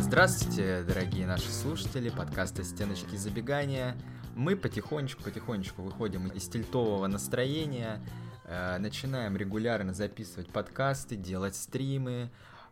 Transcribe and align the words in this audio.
Здравствуйте, 0.00 0.82
дорогие 0.82 1.24
наши 1.24 1.50
слушатели 1.50 2.08
подкаста 2.10 2.64
«Стеночки 2.64 3.14
забегания». 3.14 3.96
Мы 4.34 4.56
потихонечку-потихонечку 4.56 5.82
выходим 5.82 6.28
из 6.28 6.48
тильтового 6.48 7.06
настроения, 7.06 8.00
э, 8.44 8.78
начинаем 8.78 9.36
регулярно 9.36 9.94
записывать 9.94 10.48
подкасты, 10.48 11.16
делать 11.16 11.54
стримы, 11.54 12.30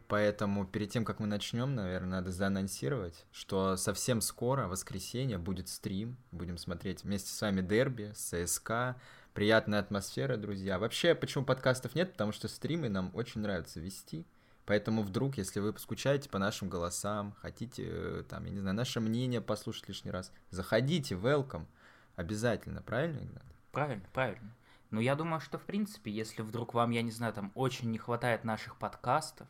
Поэтому 0.09 0.67
перед 0.67 0.91
тем, 0.91 1.07
как 1.07 1.21
мы 1.21 1.27
начнем, 1.27 1.75
наверное, 1.75 2.21
надо 2.21 2.33
заанонсировать, 2.33 3.25
что 3.33 3.79
совсем 3.79 4.21
скоро, 4.21 4.67
в 4.67 4.71
воскресенье, 4.73 5.39
будет 5.39 5.69
стрим. 5.69 6.19
Будем 6.33 6.59
смотреть 6.59 7.05
вместе 7.05 7.31
с 7.31 7.41
вами 7.41 7.63
дерби, 7.63 8.13
ЦСКА. 8.15 8.97
Приятная 9.33 9.79
атмосфера, 9.81 10.37
друзья. 10.37 10.79
Вообще, 10.79 11.15
почему 11.15 11.47
подкастов 11.47 11.95
нет? 11.95 12.13
Потому 12.13 12.33
что 12.33 12.49
стримы 12.49 12.91
нам 12.91 13.11
очень 13.15 13.41
нравится 13.41 13.81
вести. 13.81 14.27
Поэтому 14.65 15.03
вдруг, 15.03 15.39
если 15.39 15.61
вы 15.61 15.77
скучаете 15.79 16.29
по 16.29 16.39
нашим 16.39 16.69
голосам, 16.69 17.35
хотите, 17.41 17.85
э, 17.87 18.25
там, 18.29 18.45
я 18.45 18.51
не 18.53 18.61
знаю, 18.61 18.77
наше 18.77 19.01
мнение 19.01 19.41
послушать 19.41 19.89
лишний 19.89 20.11
раз, 20.11 20.33
заходите, 20.51 21.15
welcome. 21.17 21.67
Обязательно, 22.15 22.83
правильно, 22.83 23.19
Игнат? 23.19 23.45
Правильно, 23.73 24.05
правильно. 24.13 24.55
Но 24.91 25.01
я 25.01 25.17
думаю, 25.17 25.41
что, 25.41 25.59
в 25.59 25.65
принципе, 25.65 26.13
если 26.13 26.43
вдруг 26.43 26.75
вам, 26.75 26.91
я 26.91 27.03
не 27.03 27.11
знаю, 27.11 27.33
там 27.33 27.51
очень 27.55 27.91
не 27.91 27.99
хватает 27.99 28.45
наших 28.45 28.77
подкастов, 28.77 29.49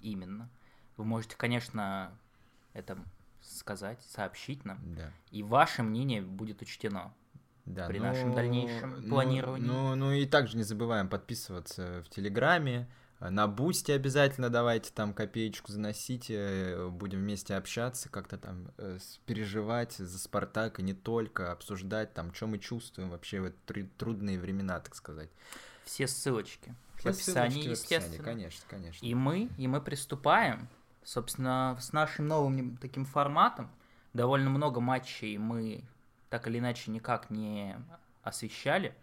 именно. 0.00 0.50
Вы 0.96 1.04
можете, 1.04 1.36
конечно, 1.36 2.12
это 2.72 2.98
сказать, 3.40 4.02
сообщить 4.02 4.64
нам. 4.64 4.78
Да. 4.94 5.12
И 5.30 5.42
ваше 5.42 5.82
мнение 5.82 6.22
будет 6.22 6.60
учтено. 6.60 7.14
Да, 7.66 7.86
при 7.86 7.98
ну, 7.98 8.06
нашем 8.06 8.34
дальнейшем 8.34 9.00
ну, 9.00 9.08
планировании. 9.08 9.66
Ну, 9.66 9.94
ну 9.94 10.12
и 10.12 10.26
также 10.26 10.56
не 10.56 10.64
забываем 10.64 11.08
подписываться 11.08 12.02
в 12.04 12.08
Телеграме, 12.08 12.88
на 13.20 13.46
Бусти 13.46 13.92
обязательно 13.92 14.48
давайте 14.48 14.90
там 14.92 15.12
копеечку 15.12 15.70
заносите, 15.70 16.88
будем 16.90 17.18
вместе 17.18 17.54
общаться, 17.54 18.08
как-то 18.08 18.38
там 18.38 18.72
э, 18.78 18.98
переживать 19.26 19.92
за 19.92 20.18
Спартак 20.18 20.80
и 20.80 20.82
не 20.82 20.94
только, 20.94 21.52
обсуждать 21.52 22.14
там, 22.14 22.32
что 22.32 22.46
мы 22.46 22.58
чувствуем 22.58 23.10
вообще 23.10 23.40
в 23.40 23.44
эти 23.44 23.82
трудные 23.98 24.38
времена, 24.38 24.80
так 24.80 24.94
сказать. 24.94 25.28
Все 25.84 26.06
ссылочки 26.06 26.74
в 26.94 27.06
описании, 27.06 27.68
естественно. 27.68 28.24
Конечно, 28.24 28.64
конечно. 28.68 29.04
И 29.04 29.14
мы, 29.14 29.50
и 29.58 29.68
мы 29.68 29.82
приступаем, 29.82 30.68
собственно, 31.04 31.76
с 31.78 31.92
нашим 31.92 32.26
новым 32.26 32.78
таким 32.78 33.04
форматом. 33.04 33.70
Довольно 34.14 34.48
много 34.48 34.80
матчей 34.80 35.36
мы 35.36 35.84
так 36.30 36.48
или 36.48 36.58
иначе 36.58 36.90
никак 36.90 37.28
не 37.28 37.76
освещали. 38.22 38.94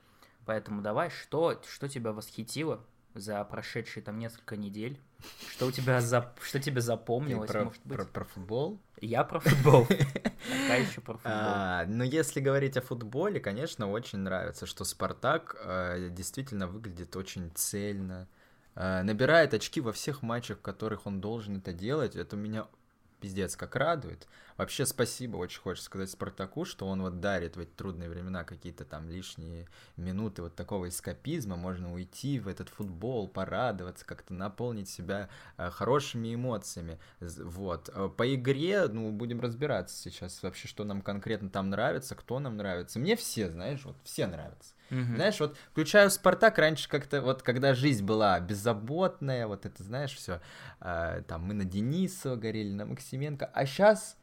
Поэтому 0.45 0.81
давай, 0.81 1.09
что, 1.11 1.61
что 1.67 1.87
тебя 1.87 2.13
восхитило 2.13 2.83
за 3.19 3.43
прошедшие 3.43 4.03
там 4.03 4.19
несколько 4.19 4.55
недель? 4.55 4.99
Что 5.49 5.67
у 5.67 5.71
тебя 5.71 6.01
за, 6.01 6.33
что 6.41 6.59
тебе 6.59 6.81
запомнилось, 6.81 7.49
про, 7.49 7.65
может 7.65 7.81
быть? 7.85 7.97
Про, 7.97 8.05
про 8.05 8.25
футбол? 8.25 8.79
Я 9.01 9.23
про 9.23 9.39
футбол. 9.39 9.85
Пока 9.87 10.75
еще 10.75 11.01
про 11.01 11.13
футбол. 11.15 11.33
А, 11.33 11.85
но 11.87 12.03
если 12.03 12.39
говорить 12.39 12.77
о 12.77 12.81
футболе, 12.81 13.39
конечно, 13.39 13.89
очень 13.89 14.19
нравится, 14.19 14.65
что 14.65 14.83
Спартак 14.83 15.55
э, 15.59 16.09
действительно 16.11 16.67
выглядит 16.67 17.15
очень 17.15 17.51
цельно, 17.55 18.27
э, 18.75 19.01
набирает 19.01 19.53
очки 19.53 19.81
во 19.81 19.91
всех 19.91 20.21
матчах, 20.21 20.59
в 20.59 20.61
которых 20.61 21.05
он 21.07 21.19
должен 21.19 21.57
это 21.57 21.73
делать. 21.73 22.15
Это 22.15 22.35
меня 22.35 22.67
пиздец 23.19 23.55
как 23.55 23.75
радует. 23.75 24.27
Вообще 24.57 24.85
спасибо, 24.85 25.37
очень 25.37 25.61
хочется 25.61 25.85
сказать 25.85 26.09
Спартаку, 26.09 26.65
что 26.65 26.87
он 26.87 27.01
вот 27.01 27.19
дарит 27.19 27.55
в 27.55 27.59
эти 27.59 27.69
трудные 27.69 28.09
времена 28.09 28.43
какие-то 28.43 28.85
там 28.85 29.07
лишние 29.07 29.67
минуты 29.97 30.41
вот 30.41 30.55
такого 30.55 30.89
эскапизма, 30.89 31.55
можно 31.55 31.93
уйти 31.93 32.39
в 32.39 32.47
этот 32.47 32.69
футбол, 32.69 33.27
порадоваться, 33.27 34.05
как-то 34.05 34.33
наполнить 34.33 34.89
себя 34.89 35.29
э, 35.57 35.69
хорошими 35.69 36.33
эмоциями. 36.33 36.99
Вот. 37.19 37.89
Э, 37.93 38.09
по 38.09 38.33
игре, 38.33 38.87
ну, 38.87 39.11
будем 39.11 39.41
разбираться 39.41 39.95
сейчас 39.95 40.41
вообще, 40.41 40.67
что 40.67 40.83
нам 40.83 41.01
конкретно 41.01 41.49
там 41.49 41.69
нравится, 41.69 42.15
кто 42.15 42.39
нам 42.39 42.57
нравится. 42.57 42.99
Мне 42.99 43.15
все, 43.15 43.51
знаешь, 43.51 43.83
вот 43.85 43.95
все 44.03 44.25
нравятся. 44.25 44.73
Мгм. 44.89 45.15
Знаешь, 45.15 45.39
вот 45.39 45.57
включаю 45.71 46.09
Спартак 46.09 46.57
раньше 46.57 46.87
как-то, 46.87 47.21
вот 47.21 47.43
когда 47.43 47.73
жизнь 47.73 48.05
была 48.05 48.39
беззаботная, 48.39 49.47
вот 49.47 49.65
это, 49.65 49.83
знаешь, 49.83 50.13
все, 50.15 50.41
там 50.79 51.43
мы 51.43 51.53
на 51.53 51.65
Денисова 51.65 52.35
горели, 52.35 52.71
на 52.71 52.85
Максименко, 52.85 53.45
а 53.45 53.65
сейчас, 53.65 54.17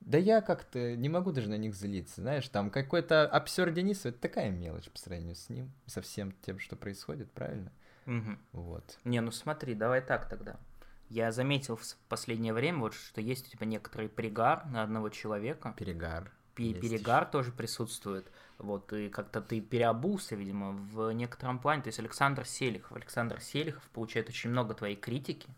да 0.00 0.18
я 0.18 0.40
как-то 0.40 0.96
не 0.96 1.08
могу 1.08 1.30
даже 1.32 1.48
на 1.48 1.56
них 1.56 1.74
злиться, 1.74 2.20
знаешь, 2.20 2.48
там 2.48 2.70
какой-то 2.70 3.26
обсер 3.26 3.70
Денисова, 3.70 4.10
это 4.10 4.20
такая 4.20 4.50
мелочь 4.50 4.90
по 4.90 4.98
сравнению 4.98 5.36
с 5.36 5.48
ним, 5.48 5.72
со 5.86 6.02
всем 6.02 6.32
тем, 6.44 6.58
что 6.58 6.74
происходит, 6.74 7.30
правильно? 7.32 7.70
Мгм. 8.06 8.38
Вот. 8.50 8.98
Не, 9.04 9.20
ну 9.20 9.30
смотри, 9.30 9.74
давай 9.74 10.00
так 10.00 10.28
тогда. 10.28 10.56
Я 11.08 11.30
заметил 11.30 11.76
в 11.76 11.96
последнее 12.08 12.52
время, 12.52 12.78
вот 12.78 12.94
что 12.94 13.20
есть 13.20 13.46
у 13.46 13.50
тебя 13.50 13.66
некоторый 13.66 14.08
пригар 14.08 14.64
на 14.66 14.82
одного 14.82 15.10
человека. 15.10 15.74
Перегар. 15.76 16.32
Перегар 16.54 17.24
тоже 17.26 17.52
присутствует. 17.52 18.30
Вот, 18.58 18.92
и 18.92 19.08
как-то 19.08 19.40
ты 19.40 19.60
переобулся, 19.60 20.36
видимо, 20.36 20.72
в 20.72 21.10
некотором 21.12 21.58
плане. 21.58 21.82
То 21.82 21.88
есть 21.88 21.98
Александр 21.98 22.46
Селихов. 22.46 22.96
Александр 22.96 23.40
Селихов 23.40 23.82
получает 23.90 24.28
очень 24.28 24.50
много 24.50 24.74
твоей 24.74 24.96
критики. 24.96 25.48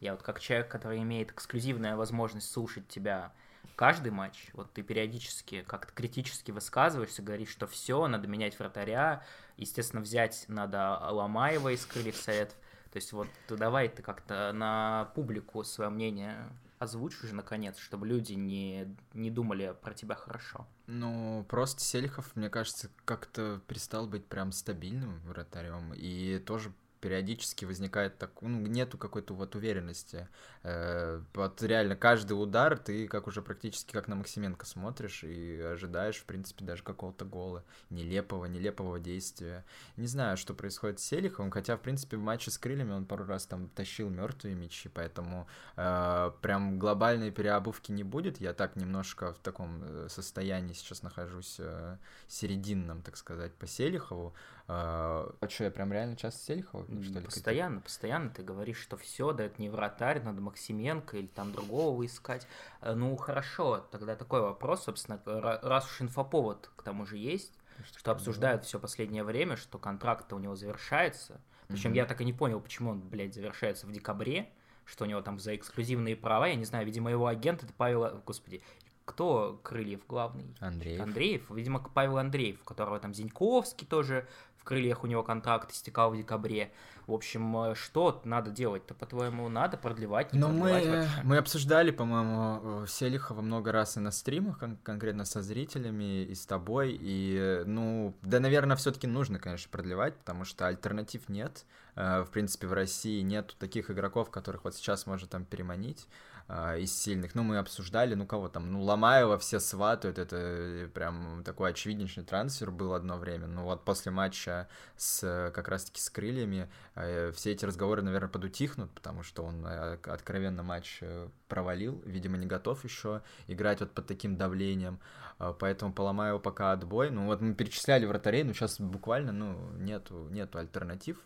Я 0.00 0.12
вот 0.12 0.22
как 0.22 0.40
человек, 0.40 0.68
который 0.68 1.02
имеет 1.02 1.30
эксклюзивную 1.30 1.96
возможность 1.96 2.50
слушать 2.50 2.88
тебя 2.88 3.32
каждый 3.76 4.12
матч, 4.12 4.50
вот 4.52 4.72
ты 4.72 4.82
периодически 4.82 5.62
как-то 5.62 5.92
критически 5.92 6.50
высказываешься, 6.50 7.22
говоришь, 7.22 7.48
что 7.48 7.66
все, 7.66 8.06
надо 8.06 8.28
менять 8.28 8.58
вратаря, 8.58 9.24
естественно, 9.56 10.02
взять 10.02 10.44
надо 10.48 10.98
Ломаева 11.10 11.72
из 11.72 11.84
крыльев 11.84 12.16
советов. 12.16 12.56
То 12.92 12.96
есть 12.96 13.12
вот 13.12 13.28
давай 13.48 13.88
ты 13.88 14.02
как-то 14.02 14.52
на 14.52 15.10
публику 15.14 15.64
свое 15.64 15.90
мнение 15.90 16.48
озвучь 16.84 17.22
уже 17.22 17.34
наконец, 17.34 17.78
чтобы 17.78 18.06
люди 18.06 18.34
не, 18.34 18.96
не 19.12 19.30
думали 19.30 19.76
про 19.82 19.92
тебя 19.92 20.14
хорошо. 20.14 20.66
Ну, 20.86 21.44
просто 21.48 21.82
Селихов, 21.82 22.34
мне 22.36 22.48
кажется, 22.48 22.90
как-то 23.04 23.60
перестал 23.66 24.06
быть 24.06 24.26
прям 24.26 24.52
стабильным 24.52 25.20
вратарем, 25.24 25.92
и 25.94 26.38
тоже 26.38 26.72
периодически 27.04 27.66
возникает 27.66 28.16
так, 28.16 28.40
ну, 28.40 28.66
нету 28.66 28.96
какой-то 28.96 29.34
вот 29.34 29.54
уверенности. 29.56 30.26
Э, 30.62 31.20
вот 31.34 31.62
реально 31.62 31.96
каждый 31.96 32.32
удар 32.32 32.78
ты 32.78 33.06
как 33.08 33.26
уже 33.26 33.42
практически 33.42 33.92
как 33.92 34.08
на 34.08 34.14
Максименко 34.14 34.64
смотришь 34.64 35.22
и 35.22 35.60
ожидаешь, 35.60 36.16
в 36.16 36.24
принципе, 36.24 36.64
даже 36.64 36.82
какого-то 36.82 37.26
гола. 37.26 37.62
Нелепого, 37.90 38.46
нелепого 38.46 38.98
действия. 38.98 39.66
Не 39.98 40.06
знаю, 40.06 40.38
что 40.38 40.54
происходит 40.54 40.98
с 40.98 41.04
Селиховым, 41.04 41.50
хотя, 41.50 41.76
в 41.76 41.82
принципе, 41.82 42.16
в 42.16 42.22
матче 42.22 42.50
с 42.50 42.56
крыльями 42.56 42.92
он 42.92 43.04
пару 43.04 43.26
раз 43.26 43.44
там 43.44 43.68
тащил 43.68 44.08
мертвые 44.08 44.54
мячи, 44.54 44.88
поэтому 44.88 45.46
э, 45.76 46.30
прям 46.40 46.78
глобальной 46.78 47.32
переобувки 47.32 47.92
не 47.92 48.02
будет. 48.02 48.40
Я 48.40 48.54
так 48.54 48.76
немножко 48.76 49.34
в 49.34 49.38
таком 49.40 49.82
э, 49.84 50.06
состоянии 50.08 50.72
сейчас 50.72 51.02
нахожусь 51.02 51.56
э, 51.58 51.98
серединном, 52.28 53.02
так 53.02 53.18
сказать, 53.18 53.52
по 53.52 53.66
Селихову. 53.66 54.34
А 54.66 55.30
что, 55.48 55.64
я 55.64 55.70
прям 55.70 55.92
реально 55.92 56.16
часто 56.16 56.42
Селихова? 56.42 56.86
М, 56.88 57.02
что 57.04 57.18
ли, 57.18 57.24
постоянно, 57.26 57.80
постоянно 57.80 58.30
ты 58.30 58.42
говоришь, 58.42 58.78
что 58.78 58.96
все, 58.96 59.32
да 59.32 59.44
это 59.44 59.60
не 59.60 59.68
вратарь, 59.68 60.22
надо 60.22 60.40
Максименко 60.40 61.18
или 61.18 61.26
там 61.26 61.52
другого 61.52 62.04
искать. 62.06 62.46
Э, 62.80 62.94
Ну 62.94 63.14
хорошо, 63.16 63.78
тогда 63.90 64.16
такой 64.16 64.40
вопрос, 64.40 64.84
собственно, 64.84 65.20
ра- 65.26 65.58
раз 65.62 65.84
уж 65.86 66.00
инфоповод 66.02 66.70
к 66.76 66.82
тому 66.82 67.04
же 67.04 67.18
есть, 67.18 67.52
какие-то? 67.76 67.98
что 67.98 68.12
обсуждают 68.12 68.64
все 68.64 68.78
последнее 68.78 69.22
время, 69.24 69.56
что 69.56 69.78
контракт 69.78 70.32
у 70.32 70.38
него 70.38 70.56
завершается. 70.56 71.40
Причем 71.68 71.90
Мгм. 71.90 71.96
я 71.96 72.06
так 72.06 72.20
и 72.20 72.24
не 72.24 72.32
понял, 72.32 72.60
почему 72.60 72.90
он, 72.92 73.00
блядь, 73.00 73.34
завершается 73.34 73.86
в 73.86 73.92
декабре, 73.92 74.50
что 74.86 75.04
у 75.04 75.06
него 75.08 75.20
там 75.22 75.38
за 75.38 75.54
эксклюзивные 75.56 76.16
права, 76.16 76.46
я 76.46 76.54
не 76.54 76.64
знаю, 76.64 76.86
видимо, 76.86 77.10
его 77.10 77.26
агент 77.26 77.62
это 77.62 77.72
Павел, 77.76 78.22
господи, 78.24 78.62
кто 79.06 79.60
Крыльев 79.62 80.06
главный? 80.06 80.54
Андрей. 80.60 80.98
Андреев, 81.00 81.50
видимо, 81.50 81.80
Павел 81.80 82.16
Андреев, 82.18 82.60
у 82.62 82.64
которого 82.64 82.98
там 83.00 83.12
Зиньковский 83.12 83.86
тоже 83.86 84.26
в 84.64 84.66
крыльях 84.66 85.04
у 85.04 85.06
него 85.06 85.22
контракт 85.22 85.70
истекал 85.72 86.10
в 86.10 86.16
декабре. 86.16 86.72
В 87.06 87.12
общем, 87.12 87.54
э, 87.58 87.74
что 87.74 88.22
надо 88.24 88.50
делать-то, 88.50 88.94
по-твоему, 88.94 89.50
надо 89.50 89.76
продлевать, 89.76 90.32
не 90.32 90.38
Ну, 90.38 90.48
мы, 90.48 90.72
вообще? 90.72 91.08
мы 91.22 91.36
обсуждали, 91.36 91.90
по-моему, 91.90 92.84
э, 92.84 92.86
Селихова 92.88 93.42
много 93.42 93.72
раз 93.72 93.98
и 93.98 94.00
на 94.00 94.10
стримах, 94.10 94.58
кон- 94.58 94.78
конкретно 94.82 95.26
со 95.26 95.42
зрителями, 95.42 96.22
и 96.24 96.34
с 96.34 96.46
тобой, 96.46 96.96
и, 96.98 97.62
ну, 97.66 98.16
да, 98.22 98.40
наверное, 98.40 98.76
все-таки 98.76 99.06
нужно, 99.06 99.38
конечно, 99.38 99.70
продлевать, 99.70 100.16
потому 100.16 100.46
что 100.46 100.66
альтернатив 100.66 101.28
нет. 101.28 101.66
Э, 101.94 102.22
В 102.22 102.30
принципе, 102.30 102.66
в 102.66 102.72
России 102.72 103.20
нет 103.20 103.54
таких 103.58 103.90
игроков, 103.90 104.30
которых 104.30 104.64
вот 104.64 104.74
сейчас 104.74 105.06
можно 105.06 105.28
там 105.28 105.44
переманить 105.44 106.08
э, 106.48 106.80
из 106.80 106.96
сильных. 106.96 107.34
Ну, 107.34 107.42
мы 107.42 107.58
обсуждали, 107.58 108.14
ну, 108.14 108.26
кого 108.26 108.48
там, 108.48 108.70
ну, 108.72 108.82
Ломаева 108.82 109.38
все 109.38 109.60
сватают, 109.60 110.18
это 110.18 110.88
прям 110.94 111.42
такой 111.44 111.70
очевиднейший 111.70 112.24
трансфер 112.24 112.70
был 112.70 112.94
одно 112.94 113.16
время. 113.16 113.46
Ну, 113.46 113.64
вот 113.64 113.84
после 113.84 114.12
матча 114.12 114.68
с, 114.96 115.52
как 115.54 115.68
раз-таки 115.68 116.00
с 116.00 116.10
крыльями, 116.10 116.70
э, 116.94 117.32
все 117.32 117.52
эти 117.52 117.64
разговоры, 117.64 118.02
наверное, 118.02 118.28
подутихнут, 118.28 118.90
потому 118.92 119.22
что 119.22 119.42
он 119.44 119.66
э, 119.66 119.98
откровенно 120.04 120.62
матч 120.62 120.98
э, 121.00 121.28
провалил, 121.48 122.02
видимо, 122.04 122.36
не 122.36 122.46
готов 122.46 122.84
еще 122.84 123.22
играть 123.46 123.80
вот 123.80 123.92
под 123.92 124.06
таким 124.06 124.36
давлением, 124.36 125.00
э, 125.38 125.54
поэтому 125.58 125.92
поломаю 125.92 126.40
пока 126.40 126.72
отбой. 126.72 127.10
Ну 127.10 127.26
вот 127.26 127.40
мы 127.40 127.54
перечисляли 127.54 128.06
вратарей, 128.06 128.44
но 128.44 128.52
сейчас 128.52 128.80
буквально, 128.80 129.32
ну, 129.32 129.70
нету, 129.78 130.28
нету 130.30 130.58
альтернатив. 130.58 131.18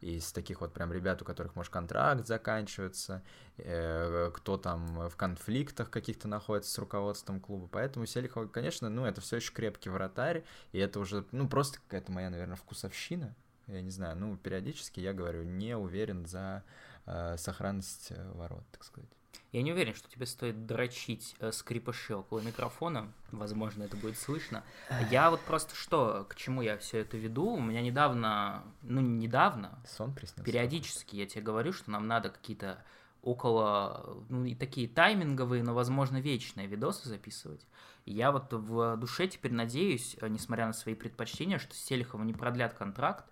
Из 0.00 0.32
таких 0.32 0.60
вот 0.60 0.72
прям 0.72 0.92
ребят, 0.92 1.20
у 1.22 1.24
которых, 1.24 1.54
может, 1.56 1.72
контракт 1.72 2.26
заканчивается, 2.26 3.22
э, 3.58 4.30
кто 4.34 4.56
там 4.56 5.08
в 5.08 5.16
конфликтах 5.16 5.90
каких-то 5.90 6.28
находится 6.28 6.72
с 6.72 6.78
руководством 6.78 7.40
клуба. 7.40 7.68
Поэтому 7.70 8.06
Селихов, 8.06 8.50
конечно, 8.50 8.88
ну, 8.88 9.04
это 9.04 9.20
все 9.20 9.36
еще 9.36 9.52
крепкий 9.52 9.90
вратарь, 9.90 10.44
и 10.72 10.78
это 10.78 11.00
уже, 11.00 11.24
ну, 11.32 11.48
просто 11.48 11.78
какая-то 11.80 12.12
моя, 12.12 12.30
наверное, 12.30 12.56
вкусовщина. 12.56 13.34
Я 13.66 13.82
не 13.82 13.90
знаю, 13.90 14.16
ну, 14.16 14.36
периодически 14.36 15.00
я 15.00 15.12
говорю, 15.12 15.44
не 15.44 15.76
уверен 15.76 16.26
за 16.26 16.64
э, 17.06 17.36
сохранность 17.36 18.08
э, 18.10 18.32
ворот, 18.32 18.64
так 18.72 18.84
сказать. 18.84 19.10
Я 19.52 19.62
не 19.62 19.72
уверен, 19.72 19.94
что 19.94 20.08
тебе 20.08 20.26
стоит 20.26 20.66
дрочить 20.66 21.34
э, 21.40 21.50
скрипыши 21.50 22.14
около 22.14 22.38
микрофона. 22.40 23.12
Возможно, 23.32 23.82
это 23.82 23.96
будет 23.96 24.16
слышно. 24.16 24.62
Я 25.10 25.30
вот 25.30 25.40
просто 25.40 25.74
что, 25.74 26.24
к 26.28 26.36
чему 26.36 26.62
я 26.62 26.78
все 26.78 26.98
это 26.98 27.16
веду? 27.16 27.54
У 27.54 27.60
меня 27.60 27.82
недавно, 27.82 28.62
ну, 28.82 29.00
недавно, 29.00 29.82
Сон 29.88 30.14
приснился. 30.14 30.44
периодически 30.44 31.16
я 31.16 31.26
тебе 31.26 31.42
говорю, 31.42 31.72
что 31.72 31.90
нам 31.90 32.06
надо 32.06 32.30
какие-то 32.30 32.84
около, 33.22 34.24
ну, 34.28 34.44
и 34.44 34.54
такие 34.54 34.88
тайминговые, 34.88 35.62
но, 35.62 35.74
возможно, 35.74 36.20
вечные 36.20 36.68
видосы 36.68 37.08
записывать. 37.08 37.66
И 38.06 38.12
я 38.12 38.32
вот 38.32 38.52
в 38.52 38.96
душе 38.96 39.26
теперь 39.26 39.52
надеюсь, 39.52 40.16
э, 40.20 40.28
несмотря 40.28 40.66
на 40.66 40.72
свои 40.72 40.94
предпочтения, 40.94 41.58
что 41.58 41.74
с 41.74 41.78
Селиховым 41.78 42.26
не 42.26 42.34
продлят 42.34 42.74
контракт, 42.74 43.24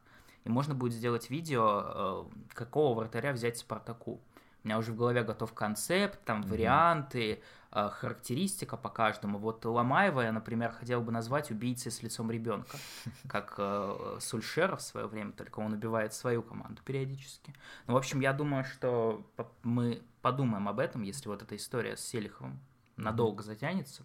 и 0.45 0.49
можно 0.49 0.75
будет 0.75 0.93
сделать 0.93 1.31
видео, 1.31 1.83
э, 1.85 2.25
какого 2.55 2.99
вратаря 2.99 3.33
взять 3.33 3.59
Спартаку. 3.59 4.21
У 4.65 4.69
меня 4.69 4.79
уже 4.79 4.93
в 4.93 4.97
голове 4.97 5.23
готов 5.23 5.53
концепт, 5.55 6.19
там 6.25 6.41
Мгм. 6.41 6.49
варианты, 6.49 7.43
э, 7.71 7.89
характеристика 7.91 8.77
по 8.77 8.89
каждому. 8.89 9.39
Вот 9.39 9.65
Ломаева 9.65 10.23
я, 10.23 10.33
например, 10.33 10.73
хотел 10.73 11.01
бы 11.01 11.13
назвать 11.13 11.51
убийцей 11.51 11.93
с 11.93 12.03
лицом 12.03 12.31
ребенка, 12.31 12.77
как 13.29 13.55
э, 13.59 14.17
Сульшера 14.21 14.77
в 14.77 14.83
свое 14.83 15.07
время, 15.07 15.33
только 15.33 15.61
он 15.61 15.73
убивает 15.73 16.13
свою 16.13 16.43
команду 16.43 16.83
периодически. 16.85 17.55
Ну, 17.87 17.95
в 17.95 17.97
общем, 17.97 18.21
я 18.21 18.33
думаю, 18.33 18.65
что 18.65 19.25
мы 19.63 20.03
подумаем 20.23 20.69
об 20.69 20.81
этом, 20.81 21.03
если 21.03 21.29
вот 21.29 21.43
эта 21.43 21.57
история 21.57 21.97
с 21.97 22.01
Селиховым 22.01 22.59
надолго 22.97 23.43
затянется. 23.43 24.03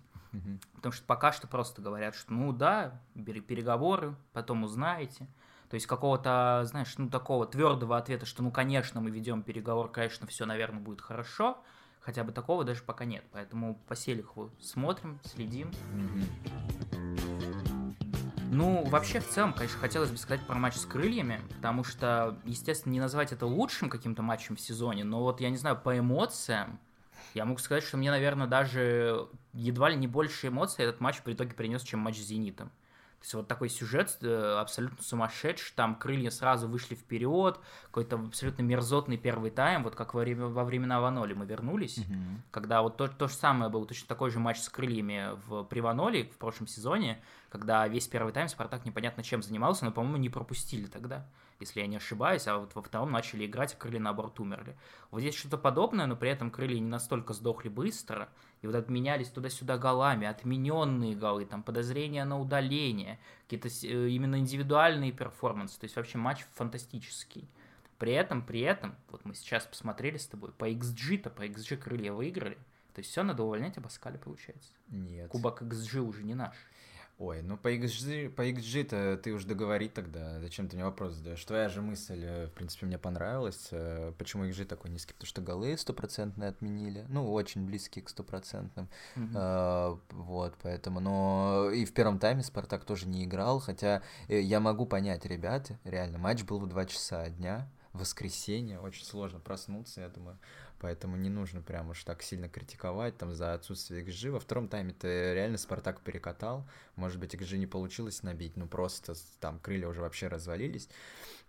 Потому 0.76 0.92
что 0.94 1.06
пока 1.06 1.32
что 1.32 1.48
просто 1.48 1.82
говорят, 1.82 2.16
что 2.16 2.34
ну 2.34 2.52
да, 2.52 3.00
бери 3.14 3.40
переговоры, 3.40 4.16
потом 4.34 4.64
узнаете. 4.64 5.28
То 5.74 5.76
есть 5.76 5.88
какого-то, 5.88 6.62
знаешь, 6.66 6.94
ну 7.00 7.10
такого 7.10 7.48
твердого 7.48 7.98
ответа, 7.98 8.28
что 8.28 8.44
ну 8.44 8.52
конечно 8.52 9.02
мы 9.02 9.10
ведем 9.10 9.42
переговор, 9.42 9.90
конечно 9.90 10.28
все, 10.28 10.46
наверное, 10.46 10.80
будет 10.80 11.02
хорошо. 11.02 11.58
Хотя 12.00 12.24
бы 12.24 12.32
такого 12.32 12.64
даже 12.64 12.84
пока 12.84 13.06
нет. 13.06 13.24
Поэтому 13.32 13.82
по 13.88 13.96
Селихову 13.96 14.52
смотрим, 14.62 15.20
следим. 15.24 15.72
Ну, 18.52 18.86
вообще, 18.86 19.20
в 19.20 19.28
целом, 19.28 19.52
конечно, 19.54 19.80
хотелось 19.80 20.12
бы 20.12 20.18
сказать 20.18 20.46
про 20.46 20.54
матч 20.60 20.76
с 20.76 20.86
крыльями, 20.86 21.42
потому 21.56 21.84
что, 21.84 22.38
естественно, 22.46 22.94
не 22.94 23.00
назвать 23.00 23.32
это 23.32 23.48
лучшим 23.48 23.90
каким-то 23.90 24.22
матчем 24.22 24.56
в 24.56 24.62
сезоне, 24.62 25.04
но 25.04 25.24
вот, 25.24 25.42
я 25.42 25.50
не 25.50 25.58
знаю, 25.58 25.76
по 25.76 25.98
эмоциям, 25.98 26.80
я 27.34 27.46
могу 27.46 27.58
сказать, 27.58 27.84
что 27.84 27.98
мне, 27.98 28.12
наверное, 28.12 28.46
даже 28.46 29.28
едва 29.54 29.90
ли 29.90 29.96
не 29.96 30.06
больше 30.06 30.50
эмоций 30.50 30.86
этот 30.86 31.02
матч 31.02 31.24
в 31.26 31.28
итоге 31.28 31.56
принес, 31.56 31.82
чем 31.82 32.02
матч 32.02 32.18
с 32.18 32.28
«Зенитом». 32.28 32.72
То 33.24 33.26
есть 33.26 33.34
вот 33.36 33.48
такой 33.48 33.70
сюжет 33.70 34.18
э, 34.22 34.58
абсолютно 34.60 35.02
сумасшедший, 35.02 35.72
там 35.78 35.96
крылья 35.96 36.30
сразу 36.30 36.68
вышли 36.68 36.94
вперед, 36.96 37.58
какой-то 37.86 38.18
абсолютно 38.18 38.64
мерзотный 38.64 39.16
первый 39.16 39.50
тайм, 39.50 39.84
вот 39.84 39.96
как 39.96 40.14
во, 40.14 40.20
время, 40.20 40.48
во 40.48 40.66
времена 40.66 41.00
Ваноли 41.00 41.32
мы 41.34 41.46
вернулись, 41.46 42.00
Мгм. 42.00 42.44
когда 42.52 42.82
вот 42.82 42.98
то, 42.98 43.08
то 43.08 43.30
же 43.30 43.34
самое 43.36 43.72
был 43.72 43.86
точно 43.86 44.10
такой 44.10 44.30
же 44.30 44.40
матч 44.40 44.60
с 44.60 44.68
крыльями 44.68 45.40
в 45.48 45.64
Приваноли 45.64 46.24
в 46.24 46.38
прошлом 46.38 46.68
сезоне, 46.68 47.24
когда 47.50 47.88
весь 47.88 48.10
первый 48.10 48.34
тайм 48.34 48.50
Спартак 48.50 48.84
непонятно 48.84 49.24
чем 49.24 49.42
занимался, 49.42 49.86
но, 49.86 49.92
по-моему, 49.94 50.18
не 50.18 50.28
пропустили 50.28 50.88
тогда, 50.88 51.26
если 51.62 51.80
я 51.80 51.88
не 51.88 51.96
ошибаюсь, 51.96 52.46
а 52.48 52.58
вот 52.58 52.76
во 52.76 52.82
втором 52.82 53.14
начали 53.14 53.46
играть, 53.46 53.74
а 53.74 53.78
крылья 53.78 54.02
наоборот 54.02 54.38
умерли. 54.42 54.78
Вот 55.12 55.22
здесь 55.22 55.36
что-то 55.36 55.58
подобное, 55.58 56.08
но 56.08 56.18
при 56.18 56.30
этом 56.30 56.52
крылья 56.52 56.78
не 56.78 56.90
настолько 56.90 57.32
сдохли 57.32 57.70
быстро, 57.70 58.28
и 58.64 58.68
вот 58.68 58.76
отменялись 58.76 59.28
туда-сюда 59.28 59.78
голами, 59.78 60.26
отмененные 60.26 61.16
голы, 61.16 61.46
там 61.46 61.62
подозрения 61.64 62.24
на 62.24 62.40
удаление, 62.40 63.20
какие-то 63.44 63.68
э, 63.68 64.10
именно 64.10 64.40
индивидуальные 64.40 65.12
перформансы, 65.12 65.78
то 65.78 65.84
есть 65.84 65.98
вообще 65.98 66.18
матч 66.18 66.46
фантастический. 66.54 67.50
При 68.00 68.14
этом, 68.14 68.42
при 68.42 68.62
этом, 68.62 68.96
вот 69.12 69.26
мы 69.26 69.36
сейчас 69.36 69.66
посмотрели 69.66 70.18
с 70.18 70.28
тобой, 70.28 70.54
по 70.54 70.70
XG-то, 70.70 71.30
по 71.30 71.46
XG 71.46 71.76
крылья 71.76 72.14
выиграли. 72.14 72.58
То 72.94 73.00
есть 73.00 73.12
все 73.12 73.24
надо 73.24 73.44
увольнять 73.44 73.78
Абаскаля, 73.78 74.18
получается. 74.18 74.72
Нет. 74.88 75.30
Кубок 75.30 75.62
XG 75.62 76.00
уже 76.00 76.24
не 76.24 76.34
наш. 76.34 76.56
Ой, 77.20 77.42
ну 77.44 77.58
по 77.58 77.72
XG, 77.72 78.30
по 78.30 78.42
XG-то 78.50 79.18
ты 79.18 79.34
уж 79.34 79.46
договори 79.46 79.88
тогда, 79.88 80.40
зачем 80.40 80.68
ты 80.68 80.76
мне 80.76 80.84
вопрос 80.84 81.14
задаешь? 81.14 81.46
Твоя 81.46 81.70
же 81.70 81.82
мысль, 81.82 82.24
э, 82.24 82.48
в 82.48 82.52
принципе, 82.52 82.88
мне 82.88 82.98
понравилась. 82.98 83.68
Э, 83.72 84.12
Почему 84.18 84.46
XG 84.46 84.66
такой 84.66 84.90
низкий? 84.90 85.14
Потому 85.14 85.28
что 85.28 85.42
голы 85.42 85.78
стопроцентные 85.78 86.50
отменили, 86.50 87.06
ну, 87.10 87.32
очень 87.32 87.66
близкие 87.66 88.04
к 88.04 88.10
стопроцентным. 88.10 88.90
Мгм. 89.16 89.34
А, 89.36 90.00
Вот, 90.10 90.56
поэтому, 90.62 91.00
но 91.00 91.70
и 91.72 91.86
в 91.86 91.94
первом 91.94 92.18
тайме 92.18 92.42
Спартак 92.44 92.84
тоже 92.84 93.08
не 93.08 93.24
играл, 93.26 93.60
хотя 93.60 94.02
я 94.28 94.60
могу 94.60 94.86
понять, 94.86 95.26
ребята, 95.26 95.80
реально, 95.84 96.18
матч 96.18 96.44
был 96.44 96.60
в 96.60 96.68
2 96.68 96.86
часа 96.86 97.30
дня, 97.30 97.70
воскресенье, 97.94 98.80
очень 98.80 99.06
сложно 99.06 99.40
проснуться, 99.40 100.02
я 100.02 100.10
думаю, 100.10 100.40
поэтому 100.84 101.16
не 101.16 101.30
нужно 101.30 101.62
прям 101.62 101.92
уж 101.92 102.04
так 102.04 102.22
сильно 102.22 102.50
критиковать 102.50 103.18
там 103.18 103.34
за 103.34 103.54
отсутствие 103.54 104.04
XG. 104.04 104.32
Во 104.32 104.40
втором 104.42 104.68
тайме-то 104.68 105.08
реально 105.08 105.58
Спартак 105.58 106.02
перекатал, 106.02 106.68
может 106.98 107.22
быть, 107.22 107.34
XG 107.34 107.56
не 107.56 107.68
получилось 107.68 108.22
набить, 108.22 108.58
ну 108.58 108.68
просто 108.68 109.14
там 109.40 109.60
крылья 109.60 109.88
уже 109.88 110.02
вообще 110.02 110.28
развалились. 110.28 110.90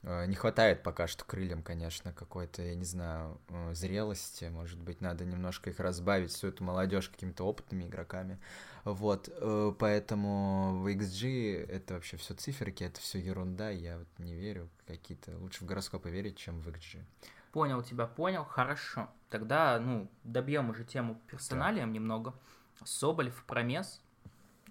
Э, 0.05 0.27
Не 0.27 0.37
хватает 0.37 0.85
пока 0.85 1.09
что 1.09 1.25
крыльям, 1.25 1.65
конечно, 1.65 2.13
какой-то, 2.13 2.63
я 2.63 2.77
не 2.77 2.85
знаю, 2.85 3.41
э, 3.49 3.75
зрелости. 3.75 4.45
Может 4.45 4.79
быть, 4.79 5.01
надо 5.01 5.25
немножко 5.25 5.71
их 5.71 5.81
разбавить, 5.81 6.31
всю 6.31 6.49
эту 6.49 6.63
молодежь 6.63 7.09
какими-то 7.09 7.43
опытными 7.45 7.87
игроками. 7.89 8.39
Вот, 8.85 9.29
э, 9.33 9.73
поэтому 9.77 10.79
в 10.81 10.87
XG 10.87 11.67
это 11.67 11.95
вообще 11.95 12.19
все 12.19 12.35
циферки, 12.35 12.85
это 12.85 13.01
все 13.01 13.19
ерунда, 13.19 13.71
я 13.71 13.99
вот 13.99 14.09
не 14.19 14.37
верю 14.37 14.69
какие-то... 14.87 15.37
Лучше 15.39 15.65
в 15.65 15.67
гороскопы 15.67 16.09
верить, 16.11 16.37
чем 16.37 16.61
в 16.61 16.69
XG. 16.69 17.03
Понял 17.55 17.83
тебя, 17.85 18.06
понял. 18.09 18.45
Хорошо. 18.45 19.09
Тогда, 19.31 19.79
ну, 19.79 20.11
добьем 20.25 20.71
уже 20.71 20.83
тему 20.85 21.21
персоналием 21.29 21.93
немного. 21.93 22.35
Соболев, 22.85 23.45
Промес. 23.47 24.03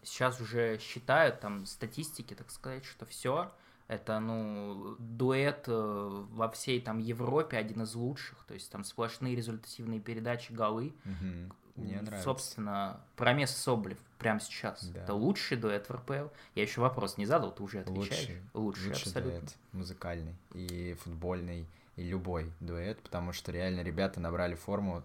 Сейчас 0.03 0.41
уже 0.41 0.77
считают 0.80 1.39
там 1.39 1.65
статистики, 1.65 2.33
так 2.33 2.51
сказать, 2.51 2.83
что 2.83 3.06
все. 3.06 3.53
Это, 3.88 4.19
ну, 4.19 4.97
дуэт 5.00 5.63
э, 5.68 6.25
во 6.31 6.50
всей 6.50 6.81
там 6.81 6.97
Европе 7.00 7.56
один 7.56 7.83
из 7.83 7.95
лучших. 7.95 8.44
То 8.44 8.53
есть 8.53 8.69
там 8.69 8.83
сплошные 8.83 9.33
результативные 9.33 10.01
передачи, 10.01 10.51
голы. 10.51 10.94
Мгм. 11.06 11.54
Мне 11.78 12.02
нравится. 12.02 12.21
Собственно, 12.25 12.99
Промес 13.16 13.52
Соболев 13.56 13.97
прямо 14.19 14.42
сейчас. 14.42 14.83
Да. 14.87 15.04
Это 15.04 15.13
лучший 15.13 15.56
дуэт 15.56 15.87
в 15.87 15.94
РПЛ. 15.94 16.28
Я 16.56 16.63
еще 16.63 16.81
вопрос 16.81 17.18
не 17.18 17.25
задал, 17.25 17.56
ты 17.56 17.63
уже 17.63 17.80
отвечаешь. 17.80 18.09
Лучший, 18.19 18.42
Лучший, 18.54 18.87
лучший 18.90 19.07
абсолютно. 19.07 19.40
дуэт, 19.40 19.57
музыкальный 19.71 20.35
и 20.54 20.94
футбольный, 21.02 21.66
и 21.95 22.04
любой 22.04 22.52
дуэт, 22.59 23.02
потому 23.02 23.33
что 23.33 23.52
реально 23.52 23.81
ребята 23.81 24.19
набрали 24.19 24.56
форму, 24.56 25.04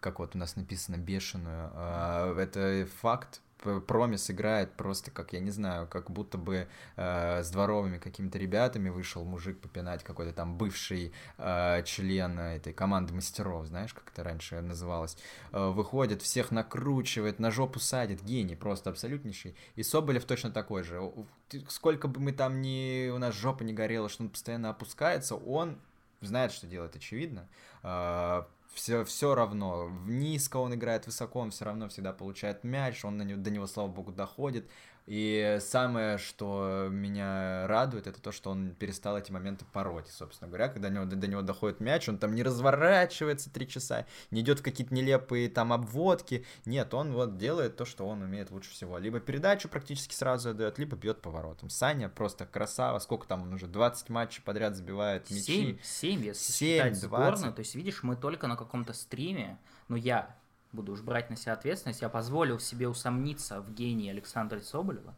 как 0.00 0.18
вот 0.18 0.34
у 0.34 0.38
нас 0.38 0.56
написано, 0.56 0.96
бешеную. 0.96 1.70
А, 1.74 2.36
Это 2.38 2.86
факт. 3.00 3.40
Промис 3.86 4.30
играет 4.30 4.72
просто 4.72 5.10
как, 5.10 5.32
я 5.32 5.40
не 5.40 5.50
знаю, 5.50 5.86
как 5.86 6.10
будто 6.10 6.36
бы 6.36 6.68
э, 6.96 7.42
с 7.42 7.50
дворовыми 7.50 7.96
какими-то 7.96 8.36
ребятами 8.36 8.90
вышел 8.90 9.24
мужик 9.24 9.58
попинать 9.58 10.04
какой-то 10.04 10.34
там 10.34 10.58
бывший 10.58 11.14
э, 11.38 11.82
член 11.84 12.38
этой 12.38 12.74
команды 12.74 13.14
мастеров, 13.14 13.66
знаешь, 13.66 13.94
как 13.94 14.10
это 14.12 14.22
раньше 14.22 14.60
называлось. 14.60 15.16
Э, 15.52 15.70
выходит, 15.70 16.20
всех 16.20 16.50
накручивает, 16.50 17.38
на 17.38 17.50
жопу 17.50 17.78
садит, 17.78 18.22
гений 18.22 18.56
просто 18.56 18.90
абсолютнейший. 18.90 19.56
И 19.76 19.82
Соболев 19.82 20.26
точно 20.26 20.50
такой 20.50 20.82
же. 20.82 21.00
Сколько 21.68 22.06
бы 22.06 22.20
мы 22.20 22.32
там 22.32 22.60
ни, 22.60 23.08
у 23.08 23.16
нас 23.16 23.34
жопа 23.34 23.62
не 23.62 23.72
горела, 23.72 24.10
что 24.10 24.24
он 24.24 24.28
постоянно 24.28 24.68
опускается, 24.68 25.36
он 25.36 25.78
знает, 26.26 26.52
что 26.52 26.66
делать, 26.66 26.96
очевидно. 26.96 27.48
Все, 28.72 29.04
все 29.04 29.34
равно, 29.36 29.88
низко 30.06 30.56
он 30.56 30.74
играет, 30.74 31.06
высоко 31.06 31.38
он 31.38 31.52
все 31.52 31.64
равно 31.64 31.88
всегда 31.88 32.12
получает 32.12 32.64
мяч, 32.64 33.04
он 33.04 33.16
на 33.18 33.22
него, 33.22 33.40
до 33.40 33.50
него, 33.50 33.68
слава 33.68 33.86
богу, 33.86 34.10
доходит. 34.10 34.68
И 35.06 35.58
самое, 35.60 36.16
что 36.16 36.88
меня 36.90 37.66
радует, 37.66 38.06
это 38.06 38.22
то, 38.22 38.32
что 38.32 38.50
он 38.50 38.74
перестал 38.74 39.18
эти 39.18 39.30
моменты 39.30 39.66
пороть, 39.70 40.08
собственно 40.08 40.48
говоря. 40.48 40.68
Когда 40.68 40.88
до 40.88 40.94
него, 40.94 41.04
до 41.04 41.26
него 41.26 41.42
доходит 41.42 41.80
мяч, 41.80 42.08
он 42.08 42.16
там 42.16 42.34
не 42.34 42.42
разворачивается 42.42 43.50
три 43.50 43.68
часа, 43.68 44.06
не 44.30 44.40
идет 44.40 44.60
в 44.60 44.62
какие-то 44.62 44.94
нелепые 44.94 45.50
там 45.50 45.74
обводки. 45.74 46.46
Нет, 46.64 46.94
он 46.94 47.12
вот 47.12 47.36
делает 47.36 47.76
то, 47.76 47.84
что 47.84 48.06
он 48.06 48.22
умеет 48.22 48.50
лучше 48.50 48.70
всего. 48.70 48.96
Либо 48.96 49.20
передачу 49.20 49.68
практически 49.68 50.14
сразу 50.14 50.50
отдает, 50.50 50.78
либо 50.78 50.96
бьет 50.96 51.20
поворотом. 51.20 51.68
Саня 51.68 52.08
просто 52.08 52.46
красава. 52.46 52.98
Сколько 52.98 53.26
там 53.26 53.42
он 53.42 53.52
уже? 53.52 53.66
20 53.66 54.08
матчей 54.08 54.42
подряд 54.42 54.74
забивает 54.74 55.28
мячи. 55.28 55.42
7, 55.42 55.78
7, 55.82 56.24
если 56.24 56.52
Семь, 56.52 56.78
считать 56.78 56.96
сборную. 56.96 57.36
20. 57.36 57.54
То 57.54 57.60
есть, 57.60 57.74
видишь, 57.74 58.02
мы 58.02 58.16
только 58.16 58.46
на 58.46 58.56
каком-то 58.56 58.94
стриме, 58.94 59.58
ну, 59.88 59.96
я 59.96 60.34
буду 60.74 60.92
уж 60.92 61.02
брать 61.02 61.30
на 61.30 61.36
себя 61.36 61.54
ответственность, 61.54 62.02
я 62.02 62.08
позволил 62.08 62.58
себе 62.58 62.88
усомниться 62.88 63.60
в 63.60 63.72
гении 63.72 64.10
Александра 64.10 64.60
Соболева. 64.60 65.14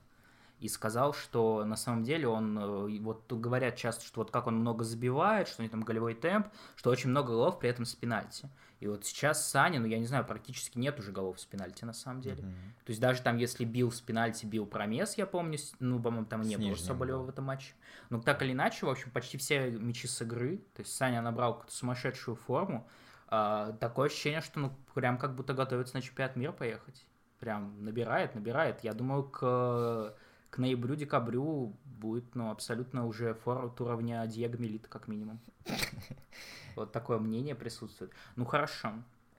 и 0.59 0.69
сказал, 0.69 1.13
что 1.13 1.65
на 1.67 1.77
самом 1.77 2.03
деле 2.03 2.29
он, 2.29 2.59
э, 2.59 2.99
вот 3.01 3.31
говорят 3.31 3.77
часто, 3.77 4.05
что 4.07 4.21
вот 4.21 4.31
как 4.31 4.47
он 4.47 4.57
много 4.57 4.85
забивает, 4.85 5.49
что 5.49 5.61
у 5.61 5.65
него 5.65 5.73
там 5.73 5.83
голевой 5.83 6.15
темп, 6.15 6.47
что 6.77 6.89
очень 6.89 7.11
много 7.11 7.33
голов 7.33 7.59
при 7.59 7.69
этом 7.69 7.85
с 7.85 7.95
пенальти. 7.95 8.49
И 8.81 8.87
вот 8.87 9.05
сейчас 9.05 9.49
Саня, 9.49 9.81
ну 9.81 9.87
я 9.87 9.99
не 9.99 10.07
знаю, 10.07 10.25
практически 10.25 10.79
нет 10.79 10.99
уже 10.99 11.11
голов 11.11 11.41
с 11.41 11.45
пенальти 11.45 11.85
на 11.85 11.93
самом 11.93 12.21
деле. 12.21 12.43
Mm-hmm. 12.43 12.85
То 12.85 12.91
есть 12.91 13.01
даже 13.01 13.23
там, 13.23 13.37
если 13.39 13.65
бил 13.65 13.91
с 13.91 14.01
пенальти, 14.01 14.45
бил 14.45 14.67
промес, 14.67 15.17
я 15.17 15.27
помню, 15.27 15.59
ну, 15.79 16.01
по-моему, 16.01 16.27
там 16.27 16.43
не 16.43 16.57
с 16.57 16.59
было 16.59 16.75
Соболева 16.75 17.23
в 17.23 17.29
этом 17.29 17.45
матче. 17.47 17.73
Но 18.11 18.21
так 18.21 18.43
или 18.43 18.53
иначе, 18.53 18.87
в 18.87 18.91
общем, 18.91 19.11
почти 19.11 19.39
все 19.39 19.71
мячи 19.71 20.07
с 20.07 20.21
игры. 20.23 20.59
То 20.75 20.83
есть 20.83 20.95
Саня 20.95 21.23
набрал 21.23 21.55
какую-то 21.55 21.75
сумасшедшую 21.75 22.37
форму. 22.37 22.87
А, 23.29 23.73
такое 23.73 24.07
ощущение, 24.07 24.41
что 24.41 24.61
ну 24.61 24.73
прям 24.95 25.19
как 25.19 25.35
будто 25.35 25.55
готовится 25.55 25.97
на 25.97 26.03
чемпионат 26.03 26.37
мира 26.37 26.53
поехать. 26.53 27.05
Прям 27.41 27.85
набирает, 27.85 28.35
набирает. 28.35 28.83
Я 28.83 28.93
думаю, 28.95 29.25
к 29.25 30.15
к 30.51 30.59
ноябрю-декабрю 30.59 31.77
будет, 31.85 32.35
ну, 32.35 32.51
абсолютно 32.51 33.07
уже 33.07 33.35
форвард 33.35 33.79
уровня 33.81 34.27
Диего 34.27 34.57
Мелита, 34.57 34.89
как 34.89 35.09
минимум. 35.09 35.39
Вот 36.77 36.93
такое 36.93 37.19
мнение 37.19 37.55
присутствует. 37.55 38.13
Ну, 38.37 38.45
хорошо. 38.45 38.93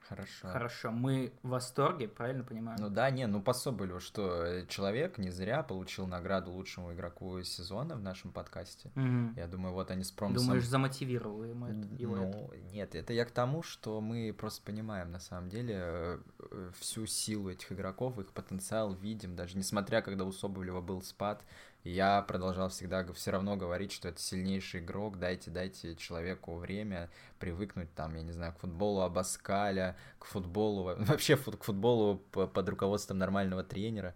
Хорошо. 0.09 0.47
Хорошо, 0.47 0.91
мы 0.91 1.33
в 1.43 1.49
восторге, 1.49 2.07
правильно 2.07 2.43
понимаю? 2.43 2.77
Ну 2.79 2.89
да, 2.89 3.09
не, 3.09 3.27
ну 3.27 3.41
по 3.41 3.53
Соболю, 3.53 3.99
что 3.99 4.43
э, 4.43 4.65
человек 4.67 5.17
не 5.17 5.29
зря 5.29 5.63
получил 5.63 6.07
награду 6.07 6.51
лучшему 6.51 6.93
игроку 6.93 7.41
сезона 7.43 7.95
в 7.95 8.01
нашем 8.01 8.31
подкасте. 8.31 8.91
Угу. 8.95 9.33
Я 9.35 9.47
думаю, 9.47 9.73
вот 9.73 9.91
они 9.91 10.03
с 10.03 10.11
промысом... 10.11 10.45
Думаешь, 10.45 10.65
замотивировал 10.65 11.43
ему 11.43 11.67
его 11.67 12.15
Ну, 12.15 12.49
это? 12.51 12.57
нет, 12.71 12.95
это 12.95 13.13
я 13.13 13.25
к 13.25 13.31
тому, 13.31 13.63
что 13.63 13.99
мы 13.99 14.33
просто 14.37 14.61
понимаем, 14.63 15.11
на 15.11 15.19
самом 15.19 15.49
деле, 15.49 15.75
э, 15.77 16.71
всю 16.79 17.05
силу 17.05 17.49
этих 17.49 17.71
игроков, 17.71 18.17
их 18.19 18.31
потенциал 18.31 18.93
видим, 18.93 19.35
даже 19.35 19.57
несмотря, 19.57 20.01
когда 20.01 20.23
у 20.23 20.31
Соболева 20.31 20.81
был 20.81 21.01
спад, 21.01 21.43
я 21.89 22.21
продолжал 22.21 22.69
всегда 22.69 23.05
все 23.13 23.31
равно 23.31 23.55
говорить, 23.55 23.91
что 23.91 24.09
это 24.09 24.19
сильнейший 24.19 24.81
игрок, 24.81 25.19
дайте, 25.19 25.51
дайте 25.51 25.95
человеку 25.95 26.55
время 26.57 27.09
привыкнуть, 27.39 27.93
там, 27.93 28.15
я 28.15 28.23
не 28.23 28.31
знаю, 28.31 28.53
к 28.53 28.59
футболу 28.59 29.01
Абаскаля, 29.01 29.95
к 30.19 30.25
футболу, 30.25 30.95
вообще 30.97 31.37
к 31.37 31.63
футболу 31.63 32.17
под 32.17 32.69
руководством 32.69 33.17
нормального 33.17 33.63
тренера. 33.63 34.13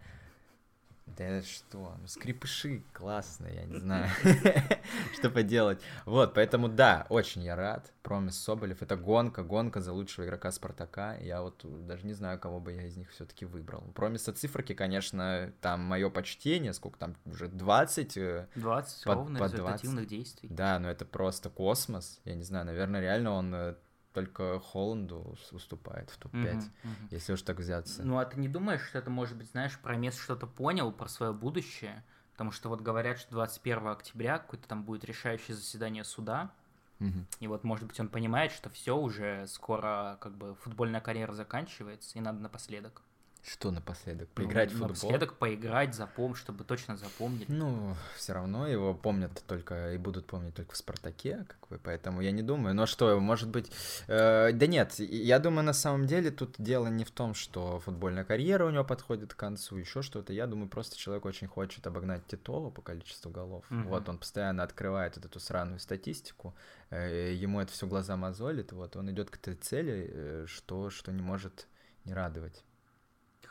Да 1.18 1.42
что, 1.42 1.96
ну 2.00 2.08
скрипыши 2.08 2.84
классные, 2.94 3.56
я 3.56 3.64
не 3.66 3.80
знаю, 3.80 4.10
что 5.14 5.30
поделать. 5.30 5.82
Вот, 6.06 6.34
поэтому 6.34 6.70
да, 6.70 7.06
очень 7.10 7.44
я 7.44 7.56
рад. 7.56 7.92
Промис 8.04 8.38
Соболев, 8.38 8.82
это 8.82 8.96
гонка, 8.96 9.44
гонка 9.44 9.80
за 9.80 9.94
лучшего 9.94 10.26
игрока 10.26 10.52
Спартака. 10.52 11.18
Я 11.18 11.42
вот 11.42 11.64
даже 11.86 12.06
не 12.08 12.14
знаю, 12.14 12.40
кого 12.40 12.60
бы 12.60 12.74
я 12.74 12.88
из 12.88 12.98
них 12.98 13.12
все-таки 13.12 13.46
выбрал. 13.46 13.82
Промиса 13.94 14.34
циферки, 14.34 14.74
конечно, 14.74 15.54
там 15.62 15.82
мое 15.82 16.10
почтение, 16.10 16.74
сколько 16.74 16.98
там, 16.98 17.16
уже 17.26 17.48
20? 17.48 18.14
20 18.56 19.04
под, 19.04 19.16
ровно 19.16 19.40
под 19.40 19.54
результативных 19.54 20.08
20. 20.08 20.10
действий. 20.10 20.50
Да, 20.50 20.80
но 20.80 20.90
это 20.90 21.06
просто 21.06 21.50
космос. 21.50 22.20
Я 22.26 22.36
не 22.36 22.44
знаю, 22.44 22.66
наверное, 22.66 23.02
реально 23.02 23.32
он 23.32 23.54
э, 23.54 23.76
только 24.14 24.60
Холланду 24.60 25.38
уступает 25.52 26.10
в 26.10 26.18
топ-5, 26.18 26.44
uh-huh, 26.44 26.60
uh-huh. 26.84 27.08
если 27.12 27.34
уж 27.34 27.42
так 27.42 27.60
взяться. 27.60 28.04
Ну, 28.04 28.18
а 28.18 28.26
ты 28.26 28.40
не 28.40 28.48
думаешь, 28.48 28.82
что 28.82 28.98
это, 28.98 29.10
может 29.10 29.38
быть, 29.38 29.50
знаешь, 29.52 29.78
про 29.80 29.96
место 29.96 30.22
что-то 30.22 30.48
понял, 30.48 30.92
про 30.92 31.08
свое 31.08 31.34
будущее? 31.34 32.04
Потому 32.34 32.52
что 32.52 32.70
вот 32.70 32.82
говорят, 32.82 33.20
что 33.20 33.32
21 33.32 33.88
октября 33.88 34.40
какое-то 34.40 34.68
там 34.68 34.84
будет 34.84 35.06
решающее 35.06 35.56
заседание 35.56 36.04
суда, 36.04 36.52
uh-huh. 37.00 37.26
и 37.40 37.48
вот, 37.48 37.64
может 37.64 37.88
быть, 37.88 38.00
он 38.00 38.10
понимает, 38.10 38.52
что 38.52 38.70
все 38.70 38.98
уже 38.98 39.48
скоро, 39.48 40.18
как 40.22 40.36
бы, 40.38 40.56
футбольная 40.56 41.02
карьера 41.02 41.34
заканчивается, 41.34 42.18
и 42.18 42.22
надо 42.22 42.40
напоследок. 42.40 43.04
Что 43.44 43.72
напоследок? 43.72 44.30
Ну, 44.36 44.44
поиграть 44.44 44.70
ну, 44.70 44.76
в 44.76 44.80
футбол? 44.80 44.90
Напоследок 44.90 45.38
поиграть, 45.38 45.96
запом... 45.96 46.36
чтобы 46.36 46.64
точно 46.64 46.96
запомнили. 46.96 47.46
Ну, 47.48 47.96
все 48.16 48.34
равно 48.34 48.68
его 48.68 48.94
помнят 48.94 49.32
только 49.48 49.94
и 49.94 49.98
будут 49.98 50.28
помнить 50.28 50.54
только 50.54 50.74
в 50.74 50.78
Спартаке, 50.78 51.46
как 51.48 51.70
бы, 51.70 51.80
поэтому 51.84 52.22
я 52.22 52.32
не 52.32 52.44
думаю. 52.44 52.76
Но 52.76 52.86
что, 52.86 53.20
может 53.20 53.50
быть... 53.50 53.72
Э, 54.08 54.52
да 54.52 54.68
нет, 54.68 55.00
я 55.00 55.40
думаю, 55.40 55.64
на 55.64 55.74
самом 55.74 56.06
деле 56.06 56.30
тут 56.30 56.56
дело 56.60 56.88
не 56.88 57.04
в 57.04 57.10
том, 57.10 57.34
что 57.34 57.80
футбольная 57.80 58.24
карьера 58.24 58.66
у 58.66 58.70
него 58.70 58.84
подходит 58.84 59.34
к 59.34 59.38
концу, 59.38 59.78
еще 59.78 60.04
что-то. 60.04 60.34
Я 60.34 60.46
думаю, 60.46 60.70
просто 60.70 60.96
человек 60.96 61.26
очень 61.26 61.48
хочет 61.48 61.88
обогнать 61.88 62.26
Титова 62.28 62.70
по 62.70 62.84
количеству 62.84 63.32
голов. 63.32 63.66
Угу. 63.72 63.90
Вот 63.90 64.08
он 64.08 64.20
постоянно 64.20 64.62
открывает 64.62 65.16
вот 65.16 65.26
эту 65.26 65.40
сраную 65.40 65.80
статистику, 65.80 66.54
э, 66.92 67.34
ему 67.34 67.60
это 67.60 67.72
все 67.72 67.88
глаза 67.88 68.16
мозолит, 68.18 68.72
вот 68.72 68.96
он 68.96 69.10
идет 69.10 69.32
к 69.32 69.38
этой 69.38 69.56
цели, 69.56 70.12
э, 70.14 70.46
что, 70.48 70.92
что 70.92 71.12
не 71.12 71.24
может 71.24 71.68
не 72.06 72.14
радовать. 72.14 72.64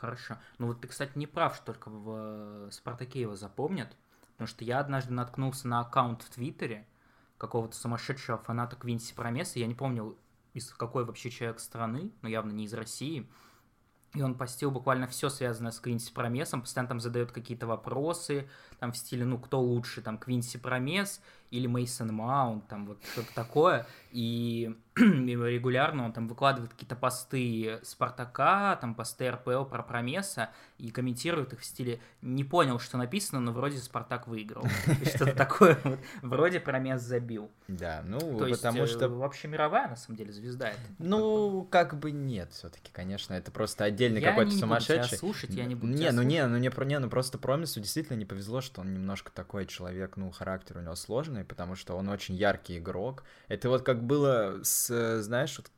Хорошо. 0.00 0.38
Ну 0.56 0.68
вот 0.68 0.80
ты, 0.80 0.88
кстати, 0.88 1.12
не 1.16 1.26
прав, 1.26 1.54
что 1.54 1.66
только 1.66 1.90
в 1.90 2.68
э, 2.68 2.70
Спартаке 2.72 3.20
его 3.20 3.36
запомнят, 3.36 3.94
потому 4.32 4.48
что 4.48 4.64
я 4.64 4.80
однажды 4.80 5.12
наткнулся 5.12 5.68
на 5.68 5.80
аккаунт 5.80 6.22
в 6.22 6.30
Твиттере 6.30 6.86
какого-то 7.36 7.76
сумасшедшего 7.76 8.38
фаната 8.38 8.76
Квинси 8.76 9.14
Промеса, 9.14 9.58
я 9.58 9.66
не 9.66 9.74
помню, 9.74 10.16
из 10.54 10.70
какой 10.70 11.04
вообще 11.04 11.30
человек 11.30 11.60
страны, 11.60 12.12
но 12.22 12.30
явно 12.30 12.50
не 12.52 12.64
из 12.64 12.72
России, 12.72 13.28
и 14.14 14.22
он 14.22 14.36
постил 14.36 14.70
буквально 14.70 15.06
все 15.06 15.28
связанное 15.28 15.70
с 15.70 15.80
Квинси 15.80 16.14
Промесом, 16.14 16.62
постоянно 16.62 16.88
там 16.88 17.00
задает 17.00 17.30
какие-то 17.30 17.66
вопросы, 17.66 18.48
там 18.80 18.92
в 18.92 18.96
стиле, 18.96 19.24
ну, 19.24 19.38
кто 19.38 19.60
лучше, 19.60 20.00
там, 20.00 20.18
Квинси 20.18 20.58
Промес 20.58 21.20
или 21.50 21.66
Мейсон 21.66 22.14
Маунт, 22.14 22.68
там 22.68 22.86
вот 22.86 22.98
что-то 23.12 23.34
такое, 23.34 23.86
и 24.12 24.72
регулярно 24.96 26.04
он 26.04 26.12
там 26.12 26.28
выкладывает 26.28 26.72
какие-то 26.72 26.94
посты 26.94 27.80
Спартака, 27.82 28.76
там 28.76 28.94
посты 28.94 29.30
РПЛ 29.30 29.64
про 29.64 29.82
Промеса, 29.82 30.50
и 30.78 30.90
комментирует 30.90 31.52
их 31.52 31.60
в 31.60 31.64
стиле 31.64 32.00
«не 32.22 32.44
понял, 32.44 32.78
что 32.78 32.98
написано, 32.98 33.40
но 33.40 33.52
вроде 33.52 33.78
Спартак 33.78 34.28
выиграл». 34.28 34.64
Что-то 35.04 35.32
такое, 35.32 35.76
вроде 36.22 36.60
Промес 36.60 37.02
забил. 37.02 37.50
Да, 37.66 38.02
ну, 38.06 38.20
потому 38.38 38.86
что... 38.86 39.08
вообще 39.08 39.48
мировая, 39.48 39.88
на 39.88 39.96
самом 39.96 40.16
деле, 40.16 40.32
звезда 40.32 40.70
это. 40.70 40.80
Ну, 40.98 41.66
как 41.68 41.98
бы 41.98 42.12
нет 42.12 42.52
все 42.52 42.68
таки 42.68 42.90
конечно, 42.92 43.34
это 43.34 43.50
просто 43.50 43.84
отдельный 43.84 44.20
какой-то 44.20 44.50
сумасшедший. 44.52 44.96
Я 44.96 45.02
не 45.02 45.08
буду 45.08 45.18
слушать, 45.18 45.50
я 45.50 45.64
не 45.64 45.74
буду 45.74 45.92
Не, 45.92 46.12
ну 46.12 46.22
не, 46.22 46.46
ну 46.46 46.58
не, 46.58 46.70
не, 46.86 46.98
ну 46.98 47.08
просто 47.08 47.38
Промесу 47.38 47.80
действительно 47.80 48.16
не 48.16 48.24
повезло, 48.24 48.60
что 48.70 48.82
он 48.82 48.94
немножко 48.94 49.32
такой 49.32 49.66
человек, 49.66 50.16
ну, 50.16 50.30
характер 50.30 50.78
у 50.78 50.80
него 50.80 50.94
сложный, 50.94 51.44
потому 51.44 51.74
что 51.74 51.96
он 51.96 52.08
очень 52.08 52.36
яркий 52.36 52.78
игрок. 52.78 53.24
Это 53.48 53.68
вот 53.68 53.82
как 53.82 54.02
было 54.02 54.60
с, 54.62 55.20
знаешь, 55.22 55.58
вот 55.58 55.70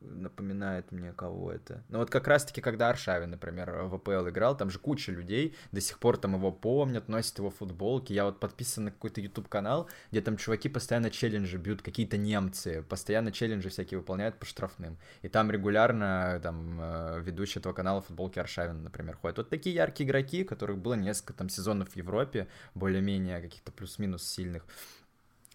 напоминает 0.00 0.92
мне 0.92 1.12
кого 1.12 1.52
это. 1.52 1.82
Ну 1.88 1.98
вот 1.98 2.10
как 2.10 2.26
раз-таки, 2.28 2.60
когда 2.60 2.90
Аршавин, 2.90 3.30
например, 3.30 3.70
в 3.84 3.94
АПЛ 3.94 4.28
играл, 4.28 4.56
там 4.56 4.70
же 4.70 4.78
куча 4.78 5.12
людей 5.12 5.56
до 5.72 5.80
сих 5.80 5.98
пор 5.98 6.16
там 6.16 6.34
его 6.34 6.52
помнят, 6.52 7.08
носят 7.08 7.38
его 7.38 7.50
футболки. 7.50 8.12
Я 8.12 8.24
вот 8.24 8.40
подписан 8.40 8.84
на 8.84 8.90
какой-то 8.90 9.20
YouTube 9.20 9.48
канал, 9.48 9.88
где 10.10 10.20
там 10.20 10.36
чуваки 10.36 10.68
постоянно 10.68 11.10
челленджи 11.10 11.56
бьют, 11.56 11.82
какие-то 11.82 12.16
немцы, 12.16 12.82
постоянно 12.88 13.32
челленджи 13.32 13.68
всякие 13.68 13.98
выполняют 13.98 14.38
по 14.38 14.46
штрафным. 14.46 14.98
И 15.22 15.28
там 15.28 15.50
регулярно 15.50 16.40
там 16.42 16.78
э, 16.80 17.20
ведущий 17.22 17.58
этого 17.58 17.72
канала 17.72 18.00
футболки 18.00 18.38
Аршавин, 18.38 18.82
например, 18.82 19.16
ходят. 19.16 19.38
Вот 19.38 19.50
такие 19.50 19.74
яркие 19.74 20.08
игроки, 20.08 20.44
которых 20.44 20.78
было 20.78 20.94
несколько 20.94 21.32
там 21.32 21.48
сезонов 21.48 21.90
в 21.90 21.96
Европе, 21.96 22.48
более-менее 22.74 23.40
каких-то 23.40 23.72
плюс-минус 23.72 24.22
сильных 24.22 24.64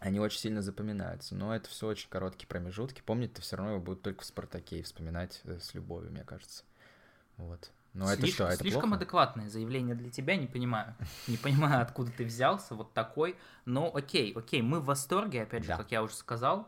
они 0.04 0.20
очень 0.20 0.40
сильно 0.40 0.62
запоминаются. 0.62 1.34
Но 1.34 1.56
это 1.56 1.70
все 1.70 1.88
очень 1.88 2.10
короткие 2.10 2.46
промежутки. 2.48 3.02
Помнить-то 3.02 3.42
все 3.42 3.56
равно 3.56 3.72
его 3.74 3.82
будут 3.82 4.02
только 4.02 4.24
в 4.24 4.26
Спартаке 4.26 4.80
и 4.80 4.84
вспоминать 4.84 5.40
э, 5.46 5.60
с 5.60 5.74
любовью, 5.74 6.12
мне 6.12 6.26
кажется. 6.26 6.66
Вот. 7.38 7.72
Но 7.94 8.08
Слишком, 8.08 8.24
это 8.26 8.34
что, 8.34 8.48
это 8.48 8.58
Слишком 8.58 8.82
плохо? 8.82 8.96
адекватное 8.98 9.50
заявление 9.50 9.96
для 9.96 10.10
тебя, 10.10 10.36
не 10.36 10.48
понимаю. 10.48 10.96
Не 11.28 11.38
понимаю, 11.38 11.82
откуда 11.82 12.12
ты 12.12 12.26
взялся, 12.26 12.76
вот 12.76 12.94
такой. 12.94 13.38
Но 13.64 13.96
окей, 13.96 14.34
окей, 14.34 14.62
мы 14.62 14.82
в 14.82 14.86
восторге, 14.86 15.44
опять 15.44 15.64
же, 15.64 15.70
да. 15.70 15.78
как 15.78 15.92
я 15.92 16.04
уже 16.04 16.16
сказал. 16.16 16.68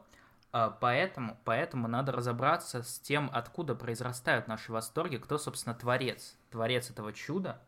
А, 0.53 0.69
поэтому, 0.69 1.37
поэтому 1.43 1.89
надо 1.89 2.13
разобраться 2.13 2.83
с 2.83 2.99
тем, 2.99 3.29
откуда 3.33 3.75
произрастают 3.75 4.47
наши 4.47 4.71
восторги, 4.71 5.17
кто, 5.17 5.37
собственно, 5.37 5.75
творец. 5.75 6.37
Творец 6.51 6.89
этого 6.89 7.11
чуда. 7.11 7.59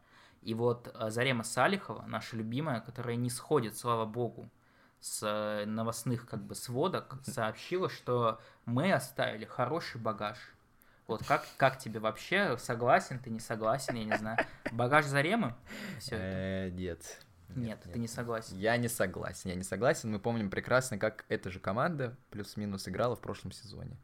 И 0.43 0.53
вот 0.53 0.89
а, 0.93 1.09
Зарема 1.09 1.43
Салихова, 1.43 2.05
наша 2.07 2.37
любимая, 2.37 2.79
которая 2.79 3.17
не 3.17 3.29
сходит, 3.29 3.75
слава 3.75 4.05
богу, 4.05 4.49
с 4.99 5.23
э, 5.23 5.65
новостных 5.65 6.27
как 6.27 6.43
бы 6.43 6.55
сводок 6.55 7.17
сообщила, 7.23 7.89
что 7.89 8.39
мы 8.65 8.91
оставили 8.91 9.45
хороший 9.45 10.01
багаж. 10.01 10.37
Вот 11.07 11.25
как, 11.25 11.45
как 11.57 11.77
тебе 11.77 11.99
вообще? 11.99 12.57
Согласен, 12.57 13.19
ты 13.19 13.29
не 13.29 13.39
согласен, 13.39 13.95
я 13.95 14.03
не 14.03 14.17
знаю. 14.17 14.39
Багаж 14.71 15.05
Заремы? 15.05 15.55
Э, 16.11 16.69
нет. 16.69 17.21
Нет, 17.55 17.79
ты 17.91 17.97
не 17.97 18.07
согласен. 18.07 18.57
Я 18.57 18.75
не 18.75 18.89
согласен, 18.89 19.49
я 19.49 19.55
не 19.55 19.63
согласен. 19.63 20.11
Мы 20.11 20.19
помним 20.19 20.49
прекрасно, 20.49 20.97
как 20.97 21.23
эта 21.29 21.49
же 21.49 21.59
команда 21.59 22.15
плюс-минус 22.29 22.87
играла 22.89 23.15
в 23.15 23.21
прошлом 23.21 23.53
сезоне 23.53 23.97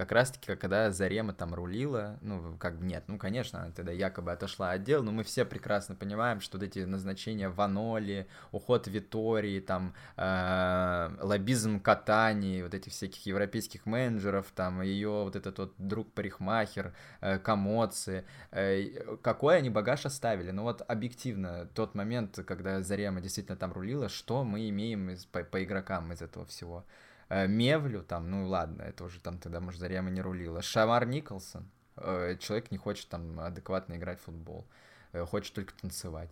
как 0.00 0.12
раз-таки, 0.12 0.56
когда 0.56 0.90
Зарема 0.92 1.34
там 1.34 1.54
рулила, 1.54 2.18
ну, 2.22 2.56
как 2.58 2.78
бы 2.78 2.86
нет, 2.86 3.04
ну, 3.06 3.18
конечно, 3.18 3.60
она 3.60 3.70
тогда 3.70 3.92
якобы 3.92 4.32
отошла 4.32 4.72
от 4.72 4.82
дел, 4.82 5.02
но 5.02 5.12
мы 5.12 5.24
все 5.24 5.44
прекрасно 5.44 5.94
понимаем, 5.94 6.40
что 6.40 6.56
вот 6.56 6.64
эти 6.64 6.78
назначения 6.78 7.50
Ваноли, 7.50 8.26
уход 8.50 8.86
Витории, 8.86 9.60
там, 9.60 9.92
э, 10.16 11.10
лоббизм 11.20 11.80
Катани, 11.80 12.62
вот 12.62 12.72
этих 12.72 12.92
всяких 12.92 13.26
европейских 13.26 13.84
менеджеров, 13.84 14.46
там, 14.54 14.80
ее 14.80 15.24
вот 15.24 15.36
этот 15.36 15.58
вот 15.58 15.74
друг-парикмахер, 15.76 16.94
э, 17.20 17.38
Комоци, 17.38 18.24
э, 18.52 19.16
какой 19.20 19.58
они 19.58 19.68
багаж 19.68 20.06
оставили? 20.06 20.50
Ну, 20.50 20.62
вот 20.62 20.82
объективно, 20.88 21.68
тот 21.74 21.94
момент, 21.94 22.38
когда 22.46 22.80
Зарема 22.80 23.20
действительно 23.20 23.58
там 23.58 23.70
рулила, 23.74 24.08
что 24.08 24.44
мы 24.44 24.66
имеем 24.70 25.10
из, 25.10 25.26
по, 25.26 25.44
по 25.44 25.62
игрокам 25.62 26.10
из 26.14 26.22
этого 26.22 26.46
всего? 26.46 26.86
Э, 27.30 27.46
Мевлю 27.46 28.02
там, 28.02 28.28
ну 28.28 28.46
ладно, 28.48 28.82
это 28.82 29.04
уже 29.04 29.20
там 29.20 29.38
тогда, 29.38 29.60
может, 29.60 29.80
Зарема 29.80 30.10
не 30.10 30.20
рулила. 30.20 30.60
Шамар 30.62 31.06
Николсон, 31.06 31.70
э, 31.96 32.36
человек 32.40 32.72
не 32.72 32.76
хочет 32.76 33.08
там 33.08 33.38
адекватно 33.38 33.94
играть 33.94 34.18
в 34.18 34.24
футбол 34.24 34.66
э, 35.12 35.24
хочет 35.24 35.54
только 35.54 35.72
танцевать. 35.74 36.30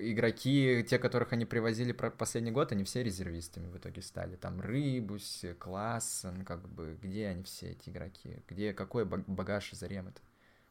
Игроки, 0.00 0.84
те, 0.88 0.98
которых 0.98 1.34
они 1.34 1.44
привозили 1.44 1.92
последний 1.92 2.50
год, 2.50 2.72
они 2.72 2.84
все 2.84 3.02
резервистами 3.02 3.68
в 3.68 3.76
итоге 3.76 4.00
стали. 4.02 4.36
Там 4.36 4.60
Рыбусь, 4.60 5.44
Классен, 5.58 6.44
как 6.44 6.66
бы, 6.68 6.98
где 7.00 7.28
они 7.28 7.42
все 7.42 7.72
эти 7.72 7.90
игроки? 7.90 8.42
Где, 8.48 8.72
какой 8.72 9.04
багаж 9.04 9.72
из 9.72 9.82
Аремы-то? 9.82 10.20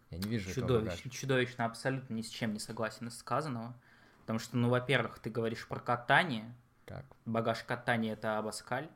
Я 0.10 0.18
не 0.20 0.28
вижу 0.28 0.54
Чудовищно, 0.54 1.10
чудовищно, 1.12 1.66
абсолютно 1.66 2.14
ни 2.14 2.22
с 2.22 2.30
чем 2.30 2.54
не 2.54 2.60
согласен 2.60 3.08
из 3.08 3.18
сказанного. 3.18 3.76
Потому 4.22 4.40
что, 4.40 4.58
ну, 4.58 4.70
во-первых, 4.70 5.20
ты 5.20 5.30
говоришь 5.30 5.68
про 5.68 5.80
катание, 5.80 6.56
так. 6.86 7.06
Багаж 7.26 7.64
катания 7.64 8.14
это 8.14 8.38
Абаскаль. 8.38 8.90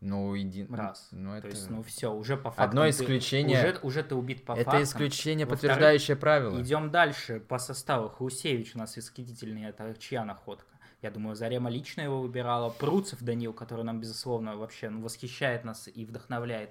Ну, 0.00 0.34
един... 0.34 0.72
Раз. 0.72 1.08
Ну, 1.10 1.32
это... 1.32 1.42
То 1.42 1.48
есть, 1.48 1.70
ну, 1.70 1.82
все, 1.82 2.12
уже 2.12 2.36
по 2.36 2.50
факту. 2.50 2.62
Одно 2.62 2.88
исключение. 2.88 3.60
Ты, 3.60 3.70
уже, 3.70 3.80
уже 3.82 4.02
ты 4.02 4.14
убит 4.14 4.44
по 4.44 4.52
это 4.52 4.64
фактам. 4.64 4.82
Это 4.82 4.84
исключение, 4.84 5.46
подтверждающее 5.46 6.16
правило. 6.16 6.60
Идем 6.60 6.90
дальше 6.90 7.40
по 7.40 7.58
составу. 7.58 8.10
Хаусевич 8.10 8.74
у 8.74 8.78
нас 8.78 8.96
восхитительный, 8.96 9.64
это 9.64 9.94
чья 9.98 10.24
находка? 10.24 10.76
Я 11.02 11.10
думаю, 11.10 11.34
Зарема 11.34 11.70
лично 11.70 12.02
его 12.02 12.20
выбирала. 12.20 12.70
Пруцев 12.70 13.22
Данил, 13.22 13.52
который 13.52 13.84
нам, 13.84 14.00
безусловно, 14.00 14.56
вообще 14.56 14.90
ну, 14.90 15.00
восхищает 15.02 15.64
нас 15.64 15.88
и 15.92 16.04
вдохновляет. 16.04 16.70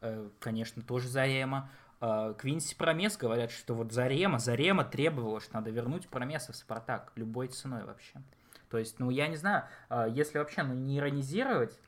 Э, 0.00 0.28
конечно, 0.38 0.82
тоже 0.82 1.08
Зарема. 1.08 1.70
Э, 2.00 2.34
Квинси 2.36 2.74
Промес 2.76 3.16
говорят, 3.16 3.50
что 3.50 3.74
вот 3.74 3.92
Зарема, 3.92 4.38
Зарема 4.38 4.84
требовала, 4.84 5.40
что 5.40 5.54
надо 5.54 5.70
вернуть 5.70 6.08
Промеса 6.08 6.52
в 6.52 6.56
Спартак 6.56 7.12
любой 7.16 7.48
ценой 7.48 7.84
вообще. 7.84 8.20
То 8.70 8.78
есть, 8.78 9.00
ну, 9.00 9.10
я 9.10 9.26
не 9.26 9.36
знаю, 9.36 9.64
а, 9.88 10.06
если 10.06 10.38
вообще, 10.38 10.62
ну, 10.62 10.74
не 10.74 10.98
иронизировать, 10.98 11.78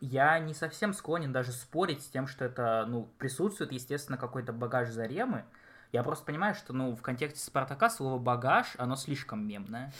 я 0.00 0.38
не 0.38 0.54
совсем 0.54 0.92
склонен 0.92 1.32
даже 1.32 1.52
спорить 1.52 2.02
с 2.02 2.08
тем, 2.08 2.26
что 2.26 2.44
это, 2.44 2.84
ну, 2.88 3.08
присутствует, 3.18 3.72
естественно, 3.72 4.18
какой-то 4.18 4.52
багаж 4.52 4.90
Заремы. 4.90 5.44
Я 5.90 6.02
просто 6.02 6.26
понимаю, 6.26 6.54
что, 6.54 6.72
ну, 6.72 6.94
в 6.94 7.00
контексте 7.00 7.40
Спартака 7.40 7.88
слово 7.88 8.18
«багаж», 8.18 8.74
оно 8.76 8.94
слишком 8.94 9.46
мемное. 9.46 9.92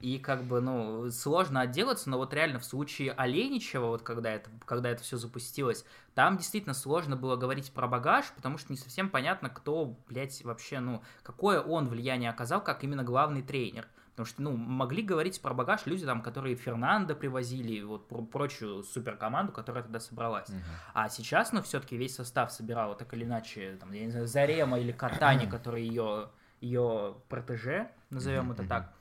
И, 0.00 0.18
как 0.18 0.44
бы, 0.44 0.60
ну, 0.60 1.10
сложно 1.10 1.62
отделаться, 1.62 2.10
но 2.10 2.18
вот 2.18 2.32
реально 2.34 2.58
в 2.58 2.64
случае 2.64 3.12
Оленичева, 3.12 3.86
вот 3.86 4.02
когда 4.02 4.30
это, 4.30 4.50
когда 4.66 4.90
это 4.90 5.02
все 5.02 5.16
запустилось, 5.16 5.84
там 6.14 6.36
действительно 6.36 6.74
сложно 6.74 7.16
было 7.16 7.36
говорить 7.36 7.72
про 7.72 7.88
багаж, 7.88 8.30
потому 8.36 8.58
что 8.58 8.70
не 8.70 8.78
совсем 8.78 9.08
понятно, 9.08 9.48
кто, 9.48 9.96
блядь, 10.08 10.44
вообще, 10.44 10.78
ну, 10.78 11.02
какое 11.22 11.60
он 11.60 11.88
влияние 11.88 12.30
оказал, 12.30 12.62
как 12.62 12.84
именно 12.84 13.02
главный 13.02 13.42
тренер. 13.42 13.88
Потому 14.14 14.26
что, 14.26 14.42
ну, 14.42 14.56
могли 14.56 15.02
говорить 15.02 15.40
про 15.42 15.54
багаж 15.54 15.86
люди, 15.86 16.06
там, 16.06 16.22
которые 16.22 16.54
Фернандо 16.54 17.16
привозили, 17.16 17.82
вот 17.82 18.06
про 18.06 18.22
прочую 18.22 18.84
суперкоманду, 18.84 19.50
которая 19.50 19.82
тогда 19.82 19.98
собралась. 19.98 20.48
Uh-huh. 20.48 20.62
А 20.94 21.08
сейчас, 21.08 21.50
ну, 21.50 21.62
все-таки 21.62 21.96
весь 21.96 22.14
состав 22.14 22.52
собирал, 22.52 22.96
так 22.96 23.12
или 23.12 23.24
иначе, 23.24 23.76
там, 23.80 23.90
я 23.90 24.04
не 24.04 24.12
знаю, 24.12 24.28
Зарема 24.28 24.78
или 24.78 24.92
Катани, 24.92 25.46
который 25.50 25.84
ее, 25.84 26.30
ее 26.60 27.16
протеже, 27.28 27.90
назовем 28.10 28.52
это 28.52 28.64
так. 28.68 28.92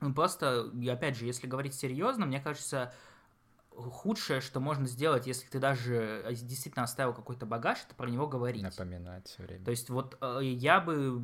Ну, 0.00 0.14
просто, 0.14 0.70
опять 0.90 1.18
же, 1.18 1.26
если 1.26 1.46
говорить 1.46 1.74
серьезно, 1.74 2.24
мне 2.24 2.40
кажется, 2.40 2.90
худшее, 3.76 4.40
что 4.40 4.60
можно 4.60 4.86
сделать, 4.86 5.26
если 5.26 5.46
ты 5.46 5.58
даже 5.58 6.24
действительно 6.30 6.84
оставил 6.84 7.12
какой-то 7.12 7.44
багаж, 7.44 7.78
это 7.84 7.94
про 7.94 8.08
него 8.08 8.26
говорить. 8.26 8.62
Напоминать 8.62 9.26
все 9.26 9.42
время. 9.42 9.64
То 9.64 9.70
есть 9.70 9.90
вот 9.90 10.16
э, 10.20 10.40
я 10.42 10.80
бы 10.80 11.18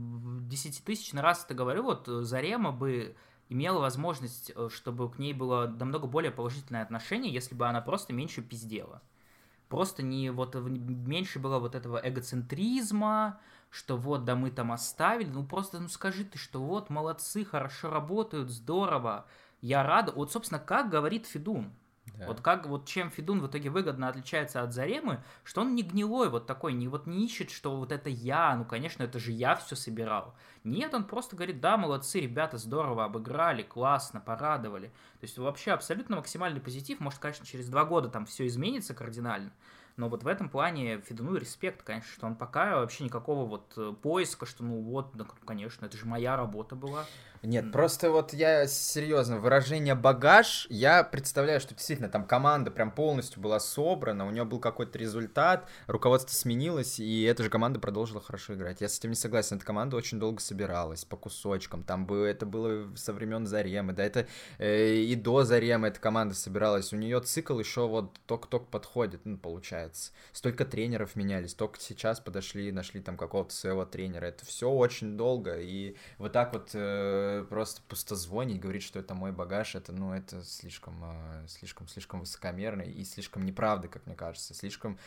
десятитысячный 0.47 1.23
раз 1.23 1.45
это 1.45 1.55
говорю, 1.55 1.85
вот 1.85 2.07
Зарема 2.07 2.73
бы 2.73 3.17
имела 3.51 3.81
возможность, 3.81 4.53
э, 4.55 4.69
чтобы 4.73 5.11
к 5.11 5.19
ней 5.19 5.35
было 5.35 5.67
намного 5.67 6.07
более 6.07 6.31
положительное 6.31 6.83
отношение, 6.83 7.33
если 7.33 7.55
бы 7.55 7.67
она 7.67 7.83
просто 7.83 8.15
меньше 8.15 8.41
пиздела. 8.41 9.03
Просто 9.69 10.03
не 10.03 10.31
вот 10.31 10.55
меньше 10.55 11.39
было 11.39 11.59
вот 11.59 11.75
этого 11.75 12.01
эгоцентризма, 12.03 13.39
что 13.69 13.97
вот, 13.97 14.25
да 14.25 14.35
мы 14.35 14.51
там 14.51 14.73
оставили, 14.73 15.29
ну 15.29 15.45
просто 15.45 15.79
ну 15.79 15.89
скажи 15.89 16.25
ты, 16.25 16.39
что 16.39 16.63
вот, 16.63 16.91
молодцы, 16.91 17.45
хорошо 17.45 17.91
работают, 17.91 18.51
здорово, 18.51 19.27
я 19.61 19.83
рада. 19.83 20.13
Вот, 20.13 20.33
собственно, 20.33 20.59
как 20.59 20.89
говорит 20.89 21.27
Федун, 21.27 21.73
да. 22.17 22.27
Вот 22.27 22.41
как 22.41 22.67
вот 22.67 22.87
чем 22.87 23.11
Федун 23.11 23.41
в 23.41 23.47
итоге 23.47 23.71
выгодно 23.71 24.09
отличается 24.09 24.63
от 24.63 24.73
Заремы, 24.73 25.23
что 25.45 25.63
он 25.63 25.75
не 25.75 25.83
гнилой 25.83 26.29
вот 26.29 26.47
такой, 26.47 26.73
не 26.73 26.89
вот 26.89 27.07
не 27.07 27.25
ищет, 27.25 27.51
что 27.51 27.77
вот 27.77 27.93
это 27.93 28.09
я, 28.11 28.55
ну 28.57 28.65
конечно, 28.65 29.03
это 29.03 29.19
же 29.19 29.33
я 29.33 29.57
все 29.57 29.77
собирал. 29.77 30.35
Нет, 30.65 30.93
он 30.95 31.05
просто 31.05 31.37
говорит, 31.37 31.61
да, 31.61 31.77
молодцы, 31.77 32.21
ребята, 32.21 32.59
здорово 32.59 33.05
обыграли, 33.05 33.63
классно, 33.63 34.21
порадовали. 34.21 34.89
То 34.89 35.25
есть 35.25 35.39
вообще 35.39 35.73
абсолютно 35.73 36.17
максимальный 36.17 36.61
позитив. 36.61 37.01
Может, 37.01 37.19
конечно, 37.19 37.47
через 37.47 37.69
два 37.69 37.85
года 37.85 38.09
там 38.09 38.27
все 38.27 38.47
изменится 38.47 38.95
кардинально. 38.95 39.53
Но 39.97 40.09
вот 40.09 40.23
в 40.23 40.27
этом 40.27 40.49
плане 40.49 41.01
Федуну 41.01 41.37
респект, 41.37 41.83
конечно, 41.83 42.11
что 42.13 42.27
он 42.27 42.35
пока 42.35 42.77
вообще 42.77 43.05
никакого 43.05 43.47
вот 43.47 43.73
э, 43.77 43.93
поиска, 44.03 44.47
что 44.47 44.65
ну 44.65 44.81
вот, 44.81 45.15
ну, 45.15 45.27
конечно, 45.45 45.87
это 45.87 45.97
же 45.97 46.07
моя 46.07 46.37
работа 46.37 46.75
была. 46.75 47.05
Нет, 47.43 47.67
mm. 47.67 47.71
просто 47.71 48.11
вот 48.11 48.35
я 48.35 48.67
серьезно, 48.67 49.39
выражение 49.39 49.95
багаж, 49.95 50.67
я 50.69 51.03
представляю, 51.03 51.59
что 51.59 51.75
действительно 51.75 52.11
там 52.11 52.27
команда 52.27 52.71
прям 52.71 52.91
полностью 52.91 53.41
была 53.41 53.61
собрана, 53.61 54.27
у 54.27 54.31
нее 54.31 54.45
был 54.45 54.59
какой-то 54.59 54.99
результат, 54.99 55.67
руководство 55.87 56.35
сменилось, 56.35 57.01
и 57.01 57.23
эта 57.23 57.43
же 57.43 57.49
команда 57.49 57.81
продолжила 57.81 58.21
хорошо 58.21 58.55
играть. 58.55 58.83
Я 58.83 58.91
с 58.91 58.99
этим 58.99 59.11
не 59.11 59.17
согласен, 59.17 59.57
эта 59.57 59.65
команда 59.65 59.97
очень 59.97 60.21
долго 60.21 60.39
собиралась 60.41 61.07
по 61.07 61.17
кусочкам, 61.17 61.83
там 61.83 62.05
было, 62.05 62.27
это 62.27 62.45
было 62.45 62.95
со 62.95 63.15
времен 63.15 63.47
Заремы, 63.47 63.95
да, 63.95 64.05
это 64.05 64.27
э, 64.59 64.97
и 64.97 65.15
до 65.15 65.45
Заремы 65.45 65.89
эта 65.89 65.99
команда 65.99 66.35
собиралась, 66.35 66.93
у 66.93 66.97
нее 66.97 67.21
цикл 67.21 67.59
еще 67.59 67.89
вот 67.89 68.19
только-только 68.27 68.67
подходит, 68.67 69.23
ну, 69.25 69.39
получается. 69.39 69.80
Столько 70.33 70.65
тренеров 70.65 71.17
менялись, 71.17 71.55
только 71.55 71.81
сейчас 71.81 72.21
подошли, 72.21 72.73
нашли 72.73 73.01
там 73.01 73.17
какого-то 73.17 73.55
своего 73.55 73.85
тренера, 73.85 74.27
это 74.27 74.45
все 74.45 74.71
очень 74.71 75.17
долго, 75.17 75.59
и 75.59 75.97
вот 76.19 76.33
так 76.33 76.53
вот... 76.53 76.71
Э, 76.75 77.45
просто 77.49 77.83
пустозвонить, 77.89 78.61
говорить, 78.61 78.83
что 78.83 78.99
это 78.99 79.15
мой 79.15 79.33
багаж, 79.33 79.75
это, 79.75 79.93
ну, 79.93 80.13
это 80.13 80.43
слишком, 80.45 80.95
а, 81.03 81.45
слишком, 81.47 81.89
слишком 81.89 82.21
высокомерно 82.21 82.83
и 82.83 83.05
слишком 83.05 83.45
неправда, 83.45 83.89
как 83.89 84.07
мне 84.07 84.15
кажется, 84.15 84.55
слишком 84.55 84.99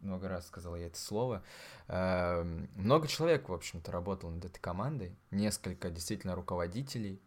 много 0.00 0.28
раз 0.28 0.46
сказал 0.46 0.76
я 0.76 0.86
это 0.86 0.98
слово. 0.98 1.42
Эм, 1.88 2.68
много 2.76 3.08
человек, 3.08 3.48
в 3.48 3.52
общем-то, 3.52 3.90
работало 3.90 4.30
над 4.30 4.44
этой 4.44 4.60
командой, 4.60 5.16
несколько 5.30 5.90
действительно 5.90 6.34
руководителей, 6.34 7.20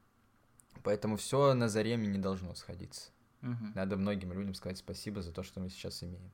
поэтому 0.84 1.18
все 1.18 1.54
на 1.54 1.68
зареме 1.68 2.08
не 2.08 2.18
должно 2.18 2.56
сходиться. 2.56 3.12
Угу. 3.42 3.72
Надо 3.76 3.98
многим 3.98 4.32
людям 4.32 4.54
сказать 4.54 4.78
спасибо 4.78 5.22
за 5.22 5.34
то, 5.34 5.44
что 5.44 5.60
мы 5.60 5.70
сейчас 5.70 6.04
имеем. 6.04 6.32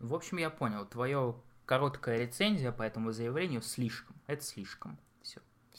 В 0.00 0.14
общем, 0.14 0.38
я 0.38 0.50
понял. 0.50 0.84
Твое 0.86 1.36
короткая 1.66 2.18
рецензия 2.18 2.72
по 2.72 2.82
этому 2.82 3.12
заявлению 3.12 3.62
слишком. 3.62 4.16
Это 4.26 4.42
слишком. 4.42 4.98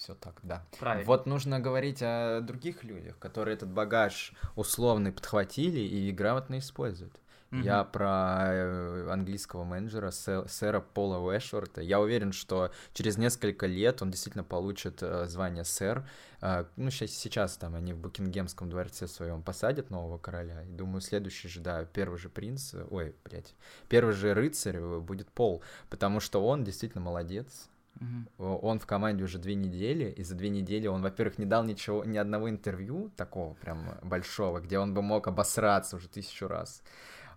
Все 0.02 0.16
так, 0.16 0.40
да. 0.42 0.66
Правильно. 0.80 1.06
Вот 1.06 1.28
нужно 1.28 1.60
говорить 1.60 2.02
о 2.02 2.42
других 2.42 2.84
людях, 2.84 3.20
которые 3.20 3.56
этот 3.56 3.70
багаж 3.70 4.34
условный 4.56 5.12
подхватили 5.12 5.80
и 5.80 6.12
грамотно 6.12 6.58
используют. 6.58 7.21
Mm-hmm. 7.52 7.64
Я 7.64 7.84
про 7.84 8.48
э, 8.54 9.10
английского 9.12 9.66
менеджера 9.66 10.12
сэра 10.12 10.80
Пола 10.80 11.18
Уэшворта. 11.18 11.82
Я 11.82 12.00
уверен, 12.00 12.32
что 12.32 12.72
через 12.94 13.18
несколько 13.18 13.66
лет 13.66 14.02
он 14.02 14.10
действительно 14.10 14.46
получит 14.46 15.04
э, 15.04 15.26
звание 15.28 15.66
сэр. 15.66 16.08
Э, 16.42 16.64
ну, 16.78 16.90
сейчас, 16.90 17.12
сейчас 17.12 17.58
там 17.58 17.76
они 17.76 17.92
в 17.92 17.98
Букингемском 17.98 18.70
дворце 18.70 19.06
своем 19.06 19.44
посадят 19.44 19.90
нового 19.90 20.18
короля. 20.18 20.64
И 20.64 20.72
думаю, 20.72 21.02
следующий 21.02 21.50
же, 21.50 21.60
да, 21.60 21.84
первый 21.84 22.18
же 22.18 22.30
принц, 22.30 22.74
ой, 22.90 23.16
блядь, 23.26 23.54
первый 23.90 24.14
же 24.14 24.34
рыцарь 24.34 24.80
будет 24.80 25.30
Пол, 25.30 25.62
потому 25.90 26.22
что 26.22 26.46
он 26.46 26.64
действительно 26.64 27.04
молодец. 27.04 27.68
Угу. 28.00 28.46
Он 28.46 28.80
в 28.80 28.86
команде 28.86 29.26
уже 29.26 29.38
две 29.38 29.56
недели, 29.56 30.06
и 30.10 30.24
за 30.24 30.36
две 30.36 30.48
недели 30.50 30.88
он, 30.88 31.02
во-первых, 31.02 31.38
не 31.38 31.46
дал 31.46 31.66
ничего, 31.66 32.06
ни 32.06 32.18
одного 32.18 32.50
интервью 32.50 33.12
такого 33.18 33.56
прям 33.56 33.98
большого, 34.02 34.62
где 34.62 34.80
он 34.80 34.94
бы 34.94 35.02
мог 35.02 35.28
обосраться 35.28 35.98
уже 35.98 36.08
тысячу 36.08 36.48
раз. 36.48 36.82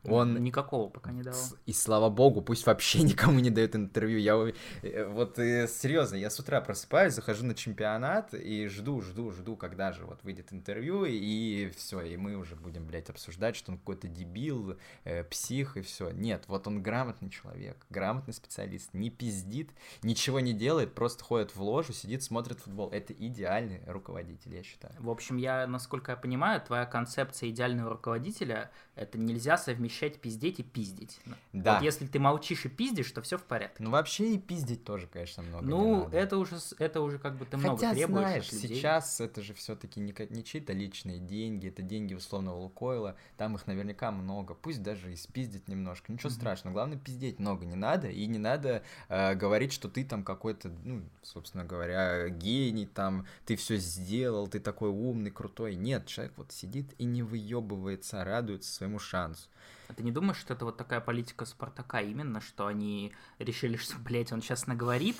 Он... 0.04 0.42
Никакого 0.42 0.90
пока 0.90 1.12
не 1.12 1.22
дал. 1.22 1.34
И 1.66 1.72
слава 1.72 2.10
богу, 2.10 2.42
пусть 2.42 2.66
вообще 2.66 3.00
никому 3.02 3.40
не 3.40 3.50
дает 3.50 3.74
интервью. 3.74 4.18
Я 4.18 4.34
э, 4.82 5.06
вот 5.06 5.38
э, 5.38 5.66
серьезно, 5.68 6.16
я 6.16 6.30
с 6.30 6.38
утра 6.38 6.60
просыпаюсь, 6.60 7.14
захожу 7.14 7.44
на 7.46 7.54
чемпионат 7.54 8.34
и 8.34 8.66
жду, 8.68 9.00
жду, 9.00 9.30
жду, 9.30 9.56
когда 9.56 9.92
же 9.92 10.04
вот 10.04 10.22
выйдет 10.22 10.52
интервью, 10.52 11.04
и 11.04 11.70
все, 11.76 12.02
и 12.02 12.16
мы 12.16 12.36
уже 12.36 12.54
будем, 12.56 12.86
блядь, 12.86 13.08
обсуждать, 13.08 13.56
что 13.56 13.72
он 13.72 13.78
какой-то 13.78 14.08
дебил, 14.08 14.78
э, 15.04 15.24
псих 15.24 15.76
и 15.76 15.80
все. 15.80 16.10
Нет, 16.10 16.44
вот 16.48 16.66
он 16.66 16.82
грамотный 16.82 17.30
человек, 17.30 17.86
грамотный 17.88 18.34
специалист, 18.34 18.92
не 18.92 19.10
пиздит, 19.10 19.70
ничего 20.02 20.40
не 20.40 20.52
делает, 20.52 20.94
просто 20.94 21.24
ходит 21.24 21.56
в 21.56 21.62
ложу, 21.62 21.92
сидит, 21.92 22.22
смотрит 22.22 22.60
футбол. 22.60 22.90
Это 22.90 23.12
идеальный 23.12 23.80
руководитель, 23.86 24.54
я 24.54 24.62
считаю. 24.62 24.94
В 24.98 25.08
общем, 25.08 25.36
я, 25.36 25.66
насколько 25.66 26.12
я 26.12 26.16
понимаю, 26.16 26.60
твоя 26.60 26.84
концепция 26.84 27.50
идеального 27.50 27.90
руководителя— 27.90 28.70
это 28.94 29.18
нельзя 29.18 29.56
совмещать 29.56 29.93
пиздеть 30.00 30.60
и 30.60 30.62
пиздить. 30.62 31.20
Да. 31.52 31.74
Вот 31.74 31.82
если 31.82 32.06
ты 32.06 32.18
молчишь 32.18 32.64
и 32.64 32.68
пиздишь, 32.68 33.10
то 33.12 33.22
все 33.22 33.38
в 33.38 33.44
порядке. 33.44 33.82
Ну, 33.82 33.90
вообще 33.90 34.34
и 34.34 34.38
пиздить 34.38 34.84
тоже, 34.84 35.06
конечно, 35.06 35.42
много 35.42 35.64
Ну, 35.66 36.08
это 36.10 36.38
уже, 36.38 36.56
это 36.78 37.00
уже 37.00 37.18
как 37.18 37.36
бы 37.36 37.44
ты 37.44 37.56
Хотя, 37.56 37.68
много 37.68 37.94
требуешь 37.94 38.18
знаешь, 38.18 38.50
сейчас 38.50 39.20
это 39.20 39.42
же 39.42 39.54
все 39.54 39.76
таки 39.76 40.00
не, 40.00 40.14
не 40.30 40.44
чьи-то 40.44 40.72
личные 40.72 41.18
деньги, 41.18 41.68
это 41.68 41.82
деньги 41.82 42.14
условного 42.14 42.58
Лукойла, 42.58 43.16
там 43.36 43.54
их 43.56 43.66
наверняка 43.66 44.10
много, 44.10 44.54
пусть 44.54 44.82
даже 44.82 45.12
и 45.12 45.16
спиздить 45.16 45.68
немножко, 45.68 46.12
ничего 46.12 46.30
mm-hmm. 46.30 46.32
страшного, 46.32 46.74
главное 46.74 46.98
пиздеть 46.98 47.38
много 47.38 47.64
не 47.64 47.76
надо, 47.76 48.08
и 48.08 48.26
не 48.26 48.38
надо 48.38 48.82
э, 49.08 49.34
говорить, 49.34 49.72
что 49.72 49.88
ты 49.88 50.04
там 50.04 50.24
какой-то, 50.24 50.70
ну, 50.84 51.02
собственно 51.22 51.64
говоря, 51.64 52.28
гений, 52.28 52.86
там, 52.86 53.26
ты 53.46 53.56
все 53.56 53.76
сделал, 53.76 54.48
ты 54.48 54.60
такой 54.60 54.90
умный, 54.90 55.30
крутой. 55.30 55.74
Нет, 55.74 56.06
человек 56.06 56.34
вот 56.36 56.52
сидит 56.52 56.94
и 56.98 57.04
не 57.04 57.22
выебывается, 57.22 58.22
а 58.22 58.24
радуется 58.24 58.72
своему 58.72 58.98
шансу. 58.98 59.48
А 59.88 59.94
ты 59.94 60.02
не 60.02 60.12
думаешь, 60.12 60.38
что 60.38 60.54
это 60.54 60.64
вот 60.64 60.76
такая 60.76 61.00
политика 61.00 61.44
Спартака 61.44 62.00
именно, 62.00 62.40
что 62.40 62.66
они 62.66 63.12
решили, 63.38 63.76
что, 63.76 63.98
блядь, 63.98 64.32
он 64.32 64.40
сейчас 64.40 64.66
наговорит, 64.66 65.16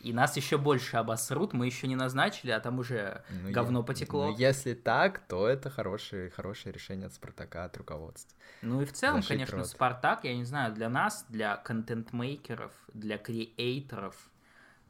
и 0.00 0.12
нас 0.12 0.36
еще 0.36 0.58
больше 0.58 0.96
обосрут, 0.96 1.52
мы 1.52 1.66
еще 1.66 1.88
не 1.88 1.96
назначили, 1.96 2.50
а 2.50 2.60
там 2.60 2.78
уже 2.78 3.24
ну, 3.30 3.50
говно 3.50 3.80
я, 3.80 3.84
потекло. 3.84 4.26
Ну, 4.28 4.36
если 4.36 4.74
так, 4.74 5.18
то 5.26 5.48
это 5.48 5.70
хорошее, 5.70 6.30
хорошее 6.30 6.72
решение 6.72 7.06
от 7.06 7.14
Спартака, 7.14 7.64
от 7.64 7.76
руководства. 7.76 8.36
Ну 8.62 8.80
и 8.80 8.84
в 8.84 8.92
целом, 8.92 9.16
Зашить 9.16 9.28
конечно, 9.28 9.58
рот. 9.58 9.66
Спартак, 9.66 10.24
я 10.24 10.36
не 10.36 10.44
знаю, 10.44 10.72
для 10.72 10.88
нас, 10.88 11.26
для 11.28 11.56
контент-мейкеров, 11.56 12.72
для 12.92 13.18
креаторов, 13.18 14.14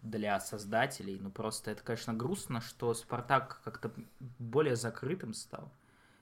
для 0.03 0.39
создателей, 0.41 1.19
ну 1.21 1.31
просто 1.31 1.71
это, 1.71 1.83
конечно, 1.83 2.13
грустно, 2.13 2.61
что 2.61 2.93
Спартак 2.95 3.61
как-то 3.65 3.91
более 4.39 4.77
закрытым 4.77 5.35
стал 5.35 5.73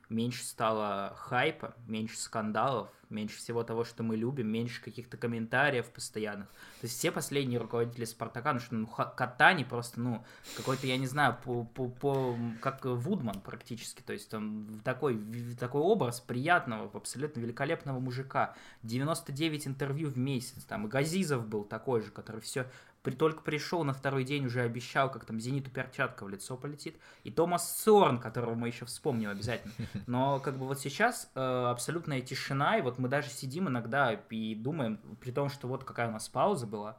меньше 0.08 0.44
стало 0.44 1.14
хайпа, 1.16 1.74
меньше 1.86 2.18
скандалов, 2.18 2.90
меньше 3.10 3.38
всего 3.38 3.62
того, 3.62 3.84
что 3.84 4.02
мы 4.02 4.16
любим, 4.16 4.48
меньше 4.48 4.82
каких-то 4.82 5.16
комментариев 5.16 5.90
постоянных. 5.90 6.48
То 6.48 6.84
есть 6.84 6.98
все 6.98 7.10
последние 7.10 7.60
руководители 7.60 8.04
Спартака, 8.04 8.52
ну 8.52 8.60
что, 8.60 8.74
ну, 8.74 8.86
Катани 8.86 9.64
просто, 9.64 10.00
ну, 10.00 10.24
какой-то, 10.56 10.86
я 10.86 10.96
не 10.96 11.06
знаю, 11.06 11.36
по, 11.44 11.64
по, 11.64 11.88
по, 11.88 12.36
как 12.60 12.84
Вудман 12.84 13.40
практически, 13.40 14.02
то 14.02 14.12
есть 14.12 14.28
там 14.30 14.80
такой, 14.84 15.20
такой 15.58 15.82
образ 15.82 16.20
приятного, 16.20 16.90
абсолютно 16.92 17.40
великолепного 17.40 18.00
мужика. 18.00 18.54
99 18.82 19.66
интервью 19.68 20.08
в 20.08 20.18
месяц, 20.18 20.64
там, 20.64 20.86
и 20.86 20.90
Газизов 20.90 21.46
был 21.46 21.64
такой 21.64 22.02
же, 22.02 22.10
который 22.10 22.40
все 22.40 22.66
при, 23.06 23.14
только 23.14 23.40
пришел 23.42 23.84
на 23.84 23.92
второй 23.92 24.24
день, 24.24 24.46
уже 24.46 24.62
обещал, 24.62 25.08
как 25.08 25.24
там 25.24 25.38
Зениту 25.38 25.70
перчатка 25.70 26.24
в 26.24 26.28
лицо 26.28 26.56
полетит. 26.56 26.96
И 27.22 27.30
Томас 27.30 27.80
Сорн, 27.80 28.18
которого 28.18 28.56
мы 28.56 28.66
еще 28.66 28.84
вспомним 28.84 29.30
обязательно. 29.30 29.72
Но 30.08 30.40
как 30.40 30.58
бы 30.58 30.66
вот 30.66 30.80
сейчас 30.80 31.30
э, 31.36 31.40
абсолютная 31.40 32.20
тишина, 32.20 32.78
и 32.78 32.82
вот 32.82 32.98
мы 32.98 33.08
даже 33.08 33.30
сидим 33.30 33.68
иногда 33.68 34.12
и 34.12 34.54
думаем, 34.56 34.98
при 35.20 35.30
том, 35.30 35.50
что 35.50 35.68
вот 35.68 35.84
какая 35.84 36.08
у 36.08 36.10
нас 36.10 36.28
пауза 36.28 36.66
была 36.66 36.96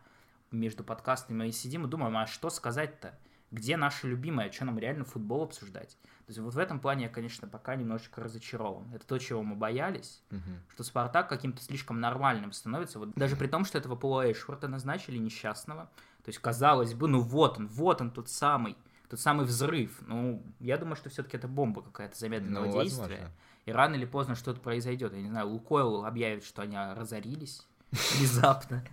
между 0.50 0.86
подкастами, 0.86 1.43
мы 1.43 1.52
сидим 1.52 1.86
и 1.86 1.89
думаем, 1.89 2.15
а 2.15 2.26
что 2.26 2.50
сказать-то? 2.50 3.13
Где 3.52 3.78
наша 3.78 4.08
любимая, 4.08 4.52
что 4.52 4.66
нам 4.66 4.78
реально 4.78 5.06
футбол 5.06 5.44
обсуждать? 5.44 5.98
То 6.28 6.32
есть 6.32 6.40
вот 6.40 6.54
в 6.54 6.58
этом 6.58 6.82
плане 6.82 7.06
я, 7.06 7.10
конечно, 7.10 7.48
пока 7.48 7.76
немножечко 7.76 8.22
разочарован. 8.22 8.94
Это 8.94 9.08
то, 9.08 9.18
чего 9.18 9.44
мы 9.44 9.56
боялись, 9.56 10.22
угу. 10.30 10.42
что 10.74 10.84
Спартак 10.84 11.30
каким-то 11.30 11.62
слишком 11.62 12.02
нормальным 12.02 12.52
становится. 12.52 13.00
Вот 13.00 13.14
даже 13.16 13.38
при 13.38 13.48
том, 13.48 13.64
что 13.64 13.78
этого 13.78 13.96
Пола 13.96 14.30
Эшворта 14.30 14.68
назначили 14.68 15.18
несчастного. 15.18 15.90
То 16.24 16.30
есть, 16.30 16.40
казалось 16.40 16.94
бы, 16.94 17.08
ну 17.08 17.22
вот 17.22 17.58
он, 17.58 17.68
вот 17.68 18.02
он 18.02 18.12
тот 18.12 18.28
самый, 18.28 18.76
тот 19.10 19.22
самый 19.22 19.46
взрыв. 19.46 20.02
Ну, 20.06 20.44
я 20.60 20.78
думаю, 20.78 20.98
что 20.98 21.10
все-таки 21.10 21.38
это 21.38 21.48
бомба 21.48 21.82
какая-то 21.82 22.18
замедленного 22.20 22.66
ну, 22.66 22.82
действия. 22.82 23.02
Возможно. 23.02 23.32
И 23.66 23.72
рано 23.72 23.96
или 23.96 24.06
поздно 24.06 24.36
что-то 24.36 24.60
произойдет. 24.60 25.14
Я 25.14 25.22
не 25.22 25.30
знаю, 25.30 25.48
Лукойл 25.48 26.04
объявит, 26.04 26.44
что 26.44 26.64
они 26.64 26.78
разорились 26.78 27.66
внезапно. 27.92 28.84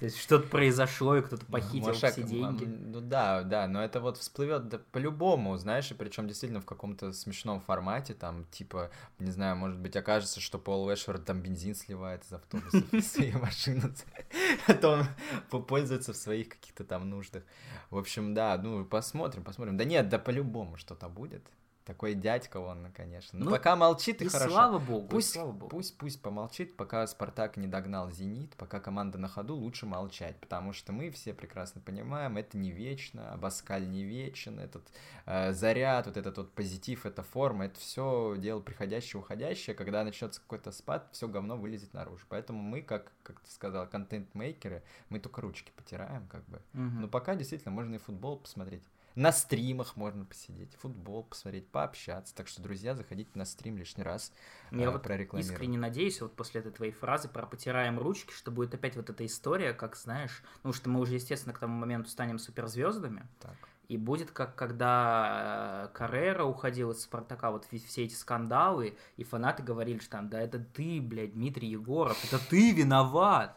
То 0.00 0.06
есть 0.06 0.18
что-то 0.18 0.48
произошло, 0.48 1.14
и 1.16 1.20
кто-то 1.20 1.44
похитил 1.44 1.88
Машак, 1.88 2.14
все 2.14 2.22
деньги. 2.22 2.64
Ну 2.64 3.02
да, 3.02 3.42
да, 3.42 3.68
но 3.68 3.84
это 3.84 4.00
вот 4.00 4.16
всплывет 4.16 4.66
да, 4.68 4.80
по-любому, 4.92 5.58
знаешь, 5.58 5.90
и 5.90 5.94
причем 5.94 6.26
действительно 6.26 6.62
в 6.62 6.64
каком-то 6.64 7.12
смешном 7.12 7.60
формате, 7.60 8.14
там, 8.14 8.46
типа, 8.46 8.90
не 9.18 9.30
знаю, 9.30 9.56
может 9.56 9.78
быть, 9.78 9.94
окажется, 9.96 10.40
что 10.40 10.58
Пол 10.58 10.90
Эшфорд 10.90 11.26
там 11.26 11.42
бензин 11.42 11.74
сливает 11.74 12.24
из 12.24 12.32
автобуса 12.32 12.82
в 12.90 13.00
свою 13.02 13.40
машину, 13.40 13.92
а 14.66 14.72
то 14.72 15.06
он 15.50 15.64
пользуется 15.64 16.14
в 16.14 16.16
своих 16.16 16.48
каких-то 16.48 16.84
там 16.84 17.10
нуждах. 17.10 17.42
В 17.90 17.98
общем, 17.98 18.32
да, 18.32 18.56
ну, 18.56 18.86
посмотрим, 18.86 19.44
посмотрим. 19.44 19.76
Да 19.76 19.84
нет, 19.84 20.08
да 20.08 20.18
по-любому 20.18 20.78
что-то 20.78 21.10
будет. 21.10 21.42
Такой 21.84 22.14
дядька 22.14 22.58
он, 22.58 22.88
конечно. 22.94 23.38
Но 23.38 23.46
ну, 23.46 23.50
пока 23.50 23.74
молчит 23.74 24.20
и, 24.20 24.26
и 24.26 24.28
хорошо. 24.28 24.50
слава 24.50 24.78
богу, 24.78 25.08
пусть, 25.08 25.32
слава 25.32 25.50
богу. 25.50 25.68
Пусть, 25.68 25.96
пусть 25.96 26.20
помолчит, 26.20 26.76
пока 26.76 27.06
Спартак 27.06 27.56
не 27.56 27.66
догнал 27.66 28.10
Зенит, 28.10 28.54
пока 28.56 28.80
команда 28.80 29.16
на 29.18 29.28
ходу, 29.28 29.56
лучше 29.56 29.86
молчать, 29.86 30.36
потому 30.40 30.74
что 30.74 30.92
мы 30.92 31.10
все 31.10 31.32
прекрасно 31.32 31.80
понимаем, 31.80 32.36
это 32.36 32.58
не 32.58 32.70
вечно, 32.70 33.32
Абаскаль 33.32 33.88
не 33.88 34.04
вечен, 34.04 34.60
этот 34.60 34.86
э, 35.24 35.52
заряд, 35.52 36.06
вот 36.06 36.18
этот 36.18 36.36
вот 36.36 36.52
позитив, 36.52 37.06
эта 37.06 37.22
форма, 37.22 37.64
это 37.66 37.80
все 37.80 38.36
дело 38.36 38.60
приходящее, 38.60 39.20
уходящее, 39.20 39.74
когда 39.74 40.04
начнется 40.04 40.40
какой-то 40.40 40.72
спад, 40.72 41.08
все 41.12 41.28
говно 41.28 41.56
вылезет 41.56 41.94
наружу. 41.94 42.24
Поэтому 42.28 42.60
мы, 42.60 42.82
как, 42.82 43.10
как 43.22 43.40
ты 43.40 43.50
сказал, 43.50 43.86
контент-мейкеры, 43.88 44.82
мы 45.08 45.18
только 45.18 45.40
ручки 45.40 45.72
потираем, 45.76 46.26
как 46.28 46.44
бы. 46.44 46.58
Угу. 46.74 47.00
Но 47.00 47.08
пока 47.08 47.34
действительно 47.34 47.72
можно 47.72 47.94
и 47.94 47.98
футбол 47.98 48.36
посмотреть. 48.36 48.84
На 49.14 49.32
стримах 49.32 49.96
можно 49.96 50.24
посидеть, 50.24 50.74
футбол 50.76 51.24
посмотреть, 51.24 51.68
пообщаться. 51.68 52.34
Так 52.34 52.48
что, 52.48 52.62
друзья, 52.62 52.94
заходите 52.94 53.30
на 53.34 53.44
стрим 53.44 53.76
лишний 53.76 54.04
раз. 54.04 54.32
Я 54.70 54.86
э, 54.86 54.90
вот 54.90 55.06
искренне 55.38 55.78
надеюсь, 55.78 56.20
вот 56.20 56.36
после 56.36 56.60
этой 56.60 56.72
твоей 56.72 56.92
фразы 56.92 57.28
про 57.28 57.46
потираем 57.46 57.98
ручки, 57.98 58.32
что 58.32 58.50
будет 58.50 58.74
опять 58.74 58.96
вот 58.96 59.10
эта 59.10 59.26
история, 59.26 59.72
как 59.72 59.96
знаешь, 59.96 60.42
ну 60.62 60.72
что 60.72 60.88
мы 60.88 61.00
уже, 61.00 61.14
естественно, 61.14 61.52
к 61.52 61.58
тому 61.58 61.76
моменту 61.78 62.08
станем 62.08 62.38
суперзвездами. 62.38 63.26
Так. 63.40 63.56
И 63.90 63.96
будет 63.96 64.30
как 64.30 64.54
когда 64.54 65.88
э, 65.90 65.96
Каррера 65.96 66.44
уходил 66.44 66.92
из 66.92 67.02
Спартака, 67.02 67.50
вот 67.50 67.64
все 67.64 68.04
эти 68.04 68.14
скандалы, 68.14 68.96
и 69.16 69.24
фанаты 69.24 69.64
говорили, 69.64 69.98
что 69.98 70.10
там, 70.10 70.28
да 70.28 70.40
это 70.40 70.60
ты, 70.60 71.00
блядь, 71.00 71.32
Дмитрий 71.32 71.70
Егоров, 71.70 72.16
это 72.24 72.38
ты 72.38 72.70
виноват, 72.70 73.56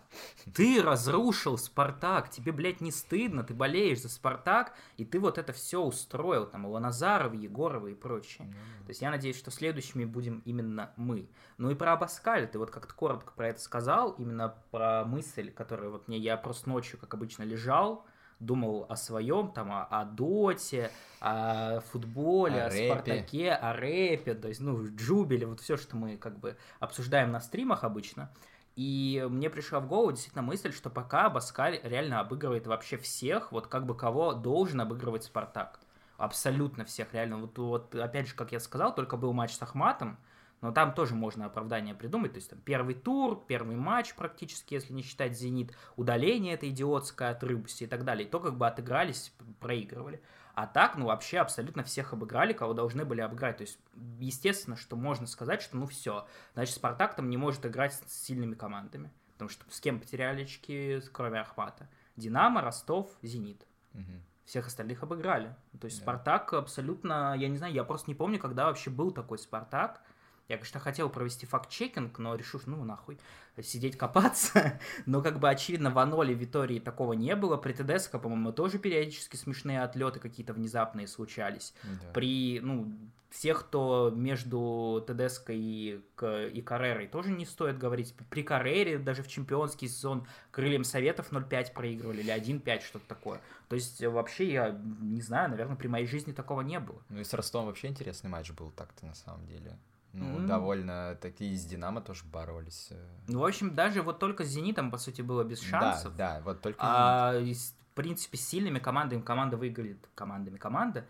ты 0.55 0.81
разрушил 0.81 1.59
Спартак, 1.59 2.31
тебе, 2.31 2.51
блядь, 2.51 2.81
не 2.81 2.91
стыдно, 2.91 3.43
ты 3.43 3.53
болеешь 3.53 4.01
за 4.01 4.09
Спартак, 4.09 4.73
и 4.97 5.05
ты 5.05 5.19
вот 5.19 5.37
это 5.37 5.53
все 5.53 5.83
устроил, 5.83 6.47
там, 6.47 6.65
Ланазаров, 6.65 7.35
Егорова 7.35 7.85
и 7.85 7.93
прочее. 7.93 8.47
То 8.85 8.89
есть 8.89 9.03
я 9.03 9.11
надеюсь, 9.11 9.37
что 9.37 9.51
следующими 9.51 10.03
будем 10.03 10.41
именно 10.45 10.93
мы. 10.95 11.29
Ну 11.59 11.69
и 11.69 11.75
про 11.75 11.93
Абаскаль, 11.93 12.47
ты 12.47 12.57
вот 12.57 12.71
как-то 12.71 12.95
коротко 12.95 13.33
про 13.33 13.49
это 13.49 13.61
сказал, 13.61 14.13
именно 14.13 14.55
про 14.71 15.05
мысль, 15.05 15.51
которую 15.51 15.91
вот 15.91 16.07
мне, 16.07 16.17
я 16.17 16.37
просто 16.37 16.69
ночью, 16.69 16.97
как 16.97 17.13
обычно, 17.13 17.43
лежал, 17.43 18.07
думал 18.45 18.85
о 18.89 18.95
своем, 18.95 19.51
там, 19.51 19.71
о, 19.71 19.83
о 19.83 20.05
доте, 20.05 20.91
о 21.19 21.79
футболе, 21.91 22.63
о, 22.63 22.67
о 22.67 22.71
спартаке, 22.71 23.51
о 23.51 23.73
рэпе, 23.73 24.33
то 24.35 24.47
есть, 24.47 24.59
ну, 24.59 24.85
джубеле, 24.95 25.47
вот 25.47 25.61
все, 25.61 25.77
что 25.77 25.95
мы 25.95 26.17
как 26.17 26.39
бы 26.39 26.57
обсуждаем 26.79 27.31
на 27.31 27.39
стримах 27.39 27.83
обычно. 27.83 28.29
И 28.75 29.23
мне 29.29 29.49
пришла 29.49 29.79
в 29.79 29.87
голову 29.87 30.11
действительно 30.11 30.41
мысль, 30.41 30.73
что 30.73 30.89
пока 30.89 31.29
Баскаль 31.29 31.79
реально 31.83 32.19
обыгрывает 32.19 32.65
вообще 32.65 32.97
всех, 32.97 33.51
вот 33.51 33.67
как 33.67 33.85
бы 33.85 33.95
кого 33.95 34.33
должен 34.33 34.81
обыгрывать 34.81 35.23
Спартак. 35.23 35.79
Абсолютно 36.17 36.85
всех, 36.85 37.13
реально. 37.13 37.37
Вот, 37.37 37.57
вот 37.57 37.95
опять 37.95 38.27
же, 38.27 38.35
как 38.35 38.51
я 38.51 38.59
сказал, 38.59 38.95
только 38.95 39.17
был 39.17 39.33
матч 39.33 39.53
с 39.53 39.61
Ахматом, 39.61 40.17
но 40.63 40.71
там 40.71 40.93
тоже 40.93 41.13
можно 41.13 41.45
оправдание 41.45 41.93
придумать. 41.93 42.31
То 42.31 42.37
есть 42.37 42.49
там 42.49 42.57
первый 42.59 42.95
тур, 42.95 43.43
первый 43.47 43.75
матч 43.75 44.15
практически, 44.15 44.75
если 44.75 44.93
не 44.93 45.03
считать 45.03 45.37
«Зенит», 45.37 45.75
удаление 45.97 46.53
это 46.53 46.69
идиотское 46.69 47.31
от 47.31 47.43
Рыбуси 47.43 47.83
и 47.83 47.85
так 47.85 48.05
далее. 48.05 48.25
И 48.25 48.29
то 48.29 48.39
как 48.39 48.57
бы 48.57 48.65
отыгрались, 48.65 49.33
проигрывали. 49.59 50.21
А 50.55 50.65
так, 50.65 50.95
ну, 50.95 51.07
вообще 51.07 51.39
абсолютно 51.39 51.83
всех 51.83 52.13
обыграли, 52.13 52.53
кого 52.53 52.73
должны 52.73 53.03
были 53.03 53.19
обыграть. 53.19 53.57
То 53.57 53.63
есть, 53.63 53.77
естественно, 54.19 54.77
что 54.77 54.95
можно 54.95 55.27
сказать, 55.27 55.61
что 55.61 55.75
ну 55.75 55.85
все. 55.85 56.25
Значит, 56.53 56.75
Спартак 56.75 57.17
там 57.17 57.29
не 57.29 57.35
может 57.35 57.65
играть 57.65 57.93
с 57.93 58.23
сильными 58.23 58.55
командами. 58.55 59.11
Потому 59.33 59.49
что 59.49 59.65
с 59.69 59.81
кем 59.81 59.99
потеряли 59.99 60.43
очки, 60.43 61.01
кроме 61.11 61.41
Ахмата? 61.41 61.89
Динамо, 62.15 62.61
Ростов, 62.61 63.11
Зенит. 63.21 63.67
Угу. 63.95 64.01
Всех 64.45 64.67
остальных 64.67 65.03
обыграли. 65.03 65.53
То 65.81 65.85
есть, 65.85 65.97
да. 65.97 66.03
Спартак 66.03 66.53
абсолютно, 66.53 67.35
я 67.37 67.49
не 67.49 67.57
знаю, 67.57 67.73
я 67.73 67.83
просто 67.83 68.09
не 68.09 68.15
помню, 68.15 68.39
когда 68.39 68.67
вообще 68.67 68.89
был 68.89 69.11
такой 69.11 69.39
Спартак, 69.39 70.01
Я, 70.49 70.57
конечно, 70.57 70.79
хотел 70.79 71.09
провести 71.09 71.45
факт-чекинг, 71.45 72.19
но 72.19 72.35
решил, 72.35 72.61
ну 72.65 72.83
нахуй, 72.83 73.17
сидеть 73.61 73.97
копаться. 73.97 74.79
но 75.05 75.21
как 75.21 75.39
бы 75.39 75.49
очевидно 75.49 75.89
в 75.89 75.97
Аноле 75.99 76.33
Витории 76.33 76.79
такого 76.79 77.13
не 77.13 77.35
было. 77.35 77.55
При 77.55 77.73
ТДСК, 77.73 78.19
по-моему, 78.19 78.51
тоже 78.51 78.77
периодически 78.77 79.37
смешные 79.37 79.83
отлеты 79.83 80.19
какие-то 80.19 80.53
внезапные 80.53 81.07
случались. 81.07 81.73
Да. 81.83 82.11
При, 82.13 82.59
ну, 82.61 82.91
всех, 83.29 83.61
кто 83.61 84.11
между 84.13 85.03
ТДСК 85.07 85.49
и, 85.49 86.01
и 86.21 86.61
Каррерой, 86.61 87.07
тоже 87.07 87.31
не 87.31 87.45
стоит 87.45 87.77
говорить. 87.77 88.13
При 88.29 88.43
Каррере 88.43 88.99
даже 88.99 89.23
в 89.23 89.27
чемпионский 89.27 89.87
сезон 89.87 90.27
крыльям 90.51 90.83
Советов 90.83 91.31
0-5 91.31 91.73
проигрывали 91.73 92.19
или 92.19 92.31
1-5, 92.31 92.81
что-то 92.81 93.07
такое. 93.07 93.41
То 93.69 93.75
есть 93.75 94.03
вообще, 94.03 94.51
я 94.51 94.79
не 94.99 95.21
знаю, 95.21 95.49
наверное, 95.49 95.77
при 95.77 95.87
моей 95.87 96.05
жизни 96.05 96.31
такого 96.31 96.61
не 96.61 96.79
было. 96.79 97.01
Ну 97.09 97.21
и 97.21 97.23
с 97.23 97.33
Ростовом 97.33 97.67
вообще 97.67 97.87
интересный 97.87 98.29
матч 98.29 98.51
был 98.51 98.69
так-то 98.71 99.05
на 99.05 99.15
самом 99.15 99.47
деле. 99.47 99.79
Ну, 100.13 100.39
mm. 100.39 100.45
довольно 100.45 101.17
такие 101.19 101.57
с 101.57 101.65
Динамо 101.65 101.99
тоже 101.99 102.23
боролись. 102.25 102.89
Э. 102.91 103.07
Ну, 103.27 103.39
в 103.39 103.45
общем, 103.45 103.73
даже 103.73 104.03
вот 104.03 104.19
только 104.19 104.43
с 104.43 104.47
Зенитом, 104.47 104.91
по 104.91 104.97
сути, 104.97 105.23
было 105.23 105.43
без 105.43 105.59
шансов. 105.59 106.15
Да, 106.15 106.35
да, 106.35 106.41
вот 106.41 106.61
только 106.61 106.79
А, 106.81 107.33
в 107.33 107.95
принципе, 107.95 108.37
с 108.37 108.47
сильными 108.47 108.77
командами 108.77 109.21
команда 109.21 109.57
выиграет 109.57 110.07
командами 110.13 110.57
команда. 110.57 111.05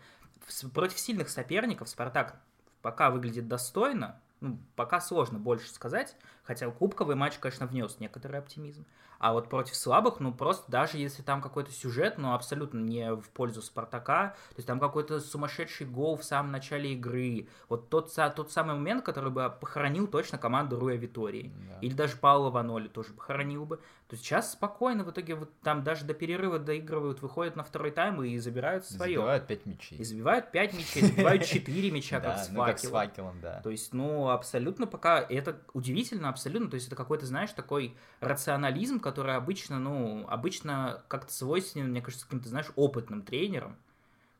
Против 0.72 0.98
сильных 0.98 1.28
соперников 1.28 1.88
Спартак 1.88 2.40
пока 2.80 3.10
выглядит 3.10 3.46
достойно, 3.48 4.20
ну, 4.40 4.58
пока 4.76 5.00
сложно 5.00 5.38
больше 5.38 5.70
сказать, 5.70 6.16
хотя 6.44 6.70
кубковый 6.70 7.16
матч, 7.16 7.38
конечно, 7.38 7.66
внес 7.66 7.96
некоторый 8.00 8.38
оптимизм. 8.38 8.86
А 9.18 9.32
вот 9.32 9.48
против 9.48 9.74
слабых, 9.74 10.20
ну 10.20 10.34
просто 10.34 10.70
даже 10.70 10.98
если 10.98 11.22
там 11.22 11.40
какой-то 11.40 11.72
сюжет, 11.72 12.18
ну 12.18 12.34
абсолютно 12.34 12.80
не 12.80 13.14
в 13.14 13.28
пользу 13.30 13.62
Спартака, 13.62 14.34
то 14.50 14.56
есть 14.56 14.66
там 14.66 14.78
какой-то 14.78 15.20
сумасшедший 15.20 15.86
гол 15.86 16.16
в 16.16 16.24
самом 16.24 16.52
начале 16.52 16.92
игры, 16.92 17.48
вот 17.68 17.88
тот, 17.88 18.14
тот 18.36 18.52
самый 18.52 18.74
момент, 18.74 19.04
который 19.04 19.30
бы 19.30 19.52
похоронил 19.60 20.06
точно 20.08 20.36
команду 20.36 20.78
Руя 20.78 20.96
Витории. 20.96 21.52
Да. 21.70 21.78
Или 21.80 21.94
даже 21.94 22.16
Паула 22.16 22.50
Ваноли 22.50 22.88
тоже 22.88 23.12
похоронил 23.14 23.64
бы. 23.64 23.80
То 24.08 24.16
сейчас 24.16 24.52
спокойно 24.52 25.04
в 25.04 25.10
итоге 25.10 25.34
вот 25.34 25.50
там 25.62 25.82
даже 25.82 26.04
до 26.04 26.12
перерыва 26.12 26.58
доигрывают, 26.58 27.22
выходят 27.22 27.56
на 27.56 27.64
второй 27.64 27.90
тайм 27.90 28.22
и 28.22 28.36
забирают 28.36 28.84
свое. 28.84 29.16
Забивают 29.16 29.46
5 29.46 29.66
мячей. 29.66 29.98
И 29.98 30.04
забивают 30.04 30.52
5 30.52 30.74
мячей, 30.74 31.02
забивают 31.02 31.44
4 31.44 31.90
мяча, 31.90 32.20
как 32.20 32.38
с 32.38 32.50
ну, 32.50 32.64
факелом. 32.90 33.40
да. 33.40 33.60
То 33.62 33.70
есть, 33.70 33.94
ну, 33.94 34.28
абсолютно 34.28 34.86
пока, 34.86 35.20
это 35.20 35.58
удивительно 35.72 36.28
абсолютно, 36.34 36.68
то 36.68 36.74
есть 36.74 36.86
это 36.86 36.96
какой-то, 36.96 37.26
знаешь, 37.26 37.50
такой 37.52 37.96
рационализм, 38.20 39.00
который 39.00 39.34
обычно, 39.34 39.78
ну, 39.78 40.26
обычно 40.28 41.02
как-то 41.08 41.32
свойственен, 41.32 41.90
мне 41.90 42.02
кажется, 42.02 42.26
каким-то, 42.26 42.48
знаешь, 42.48 42.70
опытным 42.76 43.22
тренерам, 43.22 43.76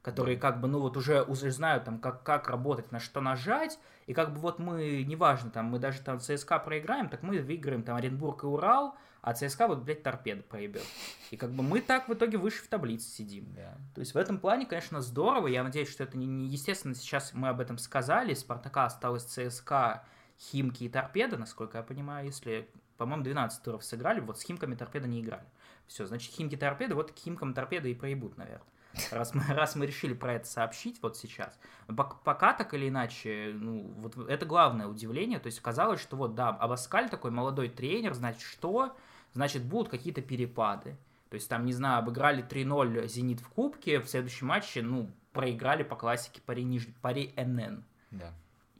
которые 0.02 0.36
как 0.36 0.60
бы, 0.60 0.68
ну, 0.68 0.80
вот 0.80 0.96
уже, 0.96 1.22
уже 1.22 1.50
знают, 1.50 1.84
там, 1.84 1.98
как, 1.98 2.22
как 2.22 2.50
работать, 2.50 2.92
на 2.92 3.00
что 3.00 3.20
нажать, 3.20 3.78
и 4.06 4.12
как 4.12 4.34
бы 4.34 4.40
вот 4.40 4.58
мы, 4.58 5.02
неважно, 5.02 5.50
там, 5.50 5.66
мы 5.66 5.78
даже 5.78 6.00
там 6.00 6.20
ЦСКА 6.20 6.58
проиграем, 6.58 7.08
так 7.08 7.22
мы 7.22 7.40
выиграем 7.40 7.82
там 7.82 7.96
Оренбург 7.96 8.44
и 8.44 8.46
Урал, 8.46 8.94
а 9.22 9.32
ЦСКА 9.32 9.68
вот, 9.68 9.78
блядь, 9.78 10.02
торпеда 10.02 10.42
проебет. 10.42 10.82
И 11.30 11.38
как 11.38 11.50
бы 11.50 11.62
мы 11.62 11.80
так 11.80 12.10
в 12.10 12.12
итоге 12.12 12.36
выше 12.36 12.62
в 12.62 12.68
таблице 12.68 13.08
сидим. 13.08 13.44
Yeah. 13.56 13.74
То 13.94 14.00
есть 14.00 14.12
в 14.12 14.18
этом 14.18 14.38
плане, 14.38 14.66
конечно, 14.66 15.00
здорово. 15.00 15.46
Я 15.46 15.64
надеюсь, 15.64 15.88
что 15.88 16.04
это 16.04 16.18
не, 16.18 16.26
не 16.26 16.46
естественно, 16.46 16.94
сейчас 16.94 17.32
мы 17.32 17.48
об 17.48 17.60
этом 17.60 17.78
сказали. 17.78 18.34
Спартака 18.34 18.84
осталось 18.84 19.24
ЦСКА, 19.24 20.04
Химки 20.38 20.84
и 20.84 20.88
Торпеда, 20.88 21.36
насколько 21.36 21.78
я 21.78 21.84
понимаю, 21.84 22.26
если 22.26 22.68
по-моему, 22.96 23.24
12 23.24 23.62
туров 23.62 23.84
сыграли, 23.84 24.20
вот 24.20 24.38
с 24.38 24.42
Химками 24.42 24.74
Торпеда 24.74 25.08
не 25.08 25.20
играли. 25.20 25.44
Все, 25.86 26.06
значит, 26.06 26.32
Химки 26.32 26.56
Торпеды, 26.56 26.94
вот 26.94 27.12
к 27.12 27.16
Химкам 27.16 27.54
Торпеды 27.54 27.90
и 27.90 27.94
проебут, 27.94 28.36
наверное. 28.36 28.66
Раз 29.10 29.34
мы, 29.34 29.42
раз 29.48 29.74
мы 29.74 29.86
решили 29.86 30.14
про 30.14 30.34
это 30.34 30.46
сообщить 30.46 31.02
вот 31.02 31.16
сейчас. 31.16 31.58
Пока 31.86 32.52
так 32.52 32.72
или 32.74 32.88
иначе, 32.88 33.52
ну, 33.54 33.92
вот 33.98 34.16
это 34.28 34.46
главное 34.46 34.86
удивление. 34.86 35.40
То 35.40 35.46
есть 35.46 35.60
казалось, 35.60 36.00
что 36.00 36.16
вот, 36.16 36.34
да, 36.34 36.50
Абаскаль 36.50 37.10
такой 37.10 37.30
молодой 37.30 37.68
тренер, 37.68 38.14
значит, 38.14 38.42
что? 38.42 38.96
Значит, 39.32 39.64
будут 39.64 39.88
какие-то 39.88 40.22
перепады. 40.22 40.96
То 41.30 41.34
есть 41.34 41.48
там, 41.48 41.66
не 41.66 41.72
знаю, 41.72 41.98
обыграли 41.98 42.44
3-0 42.44 43.08
«Зенит» 43.08 43.40
в 43.40 43.48
Кубке, 43.48 43.98
в 43.98 44.08
следующем 44.08 44.46
матче, 44.46 44.82
ну, 44.82 45.10
проиграли 45.32 45.82
по 45.82 45.96
классике 45.96 46.40
Пари, 46.46 46.62
Ниж... 46.62 46.86
Пари 47.02 47.34
НН. 47.36 47.82
Да 48.12 48.32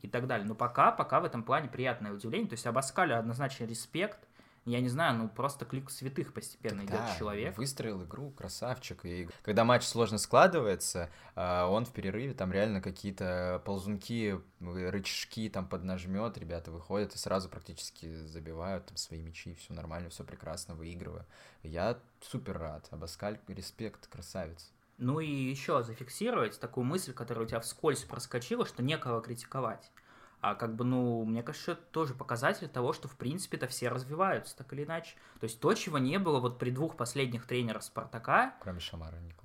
и 0.04 0.06
так 0.06 0.26
далее. 0.26 0.46
Но 0.46 0.54
пока, 0.54 0.92
пока 0.92 1.18
в 1.20 1.24
этом 1.24 1.42
плане 1.42 1.68
приятное 1.68 2.12
удивление. 2.12 2.46
То 2.46 2.54
есть 2.54 2.66
Абаскалю 2.66 3.18
однозначно 3.18 3.64
респект. 3.64 4.28
Я 4.66 4.80
не 4.80 4.88
знаю, 4.88 5.16
ну 5.16 5.28
просто 5.28 5.64
клик 5.64 5.90
святых 5.90 6.34
постепенно 6.34 6.82
так 6.82 6.90
идет 6.90 7.00
да, 7.00 7.18
человек. 7.18 7.56
Выстроил 7.56 8.02
игру, 8.04 8.30
красавчик. 8.30 9.04
И 9.04 9.28
когда 9.42 9.64
матч 9.64 9.84
сложно 9.84 10.18
складывается, 10.18 11.10
а, 11.34 11.68
он 11.68 11.86
в 11.86 11.92
перерыве 11.92 12.34
там 12.34 12.52
реально 12.52 12.82
какие-то 12.82 13.62
ползунки, 13.64 14.38
рычажки 14.60 15.48
там 15.48 15.66
поднажмет, 15.66 16.36
ребята 16.36 16.70
выходят 16.70 17.14
и 17.14 17.18
сразу 17.18 17.48
практически 17.48 18.14
забивают 18.26 18.86
там 18.86 18.98
свои 18.98 19.20
мячи, 19.20 19.54
все 19.54 19.72
нормально, 19.72 20.10
все 20.10 20.22
прекрасно, 20.24 20.74
выигрывая. 20.74 21.26
Я 21.62 21.98
супер 22.20 22.58
рад. 22.58 22.88
Абаскаль, 22.90 23.38
респект, 23.48 24.06
красавец. 24.08 24.70
Ну 24.98 25.20
и 25.20 25.28
еще 25.28 25.82
зафиксировать 25.82 26.60
такую 26.60 26.84
мысль, 26.84 27.12
которая 27.12 27.44
у 27.44 27.48
тебя 27.48 27.60
вскользь 27.60 28.04
проскочила, 28.04 28.64
что 28.64 28.82
некого 28.82 29.20
критиковать. 29.20 29.90
А 30.40 30.54
как 30.54 30.76
бы, 30.76 30.84
ну, 30.84 31.24
мне 31.24 31.42
кажется, 31.42 31.72
это 31.72 31.82
тоже 31.90 32.12
показатель 32.14 32.68
того, 32.68 32.92
что, 32.92 33.08
в 33.08 33.16
принципе-то, 33.16 33.66
все 33.66 33.88
развиваются, 33.88 34.56
так 34.56 34.72
или 34.74 34.84
иначе. 34.84 35.16
То 35.40 35.44
есть 35.44 35.58
то, 35.58 35.72
чего 35.72 35.98
не 35.98 36.18
было 36.18 36.38
вот 36.38 36.58
при 36.58 36.70
двух 36.70 36.96
последних 36.96 37.46
тренерах 37.46 37.82
Спартака... 37.82 38.54
Кроме 38.60 38.80
Шамара 38.80 39.16
Николса. 39.16 39.43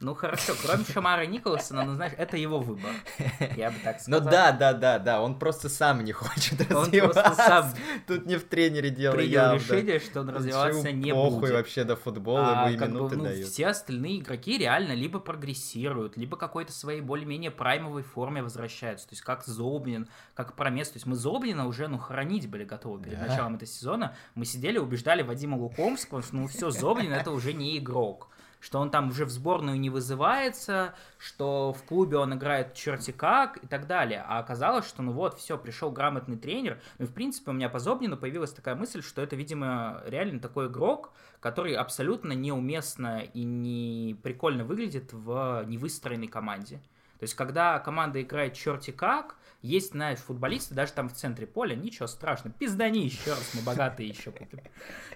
Ну 0.00 0.14
хорошо, 0.14 0.54
кроме 0.60 0.84
Шамара 0.84 1.24
Николсона, 1.24 1.84
ну 1.84 1.94
знаешь, 1.94 2.14
это 2.18 2.36
его 2.36 2.58
выбор. 2.58 2.90
Я 3.56 3.70
бы 3.70 3.76
так 3.82 4.00
сказал. 4.00 4.20
Ну 4.20 4.30
да, 4.30 4.52
да, 4.52 4.72
да, 4.72 4.98
да, 4.98 5.22
он 5.22 5.38
просто 5.38 5.68
сам 5.68 6.04
не 6.04 6.12
хочет 6.12 6.60
развиваться. 6.60 7.20
Он 7.20 7.24
просто 7.24 7.34
сам 7.34 7.74
Тут 8.06 8.26
не 8.26 8.36
в 8.36 8.44
тренере 8.44 8.90
дело 8.90 9.14
Принял 9.14 9.32
явно. 9.32 9.58
решение, 9.58 10.00
что 10.00 10.20
он 10.20 10.30
развиваться 10.30 10.92
не 10.92 11.12
похуй 11.12 11.40
будет. 11.40 11.52
вообще 11.52 11.84
до 11.84 11.96
футбола, 11.96 12.64
а, 12.64 12.70
ему 12.70 12.84
и 12.84 12.88
минуты 12.88 13.16
бы, 13.16 13.22
ну, 13.22 13.28
дают. 13.28 13.48
Все 13.48 13.68
остальные 13.68 14.18
игроки 14.18 14.58
реально 14.58 14.92
либо 14.92 15.20
прогрессируют, 15.20 16.16
либо 16.16 16.36
какой-то 16.36 16.72
своей 16.72 17.00
более-менее 17.00 17.52
праймовой 17.52 18.02
форме 18.02 18.42
возвращаются. 18.42 19.08
То 19.08 19.12
есть 19.12 19.22
как 19.22 19.44
Зобнин, 19.44 20.08
как 20.34 20.54
Промес. 20.54 20.90
То 20.90 20.96
есть 20.96 21.06
мы 21.06 21.14
Зобнина 21.14 21.66
уже, 21.66 21.86
ну, 21.88 21.98
хоронить 21.98 22.50
были 22.50 22.64
готовы 22.64 23.02
перед 23.02 23.20
да. 23.20 23.26
началом 23.26 23.54
этого 23.54 23.70
сезона. 23.70 24.16
Мы 24.34 24.44
сидели, 24.44 24.78
убеждали 24.78 25.22
Вадима 25.22 25.56
Лукомского, 25.56 26.22
что 26.22 26.34
ну 26.34 26.48
все, 26.48 26.70
Зобнин 26.70 27.12
это 27.12 27.30
уже 27.30 27.52
не 27.52 27.78
игрок 27.78 28.28
что 28.64 28.80
он 28.80 28.90
там 28.90 29.08
уже 29.08 29.26
в 29.26 29.30
сборную 29.30 29.78
не 29.78 29.90
вызывается, 29.90 30.94
что 31.18 31.74
в 31.74 31.82
клубе 31.82 32.16
он 32.16 32.32
играет 32.32 32.72
черти 32.72 33.10
как 33.10 33.58
и 33.58 33.66
так 33.66 33.86
далее. 33.86 34.24
А 34.26 34.38
оказалось, 34.38 34.88
что 34.88 35.02
ну 35.02 35.12
вот, 35.12 35.38
все, 35.38 35.58
пришел 35.58 35.90
грамотный 35.90 36.38
тренер. 36.38 36.80
Ну 36.98 37.06
в 37.06 37.12
принципе 37.12 37.50
у 37.50 37.54
меня 37.54 37.68
по 37.68 37.78
Зобнину 37.78 38.16
появилась 38.16 38.54
такая 38.54 38.74
мысль, 38.74 39.02
что 39.02 39.20
это, 39.20 39.36
видимо, 39.36 40.02
реально 40.06 40.40
такой 40.40 40.68
игрок, 40.68 41.12
который 41.40 41.74
абсолютно 41.74 42.32
неуместно 42.32 43.20
и 43.20 43.44
не 43.44 44.18
прикольно 44.22 44.64
выглядит 44.64 45.12
в 45.12 45.62
невыстроенной 45.66 46.28
команде. 46.28 46.80
То 47.24 47.26
есть, 47.26 47.36
когда 47.36 47.78
команда 47.78 48.20
играет 48.20 48.52
черти 48.52 48.90
как, 48.90 49.36
есть, 49.62 49.92
знаешь, 49.92 50.18
футболисты, 50.18 50.74
даже 50.74 50.92
там 50.92 51.08
в 51.08 51.14
центре 51.14 51.46
поля, 51.46 51.74
ничего 51.74 52.06
страшного, 52.06 52.54
пиздани 52.54 53.02
еще 53.02 53.30
раз, 53.30 53.52
мы 53.54 53.62
богатые 53.62 54.10
еще. 54.10 54.30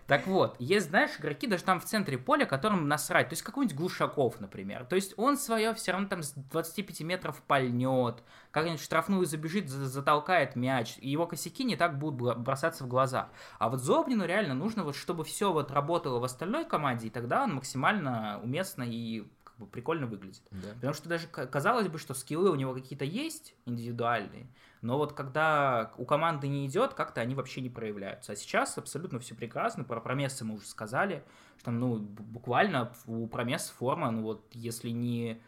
Так 0.07 0.27
вот, 0.27 0.57
есть, 0.59 0.89
знаешь, 0.89 1.11
игроки 1.21 1.47
даже 1.47 1.65
там 1.65 1.81
в 1.81 1.85
центре 1.85 2.17
поля, 2.17 2.47
которым 2.47 2.89
насрать, 2.89 3.29
то 3.29 3.35
есть 3.35 3.43
какой-нибудь 3.43 3.77
Глушаков, 3.77 4.41
например, 4.41 4.87
то 4.87 4.97
есть 4.97 5.13
он 5.19 5.37
свое 5.37 5.75
все 5.75 5.93
равно 5.93 6.09
там 6.09 6.23
с 6.23 6.33
25 6.33 7.03
метров 7.03 7.43
пальнет, 7.43 8.23
как-нибудь 8.51 8.81
штрафную 8.81 9.27
забежит, 9.27 9.69
затолкает 9.69 10.57
мяч, 10.57 10.97
и 10.97 11.11
его 11.11 11.27
косяки 11.27 11.63
не 11.63 11.77
так 11.77 11.99
будут 11.99 12.39
бросаться 12.39 12.85
в 12.85 12.89
глаза. 12.89 13.29
А 13.59 13.69
вот 13.69 13.83
Зобнину 13.83 14.25
реально 14.25 14.55
нужно 14.55 14.83
вот, 14.83 14.97
чтобы 14.97 15.25
все 15.25 15.53
вот 15.53 15.71
работало 15.71 16.21
в 16.21 16.25
остальной 16.25 16.65
команде, 16.65 17.09
и 17.09 17.11
тогда 17.11 17.43
он 17.43 17.57
максимально 17.57 18.41
уместно 18.43 18.83
и 18.83 19.27
бы 19.59 19.67
прикольно 19.67 20.07
выглядит. 20.07 20.43
Да. 20.51 20.75
Потому 20.75 20.95
что 20.95 21.09
даже 21.09 21.27
казалось 21.27 21.89
бы, 21.89 21.99
что 21.99 22.15
скиллы 22.15 22.51
у 22.51 22.55
него 22.55 22.75
какие-то 22.75 23.05
есть 23.05 23.55
индивидуальные, 23.67 24.49
но 24.81 24.97
вот 24.97 25.13
когда 25.13 25.93
у 25.97 26.05
команды 26.05 26.49
не 26.49 26.67
идет, 26.67 26.95
как-то 26.95 27.21
они 27.21 27.35
вообще 27.35 27.61
не 27.61 27.71
проявляются. 27.71 28.33
А 28.33 28.37
сейчас 28.37 28.79
абсолютно 28.79 29.19
все 29.19 29.35
прекрасно. 29.35 29.85
Про 29.85 30.01
промессы 30.01 30.45
мы 30.45 30.55
уже 30.55 30.67
сказали, 30.67 31.25
что 31.59 31.71
ну, 31.71 31.99
буквально 31.99 32.93
у 33.07 33.27
промесс 33.27 33.71
форма, 33.71 34.11
ну 34.11 34.23
вот 34.23 34.47
если 34.53 34.91
не... 34.91 35.43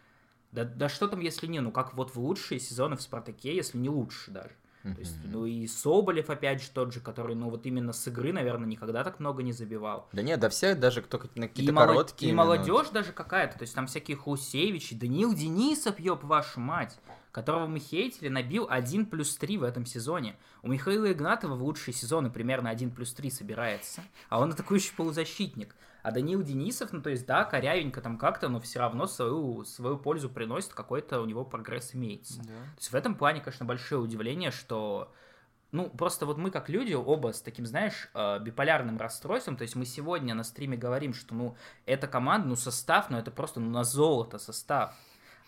Да, 0.51 0.65
да 0.65 0.89
что 0.89 1.07
там, 1.07 1.21
если 1.21 1.47
не, 1.47 1.61
ну 1.61 1.71
как 1.71 1.95
вот 1.95 2.15
в 2.15 2.21
лучшие 2.21 2.59
сезоны 2.59 2.97
в 2.97 3.03
Спартаке, 3.03 3.55
если 3.55 3.79
не 3.79 3.89
лучше 3.89 4.33
даже. 4.33 4.55
То 4.83 4.99
есть, 4.99 5.17
ну 5.25 5.45
и 5.45 5.67
Соболев, 5.67 6.31
опять 6.31 6.63
же, 6.63 6.71
тот 6.71 6.93
же, 6.93 7.01
который, 7.01 7.37
ну 7.37 7.51
вот 7.51 7.67
именно 7.67 7.93
с 7.93 8.07
игры, 8.09 8.33
наверное, 8.33 8.67
никогда 8.67 9.05
так 9.05 9.21
много 9.21 9.43
не 9.43 9.53
забивал. 9.53 10.09
Да 10.13 10.23
нет, 10.23 10.41
да 10.41 10.49
все, 10.49 10.75
даже 10.75 11.03
кто 11.03 11.19
на 11.35 11.49
какие-то 11.49 11.73
и 11.73 11.75
короткие. 11.75 12.31
И 12.31 12.35
молодежь 12.35 12.89
даже 12.89 13.13
какая-то, 13.13 13.59
то 13.59 13.63
есть 13.63 13.75
там 13.75 13.87
всякие 13.87 14.17
Хусевичи, 14.17 14.95
Даниил 14.95 15.35
Денисов, 15.35 16.01
ёб 16.01 16.25
вашу 16.25 16.61
мать, 16.61 16.99
которого 17.31 17.67
мы 17.67 17.79
хейтили, 17.79 18.29
набил 18.29 18.67
1 18.71 19.07
плюс 19.07 19.37
3 19.37 19.59
в 19.59 19.65
этом 19.65 19.85
сезоне. 19.85 20.37
У 20.63 20.69
Михаила 20.69 21.13
Игнатова 21.13 21.55
в 21.55 21.63
лучшие 21.63 21.95
сезоны 21.95 22.31
примерно 22.31 22.71
1 22.71 22.91
плюс 22.91 23.13
3 23.13 23.31
собирается, 23.31 24.03
а 24.31 24.41
он 24.41 24.53
атакующий 24.53 24.95
полузащитник. 24.97 25.75
А 26.03 26.11
Данил 26.13 26.43
Денисов, 26.43 26.93
ну 26.93 27.03
то 27.03 27.11
есть 27.11 27.27
да, 27.27 27.45
корявенько 27.45 28.01
там 28.01 28.19
как-то, 28.19 28.49
но 28.49 28.61
все 28.61 28.79
равно 28.81 29.07
свою, 29.07 29.65
свою 29.65 29.99
пользу 29.99 30.31
приносит, 30.31 30.73
какой-то 30.73 31.21
у 31.21 31.27
него 31.27 31.45
прогресс 31.45 31.95
имеется. 31.95 32.39
Да. 32.39 32.45
То 32.47 32.79
есть 32.79 32.93
в 32.93 32.95
этом 32.95 33.15
плане, 33.15 33.41
конечно, 33.41 33.67
большое 33.67 34.01
удивление, 34.01 34.51
что 34.51 35.13
ну, 35.73 35.89
просто 35.89 36.27
вот 36.27 36.37
мы 36.37 36.51
как 36.51 36.69
люди 36.69 36.95
оба 36.95 37.33
с 37.33 37.41
таким, 37.41 37.65
знаешь, 37.65 38.09
э, 38.15 38.41
биполярным 38.41 38.99
расстройством, 38.99 39.57
то 39.57 39.63
есть 39.63 39.77
мы 39.77 39.85
сегодня 39.85 40.35
на 40.35 40.43
стриме 40.43 40.77
говорим, 40.77 41.15
что, 41.15 41.35
ну, 41.35 41.57
эта 41.87 42.09
команда, 42.09 42.49
ну, 42.49 42.57
состав, 42.57 43.09
ну, 43.11 43.19
это 43.19 43.31
просто 43.31 43.61
ну, 43.61 43.71
на 43.71 43.85
золото 43.85 44.39
состав. 44.39 44.95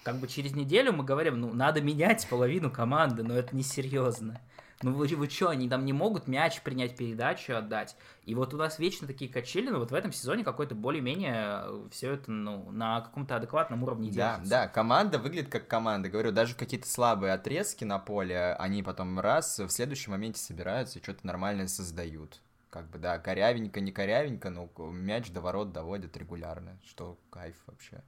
Как 0.05 0.17
бы 0.17 0.29
через 0.29 0.55
неделю 0.55 0.93
мы 0.93 1.05
говорим, 1.05 1.41
ну, 1.41 1.53
надо 1.53 1.81
менять 1.81 2.29
половину 2.29 2.71
команды, 2.71 3.23
но 3.23 3.35
это 3.35 3.55
несерьезно. 3.57 4.41
Ну 4.83 4.93
вы, 4.93 5.07
вы 5.09 5.29
что, 5.29 5.49
они 5.49 5.69
там 5.69 5.85
не 5.85 5.93
могут 5.93 6.27
мяч 6.27 6.61
принять 6.63 6.97
передачу, 6.97 7.55
отдать? 7.55 7.97
И 8.25 8.35
вот 8.35 8.55
у 8.55 8.57
нас 8.57 8.79
вечно 8.79 9.07
такие 9.07 9.31
качели, 9.31 9.69
но 9.69 9.79
вот 9.79 9.91
в 9.91 9.95
этом 9.95 10.13
сезоне 10.13 10.45
какой-то 10.45 10.75
более-менее 10.75 11.35
э, 11.37 11.89
все 11.91 12.13
это 12.13 12.31
ну, 12.31 12.71
на 12.71 13.01
каком-то 13.01 13.37
адекватном 13.37 13.83
уровне 13.83 14.11
да, 14.11 14.35
держится. 14.35 14.51
Да, 14.51 14.69
команда 14.69 15.19
выглядит 15.19 15.51
как 15.51 15.69
команда. 15.69 16.09
Говорю, 16.09 16.33
даже 16.33 16.55
какие-то 16.55 16.89
слабые 16.89 17.33
отрезки 17.33 17.85
на 17.85 17.99
поле, 17.99 18.55
они 18.59 18.83
потом 18.83 19.19
раз 19.21 19.59
в 19.59 19.71
следующем 19.71 20.13
моменте 20.13 20.41
собираются 20.41 20.99
и 20.99 21.03
что-то 21.03 21.27
нормальное 21.27 21.67
создают. 21.67 22.41
Как 22.71 22.89
бы, 22.89 22.99
да, 22.99 23.19
корявенько, 23.19 23.81
не 23.81 23.93
корявенько, 23.93 24.49
но 24.49 24.69
мяч 24.91 25.31
до 25.31 25.41
ворот 25.41 25.73
доводят 25.73 26.17
регулярно, 26.17 26.79
что 26.87 27.19
кайф 27.31 27.57
вообще. 27.67 28.03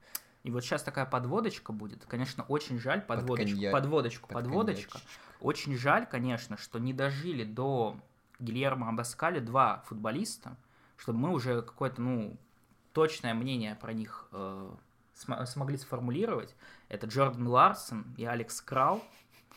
И 0.45 0.51
вот 0.51 0.63
сейчас 0.63 0.83
такая 0.83 1.07
подводочка 1.07 1.73
будет. 1.73 2.05
Конечно, 2.05 2.45
очень 2.45 2.79
жаль 2.79 3.01
подводочку, 3.01 3.61
под 3.61 3.73
подводочку, 3.73 4.29
под 4.29 4.35
подводочка. 4.35 4.99
Очень 5.41 5.77
жаль, 5.77 6.07
конечно, 6.07 6.59
что 6.59 6.79
не 6.79 6.93
дожили 6.93 7.45
до 7.45 7.97
Гильермо 8.39 8.91
Абаскали 8.91 9.41
два 9.41 9.83
футболиста, 9.87 10.57
чтобы 10.99 11.19
мы 11.19 11.31
уже 11.33 11.63
какое-то, 11.63 12.03
ну, 12.03 12.37
точное 12.93 13.33
мнение 13.33 13.75
про 13.75 13.95
них 13.95 14.29
э, 14.33 14.71
см 15.15 15.47
смогли 15.47 15.79
сформулировать. 15.79 16.55
Это 16.91 17.07
Джордан 17.07 17.49
Ларсон 17.49 18.15
и 18.19 18.27
Алекс 18.27 18.61
Крау. 18.61 19.03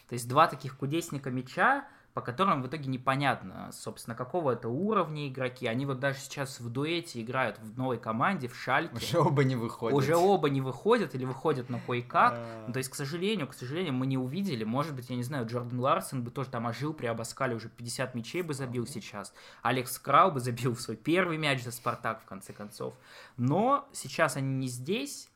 То 0.07 0.13
есть 0.13 0.27
два 0.29 0.47
таких 0.47 0.77
кудесника 0.77 1.29
мяча, 1.29 1.85
по 2.17 2.21
которым 2.21 2.63
в 2.63 2.67
итоге 2.67 2.87
непонятно, 2.87 3.69
собственно, 3.71 4.15
какого 4.15 4.53
это 4.53 4.69
уровня 4.69 5.27
игроки. 5.27 5.67
Они 5.67 5.85
вот 5.85 5.99
даже 5.99 6.17
сейчас 6.17 6.59
в 6.59 6.67
дуэте 6.67 7.21
играют 7.21 7.59
в 7.59 7.77
новой 7.77 7.99
команде, 7.99 8.47
в 8.47 8.55
Шальке. 8.55 8.95
Уже 8.95 9.19
оба 9.19 9.43
не 9.43 9.55
выходят. 9.55 9.95
Уже 9.95 10.15
оба 10.15 10.49
не 10.49 10.59
выходят 10.59 11.13
или 11.13 11.25
выходят 11.25 11.69
на 11.69 11.79
кое-как. 11.79 12.33
А. 12.35 12.63
Ну, 12.65 12.73
то 12.73 12.77
есть, 12.79 12.89
к 12.89 12.95
сожалению, 12.95 13.45
к 13.47 13.53
сожалению, 13.53 13.93
мы 13.93 14.07
не 14.07 14.17
увидели. 14.17 14.63
Может 14.63 14.95
быть, 14.95 15.11
я 15.11 15.15
не 15.15 15.21
знаю, 15.21 15.45
Джордан 15.45 15.79
Ларсон 15.79 16.23
бы 16.23 16.31
тоже 16.31 16.49
там 16.49 16.65
ожил 16.65 16.91
при 16.91 17.05
Абаскале, 17.05 17.53
уже 17.53 17.69
50 17.69 18.15
мячей 18.15 18.41
бы 18.41 18.55
забил 18.55 18.87
сейчас. 18.87 19.31
Алекс 19.61 19.99
Крау 19.99 20.31
бы 20.31 20.39
забил 20.39 20.75
свой 20.75 20.97
первый 20.97 21.37
мяч 21.37 21.63
за 21.63 21.71
Спартак, 21.71 22.23
в 22.23 22.25
конце 22.25 22.51
концов. 22.51 22.95
Но 23.37 23.87
сейчас 23.93 24.37
они 24.37 24.55
не 24.55 24.69
здесь, 24.69 25.29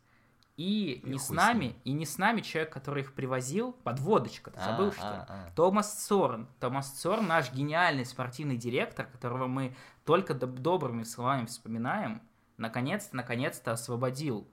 и, 0.58 1.02
и 1.04 1.10
не 1.10 1.18
с 1.18 1.30
нами, 1.30 1.76
и 1.84 1.92
не 1.94 2.06
с 2.06 2.18
нами 2.18 2.42
человек, 2.42 2.72
который 2.72 3.04
их 3.04 3.14
привозил, 3.14 3.74
подводочка, 3.84 4.52
ты 4.52 4.60
а, 4.60 4.64
забыл, 4.64 4.90
а, 4.90 4.92
что 4.92 5.08
а, 5.08 5.26
а. 5.28 5.52
Томас 5.56 5.94
Цорн. 6.06 6.48
Томас 6.60 6.92
Цорн 6.92 7.28
наш 7.28 7.52
гениальный 7.52 8.06
спортивный 8.06 8.58
директор, 8.58 9.06
которого 9.06 9.48
мы 9.48 9.76
только 10.06 10.34
добрыми 10.34 11.04
словами 11.04 11.46
вспоминаем, 11.46 12.22
наконец-то, 12.58 13.16
наконец-то 13.16 13.72
освободил. 13.72 14.48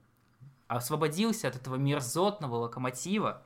Освободился 0.67 1.47
от 1.47 1.55
этого 1.55 1.75
мерзотного 1.75 2.55
локомотива, 2.55 3.43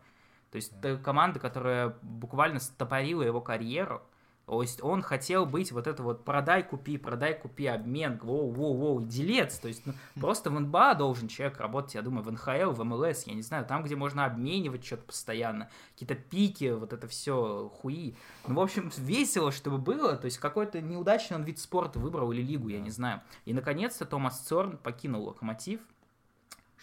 то 0.51 0.57
есть 0.57 0.73
команда, 1.03 1.39
которая 1.39 1.95
буквально 2.01 2.59
стопорила 2.59 3.23
его 3.23 3.41
карьеру, 3.41 4.03
то 4.45 4.61
есть 4.61 4.83
он 4.83 5.01
хотел 5.01 5.45
быть 5.45 5.71
вот 5.71 5.87
это 5.87 6.03
вот 6.03 6.25
продай, 6.25 6.63
купи, 6.63 6.97
продай, 6.97 7.33
купи, 7.33 7.65
обмен, 7.65 8.19
воу, 8.21 8.51
воу, 8.51 8.73
воу, 8.73 9.01
делец. 9.01 9.57
То 9.57 9.69
есть 9.69 9.85
ну, 9.85 9.93
просто 10.19 10.49
в 10.49 10.59
НБА 10.59 10.95
должен 10.95 11.29
человек 11.29 11.59
работать, 11.59 11.95
я 11.95 12.01
думаю, 12.01 12.23
в 12.23 12.31
НХЛ, 12.31 12.71
в 12.71 12.83
МЛС, 12.83 13.23
я 13.25 13.35
не 13.35 13.41
знаю, 13.41 13.65
там, 13.65 13.83
где 13.83 13.95
можно 13.95 14.25
обменивать 14.25 14.85
что-то 14.85 15.03
постоянно, 15.03 15.69
какие-то 15.93 16.15
пики, 16.15 16.71
вот 16.71 16.91
это 16.91 17.07
все, 17.07 17.71
хуи. 17.73 18.15
Ну, 18.47 18.55
в 18.55 18.59
общем, 18.59 18.91
весело, 18.97 19.51
чтобы 19.51 19.77
было, 19.77 20.17
то 20.17 20.25
есть 20.25 20.39
какой-то 20.39 20.81
неудачный 20.81 21.37
он 21.37 21.43
вид 21.43 21.59
спорта 21.59 21.99
выбрал 21.99 22.31
или 22.33 22.41
лигу, 22.41 22.67
я 22.67 22.81
не 22.81 22.89
знаю. 22.89 23.21
И, 23.45 23.53
наконец-то, 23.53 24.05
Томас 24.05 24.39
Цорн 24.41 24.77
покинул 24.77 25.23
Локомотив, 25.23 25.79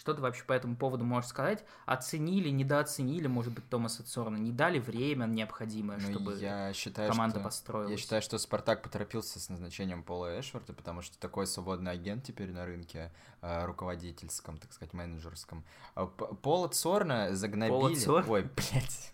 что 0.01 0.15
ты 0.15 0.23
вообще 0.23 0.45
по 0.45 0.55
этому 0.55 0.77
поводу 0.77 1.05
можешь 1.05 1.29
сказать? 1.29 1.63
Оценили, 1.85 2.49
недооценили, 2.49 3.27
может 3.27 3.53
быть, 3.53 3.69
Томаса 3.69 4.03
Цорна? 4.03 4.39
Не 4.39 4.51
дали 4.51 4.79
время 4.79 5.27
необходимое, 5.27 5.99
ну, 5.99 6.11
чтобы 6.11 6.39
я 6.39 6.73
считаю, 6.73 7.11
команда 7.11 7.37
что, 7.37 7.45
построилась? 7.45 7.91
Я 7.91 7.97
считаю, 7.99 8.23
что 8.23 8.39
Спартак 8.39 8.83
поторопился 8.83 9.39
с 9.39 9.51
назначением 9.51 10.03
Пола 10.03 10.41
Эшварда, 10.41 10.73
потому 10.73 11.03
что 11.03 11.19
такой 11.19 11.47
свободный 11.47 11.93
агент 11.93 12.25
теперь 12.25 12.51
на 12.51 12.65
рынке, 12.65 13.13
э, 13.43 13.67
руководительском, 13.67 14.57
так 14.57 14.73
сказать, 14.73 14.95
менеджерском. 14.95 15.65
А 15.95 16.07
Пола 16.07 16.69
Цорна 16.69 17.37
загнобили... 17.37 17.69
Пола 17.69 17.95
Цорна? 17.95 18.33
Ой, 18.33 18.49
блядь. 18.57 19.13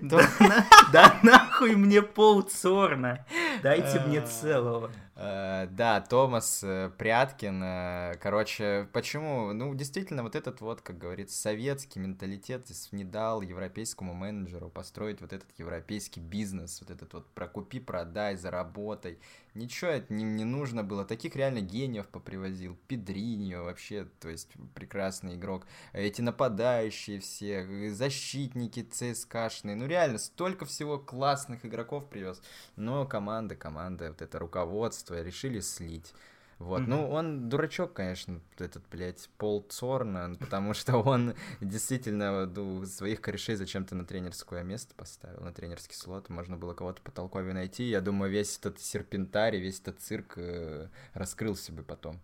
Да 0.92 1.18
нахуй 1.22 1.76
мне 1.76 2.00
пол 2.00 2.42
Цорна. 2.42 3.26
Дайте 3.62 4.00
мне 4.00 4.20
а. 4.20 4.26
целого. 4.26 4.90
Э, 5.14 5.66
да, 5.70 6.00
Томас 6.00 6.62
э, 6.64 6.90
Пряткин. 6.96 7.62
Э, 7.62 8.14
короче, 8.20 8.88
почему? 8.92 9.52
Ну, 9.52 9.74
действительно, 9.74 10.22
вот 10.22 10.34
этот 10.34 10.60
вот, 10.62 10.80
как 10.80 10.96
говорится, 10.98 11.38
советский 11.38 12.00
менталитет 12.00 12.66
не 12.92 13.04
дал 13.04 13.42
европейскому 13.42 14.14
менеджеру 14.14 14.70
построить 14.70 15.20
вот 15.20 15.32
этот 15.32 15.48
европейский 15.58 16.20
бизнес, 16.20 16.80
вот 16.80 16.90
этот 16.90 17.12
вот 17.12 17.26
прокупи, 17.34 17.78
продай, 17.78 18.36
заработай. 18.36 19.18
Ничего 19.54 19.90
это 19.90 20.12
не, 20.14 20.24
не 20.24 20.44
нужно 20.44 20.82
было. 20.82 21.04
Таких 21.04 21.36
реально 21.36 21.60
гениев 21.60 22.08
попривозил. 22.08 22.78
Педриньо 22.88 23.64
вообще, 23.64 24.06
то 24.18 24.30
есть 24.30 24.48
прекрасный 24.74 25.34
игрок. 25.34 25.66
Эти 25.92 26.22
нападающие 26.22 27.20
все, 27.20 27.90
защитники 27.90 28.82
ЦСКшные. 28.82 29.76
Ну 29.76 29.86
реально, 29.86 30.16
столько 30.16 30.64
всего 30.64 30.98
классных 30.98 31.66
игроков 31.66 32.08
привез. 32.08 32.40
Но 32.76 33.04
команда, 33.04 33.56
команда, 33.56 34.08
вот 34.08 34.22
это 34.22 34.38
руководство 34.38 35.01
чувства, 35.02 35.22
решили 35.22 35.60
слить. 35.60 36.14
Вот, 36.58 36.82
mm-hmm. 36.82 36.86
ну, 36.86 37.10
он 37.10 37.48
дурачок, 37.48 37.92
конечно, 37.92 38.40
этот, 38.58 38.84
блядь, 38.88 39.28
Пол 39.36 39.62
Цорна, 39.68 40.36
потому 40.40 40.74
что 40.74 40.98
он 40.98 41.34
действительно 41.60 42.46
ну, 42.46 42.86
своих 42.86 43.20
корешей 43.20 43.56
зачем-то 43.56 43.96
на 43.96 44.04
тренерское 44.04 44.62
место 44.62 44.94
поставил, 44.94 45.40
на 45.40 45.52
тренерский 45.52 45.96
слот. 45.96 46.28
Можно 46.28 46.56
было 46.56 46.74
кого-то 46.74 47.02
по 47.02 47.10
толкове 47.10 47.52
найти. 47.52 47.84
Я 47.84 48.00
думаю, 48.00 48.30
весь 48.30 48.58
этот 48.58 48.78
серпентарий, 48.78 49.60
весь 49.60 49.80
этот 49.80 50.00
цирк 50.00 50.34
э, 50.36 50.88
раскрылся 51.14 51.72
бы 51.72 51.82
потом. 51.82 52.20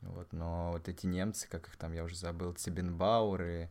Вот, 0.00 0.32
но 0.32 0.70
вот 0.72 0.88
эти 0.88 1.06
немцы, 1.06 1.46
как 1.50 1.68
их 1.68 1.76
там, 1.76 1.92
я 1.92 2.04
уже 2.04 2.16
забыл, 2.16 2.54
Цибенбауры, 2.54 3.68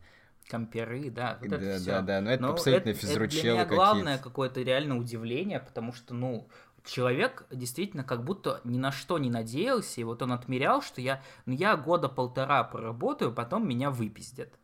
Камперы, 0.50 1.10
да, 1.10 1.38
вот 1.40 1.48
да, 1.48 1.56
это 1.56 1.64
да, 1.64 1.78
все. 1.78 1.86
да, 1.86 2.02
да, 2.02 2.20
но 2.20 2.30
это 2.32 2.42
но 2.42 2.50
абсолютно 2.50 2.90
это, 2.90 3.06
это 3.06 3.26
для 3.28 3.52
меня 3.52 3.64
главное 3.66 4.18
какое-то 4.18 4.60
реально 4.62 4.98
удивление, 4.98 5.60
потому 5.60 5.92
что, 5.92 6.12
ну, 6.12 6.48
человек 6.84 7.46
действительно 7.50 8.04
как 8.04 8.24
будто 8.24 8.60
ни 8.64 8.78
на 8.78 8.92
что 8.92 9.18
не 9.18 9.30
надеялся, 9.30 10.00
и 10.00 10.04
вот 10.04 10.22
он 10.22 10.32
отмерял, 10.32 10.82
что 10.82 11.00
я, 11.00 11.22
ну, 11.46 11.54
я 11.54 11.76
года 11.76 12.08
полтора 12.08 12.64
проработаю, 12.64 13.32
потом 13.32 13.68
меня 13.68 13.90
выпиздят. 13.90 14.58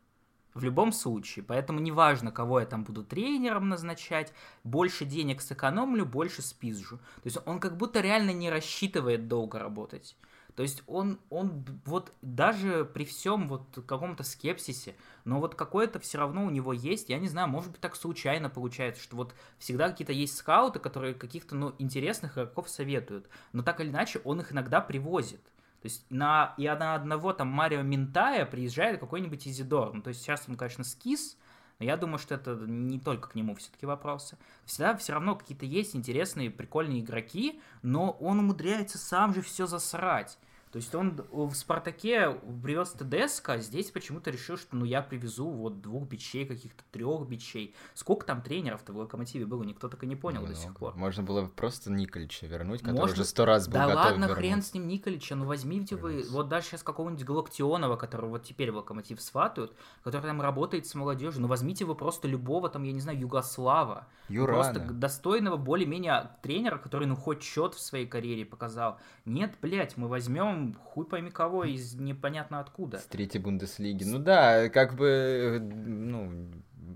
В 0.55 0.65
любом 0.65 0.91
случае. 0.93 1.45
Поэтому 1.45 1.81
неважно, 1.81 2.33
кого 2.33 2.61
я 2.61 2.67
там 2.67 2.83
буду 2.83 3.05
тренером 3.05 3.69
назначать, 3.69 4.33
больше 4.65 5.05
денег 5.05 5.43
сэкономлю, 5.43 6.07
больше 6.07 6.41
спизжу. 6.41 6.97
То 6.97 7.23
есть 7.25 7.39
он 7.45 7.61
как 7.61 7.77
будто 7.77 8.01
реально 8.01 8.31
не 8.31 8.49
рассчитывает 8.49 9.29
долго 9.29 9.59
работать. 9.59 10.17
То 10.57 10.63
есть 10.63 10.83
он, 10.87 11.21
он 11.29 11.65
вот 11.85 12.15
даже 12.23 12.87
при 12.87 13.05
всем 13.05 13.47
вот 13.47 13.79
каком-то 13.87 14.25
скепсисе, 14.25 14.97
но 15.27 15.39
вот 15.39 15.55
какое-то 15.55 16.01
все 16.01 16.17
равно 16.17 16.47
у 16.47 16.51
него 16.51 16.73
есть, 16.73 17.11
я 17.11 17.19
не 17.19 17.29
знаю, 17.29 17.47
может 17.49 17.71
быть 17.71 17.81
так 17.81 17.95
случайно 17.95 18.49
получается, 18.49 19.03
что 19.03 19.17
вот 19.17 19.35
всегда 19.59 19.91
какие-то 19.91 20.15
есть 20.15 20.35
скауты, 20.35 20.79
которые 20.79 21.15
каких-то, 21.15 21.55
ну, 21.55 21.75
интересных 21.79 22.33
игроков 22.33 22.71
советуют, 22.71 23.29
но 23.53 23.63
так 23.63 23.81
или 23.81 23.91
иначе 23.91 24.21
он 24.25 24.41
их 24.41 24.51
иногда 24.51 24.81
привозит. 24.81 25.43
То 25.83 25.89
есть 25.89 26.07
на, 26.09 26.55
и 26.57 26.65
на 26.65 26.95
одного 26.95 27.35
там 27.35 27.49
Марио 27.49 27.83
Ментая 27.83 28.47
приезжает 28.47 28.99
какой-нибудь 28.99 29.47
Изидор. 29.47 29.93
Ну, 29.93 30.01
то 30.01 30.09
есть 30.09 30.23
сейчас 30.23 30.45
он, 30.49 30.57
конечно, 30.57 30.85
скис, 30.85 31.37
но 31.79 31.85
я 31.85 31.97
думаю, 31.97 32.19
что 32.19 32.35
это 32.35 32.55
не 32.55 32.99
только 32.99 33.31
к 33.31 33.35
нему 33.35 33.55
все-таки 33.55 33.87
вопросы. 33.87 34.39
Всегда 34.65 34.97
все 34.97 35.13
равно 35.13 35.35
какие-то 35.37 35.67
есть 35.67 35.95
интересные, 35.95 36.51
прикольные 36.51 37.01
игроки, 37.01 37.61
но 37.83 38.11
он 38.13 38.39
умудряется 38.39 38.99
сам 38.99 39.35
же 39.35 39.43
все 39.43 39.67
засрать. 39.67 40.39
То 40.73 40.79
есть 40.79 40.95
он 40.95 41.23
в 41.31 41.55
«Спартаке» 41.55 42.33
привез 42.63 42.91
ТДСК, 42.91 43.51
а 43.51 43.59
здесь 43.59 43.91
почему-то 43.91 44.31
решил, 44.31 44.59
что 44.59 44.77
ну 44.77 44.85
я 44.85 45.01
привезу 45.01 45.49
вот 45.49 45.81
двух 45.81 46.07
бичей, 46.09 46.45
каких-то 46.45 46.83
трех 46.91 47.27
бичей. 47.29 47.75
Сколько 47.95 48.27
там 48.27 48.43
тренеров-то 48.43 48.93
в 48.93 48.97
«Локомотиве» 48.99 49.47
было, 49.47 49.63
никто 49.63 49.89
так 49.89 50.03
и 50.05 50.07
не 50.07 50.17
понял 50.17 50.41
Много. 50.41 50.55
до 50.55 50.61
сих 50.61 50.75
пор. 50.77 50.95
Можно 50.97 51.23
было 51.23 51.47
просто 51.47 51.91
Николича 51.91 52.47
вернуть, 52.47 52.81
который 52.81 52.97
Можно- 52.99 53.13
уже 53.15 53.25
сто 53.25 53.45
раз 53.47 53.67
был 53.69 53.75
Да 53.75 53.87
готов 53.87 53.97
ладно, 54.05 54.25
вернуть. 54.25 54.37
хрен 54.39 54.63
с 54.63 54.75
ним 54.75 54.89
Николича, 54.89 55.35
ну 55.37 55.47
возьмите 55.47 55.97
вы, 55.97 56.15
Вернуть. 56.15 56.31
вот 56.31 56.49
даже 56.49 56.67
сейчас 56.67 56.83
какого-нибудь 56.83 57.25
Галактионова, 57.25 57.97
которого 57.97 58.31
вот 58.31 58.43
теперь 58.43 58.71
в 58.73 58.77
Локомотив 58.77 59.21
сватают, 59.23 59.73
который 60.03 60.23
там 60.27 60.43
работает 60.43 60.87
с 60.87 60.95
молодежью, 60.95 61.41
ну 61.43 61.49
возьмите 61.49 61.85
вы 61.85 61.95
просто 61.95 62.29
любого 62.29 62.69
там, 62.69 62.83
я 62.83 62.93
не 62.93 63.01
знаю, 63.01 63.19
Югослава, 63.21 64.09
Юрана. 64.29 64.63
просто 64.75 64.93
достойного 64.93 65.57
более-менее 65.57 66.31
тренера, 66.43 66.77
который 66.79 67.07
ну 67.07 67.15
хоть 67.17 67.43
счет 67.43 67.75
в 67.75 67.81
своей 67.81 68.07
карьере 68.07 68.45
показал. 68.45 68.99
Нет, 69.25 69.55
блядь, 69.63 69.97
мы 69.97 70.09
возьмем 70.09 70.56
хуй 70.85 71.07
пойми 71.07 71.31
кого 71.31 71.65
из 71.65 71.95
непонятно 71.95 72.61
откуда. 72.61 72.99
С 72.99 73.05
третьей 73.05 73.41
Бундеслиги. 73.41 74.05
Ну 74.05 74.19
да, 74.19 74.69
как 74.69 74.95
бы, 74.95 75.07
э, 75.07 75.59
ну, 75.61 76.51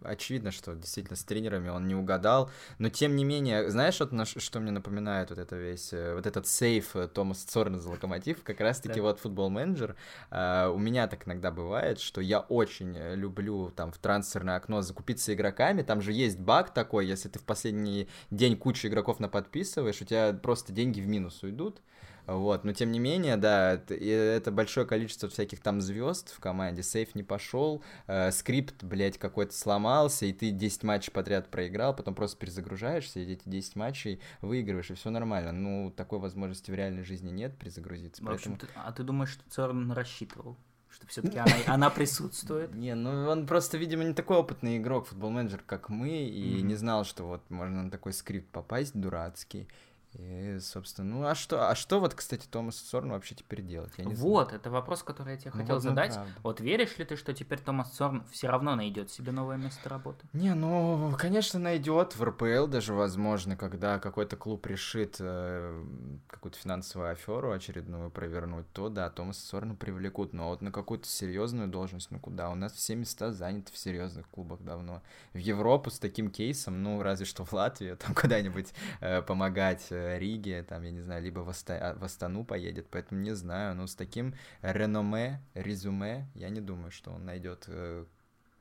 очевидно, 0.04 0.50
что 0.50 0.74
действительно 0.74 1.16
с 1.16 1.24
тренерами 1.24 1.68
он 1.68 1.86
не 1.86 1.94
угадал, 1.94 2.50
но 2.78 2.88
тем 2.88 3.16
не 3.16 3.24
менее, 3.24 3.70
знаешь, 3.70 4.00
вот 4.00 4.12
на 4.12 4.24
что 4.24 4.60
мне 4.60 4.70
напоминает 4.70 5.30
вот 5.30 5.38
это 5.38 5.56
весь, 5.56 5.92
э, 5.92 6.14
вот 6.14 6.26
этот 6.26 6.46
сейф 6.46 6.96
э, 6.96 7.08
Томаса 7.08 7.46
Цорна 7.48 7.78
за 7.78 7.90
Локомотив, 7.90 8.42
как 8.42 8.60
раз-таки 8.60 9.00
Да. 9.00 9.02
вот 9.02 9.20
футбол-менеджер, 9.20 9.96
а, 10.30 10.70
у 10.70 10.78
меня 10.78 11.06
так 11.06 11.26
иногда 11.26 11.50
бывает, 11.50 12.00
что 12.00 12.20
я 12.20 12.40
очень 12.40 12.96
люблю 13.14 13.70
там 13.74 13.92
в 13.92 13.98
трансферное 13.98 14.56
окно 14.56 14.82
закупиться 14.82 15.34
игроками, 15.34 15.82
там 15.82 16.00
же 16.00 16.12
есть 16.12 16.38
баг 16.38 16.72
такой, 16.72 17.06
если 17.06 17.28
ты 17.28 17.38
в 17.38 17.44
последний 17.44 18.08
день 18.30 18.56
кучу 18.56 18.88
игроков 18.88 19.20
наподписываешь, 19.20 20.00
у 20.00 20.04
тебя 20.04 20.32
просто 20.32 20.72
деньги 20.72 21.00
в 21.00 21.08
минус 21.08 21.42
уйдут, 21.42 21.80
вот, 22.26 22.64
но 22.64 22.72
тем 22.72 22.92
не 22.92 22.98
менее, 22.98 23.36
да, 23.36 23.72
это, 23.88 24.50
большое 24.50 24.86
количество 24.86 25.28
всяких 25.28 25.60
там 25.60 25.80
звезд 25.80 26.30
в 26.32 26.40
команде, 26.40 26.82
сейф 26.82 27.14
не 27.14 27.22
пошел, 27.22 27.82
э, 28.06 28.30
скрипт, 28.30 28.82
блядь, 28.84 29.18
какой-то 29.18 29.52
сломался, 29.54 30.26
и 30.26 30.32
ты 30.32 30.50
10 30.50 30.82
матчей 30.84 31.12
подряд 31.12 31.50
проиграл, 31.50 31.94
потом 31.94 32.14
просто 32.14 32.38
перезагружаешься, 32.38 33.20
и 33.20 33.32
эти 33.32 33.48
10 33.48 33.76
матчей 33.76 34.20
выигрываешь, 34.42 34.90
и 34.90 34.94
все 34.94 35.10
нормально. 35.10 35.52
Ну, 35.52 35.90
такой 35.96 36.18
возможности 36.18 36.70
в 36.70 36.74
реальной 36.74 37.04
жизни 37.04 37.30
нет 37.30 37.56
перезагрузиться, 37.58 38.22
В 38.22 38.30
общем, 38.30 38.56
поэтому... 38.56 38.72
ты- 38.72 38.78
а 38.78 38.92
ты 38.92 39.02
думаешь, 39.02 39.30
что 39.30 39.42
Цорн 39.50 39.92
рассчитывал? 39.92 40.56
Что 40.88 41.06
все-таки 41.06 41.38
она, 41.38 41.52
она 41.68 41.90
присутствует? 41.90 42.74
Не, 42.74 42.94
ну 42.96 43.28
он 43.28 43.46
просто, 43.46 43.78
видимо, 43.78 44.02
не 44.02 44.12
такой 44.12 44.36
опытный 44.38 44.76
игрок, 44.78 45.06
футбол-менеджер, 45.06 45.62
как 45.64 45.88
мы, 45.88 46.08
и 46.24 46.58
Мгм. 46.58 46.66
не 46.68 46.74
знал, 46.74 47.04
что 47.04 47.24
вот 47.28 47.48
можно 47.48 47.84
на 47.84 47.90
такой 47.92 48.12
скрипт 48.12 48.48
попасть 48.50 48.98
дурацкий. 48.98 49.68
И, 50.14 50.58
собственно, 50.60 51.08
ну 51.08 51.24
а 51.24 51.34
что, 51.36 51.68
а 51.70 51.74
что 51.76 52.00
вот, 52.00 52.14
кстати, 52.14 52.46
Томасу 52.50 52.84
Сорну 52.84 53.14
вообще 53.14 53.36
теперь 53.36 53.62
делать? 53.62 53.92
Я 53.96 54.04
не 54.04 54.14
знаю. 54.14 54.30
Вот, 54.32 54.52
это 54.52 54.68
вопрос, 54.68 55.04
который 55.04 55.34
я 55.34 55.38
тебе 55.38 55.52
Ну 55.54 55.60
хотел 55.60 55.76
вот, 55.76 55.82
задать. 55.82 56.14
правда. 56.14 56.32
Вот 56.42 56.60
веришь 56.60 56.98
ли 56.98 57.04
ты, 57.04 57.14
что 57.16 57.32
теперь 57.32 57.60
Томас 57.60 57.90
Цорн 57.90 58.24
все 58.30 58.48
равно 58.48 58.74
найдет 58.74 59.10
себе 59.10 59.30
новое 59.30 59.56
место 59.56 59.88
работы? 59.88 60.26
Не, 60.32 60.54
ну, 60.54 61.14
конечно, 61.16 61.60
найдет 61.60 62.16
в 62.16 62.24
РПЛ 62.24 62.66
даже, 62.66 62.92
возможно, 62.92 63.56
когда 63.56 64.00
какой-то 64.00 64.36
клуб 64.36 64.66
решит 64.66 65.16
э, 65.20 65.84
какую-то 66.26 66.58
финансовую 66.58 67.10
аферу 67.12 67.52
очередную 67.52 68.10
провернуть, 68.10 68.70
то 68.72 68.88
да, 68.88 69.10
Томаса 69.10 69.46
Сорна 69.46 69.76
привлекут, 69.76 70.32
но 70.32 70.48
вот 70.48 70.60
на 70.60 70.72
какую-то 70.72 71.06
серьезную 71.06 71.68
должность, 71.68 72.10
ну 72.10 72.18
куда? 72.18 72.50
У 72.50 72.56
нас 72.56 72.72
все 72.72 72.96
места 72.96 73.30
заняты 73.30 73.72
в 73.72 73.78
серьезных 73.78 74.28
клубах 74.28 74.60
давно. 74.62 75.02
В 75.34 75.38
Европу 75.38 75.90
с 75.90 76.00
таким 76.00 76.30
кейсом, 76.30 76.82
ну, 76.82 77.00
разве 77.02 77.26
что 77.26 77.44
в 77.44 77.52
Латвию, 77.52 77.96
там 77.96 78.12
куда-нибудь 78.20 78.72
э, 79.00 79.22
помогать 79.22 79.86
э, 80.00 80.18
Риге, 80.18 80.62
там, 80.62 80.82
я 80.82 80.90
не 80.90 81.00
знаю, 81.00 81.22
либо 81.22 81.40
в, 81.40 81.48
Аста- 81.48 81.78
а, 81.78 81.94
в 81.94 82.04
Астану 82.04 82.44
поедет, 82.44 82.86
поэтому 82.90 83.20
не 83.20 83.34
знаю, 83.34 83.74
но 83.74 83.86
с 83.86 83.94
таким 83.94 84.34
реноме, 84.62 85.40
резюме, 85.54 86.28
я 86.34 86.48
не 86.48 86.60
думаю, 86.60 86.90
что 86.90 87.10
он 87.10 87.24
найдет 87.24 87.64
э, 87.68 88.04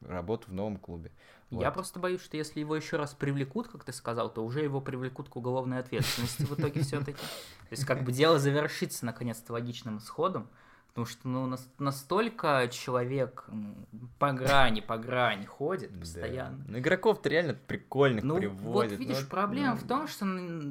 работу 0.01 0.49
в 0.49 0.53
новом 0.53 0.77
клубе. 0.77 1.11
Я 1.51 1.57
Вот. 1.57 1.73
просто 1.73 1.99
боюсь, 1.99 2.21
что 2.21 2.37
если 2.37 2.59
его 2.59 2.75
еще 2.75 2.97
раз 2.97 3.13
привлекут, 3.13 3.67
как 3.67 3.83
ты 3.83 3.91
сказал, 3.91 4.31
то 4.31 4.45
уже 4.45 4.61
его 4.61 4.81
привлекут 4.81 5.29
к 5.29 5.35
уголовной 5.35 5.79
ответственности 5.79 6.43
в 6.43 6.53
итоге 6.53 6.81
все-таки. 6.83 7.17
То 7.17 7.71
есть 7.71 7.85
как 7.85 8.03
бы 8.03 8.11
дело 8.11 8.37
завершится 8.39 9.05
наконец-то 9.05 9.53
логичным 9.53 9.97
исходом. 9.97 10.49
Потому 10.99 11.05
что 11.17 11.27
ну, 11.29 11.45
нас- 11.47 11.69
настолько 11.79 12.67
человек 12.73 13.45
по 14.17 14.33
грани, 14.33 14.81
по 14.81 14.97
грани 14.97 15.45
ходит 15.45 15.93
Да. 15.93 15.99
постоянно. 16.01 16.65
Ну, 16.67 16.79
игроков-то 16.79 17.29
реально 17.29 17.53
прикольных 17.53 18.25
Ну, 18.25 18.35
приводят. 18.35 18.91
вот 18.91 18.99
видишь, 18.99 19.21
ну, 19.21 19.27
проблема 19.29 19.75
ну, 19.75 19.77
в 19.77 19.87
том, 19.87 20.07
что 20.09 20.25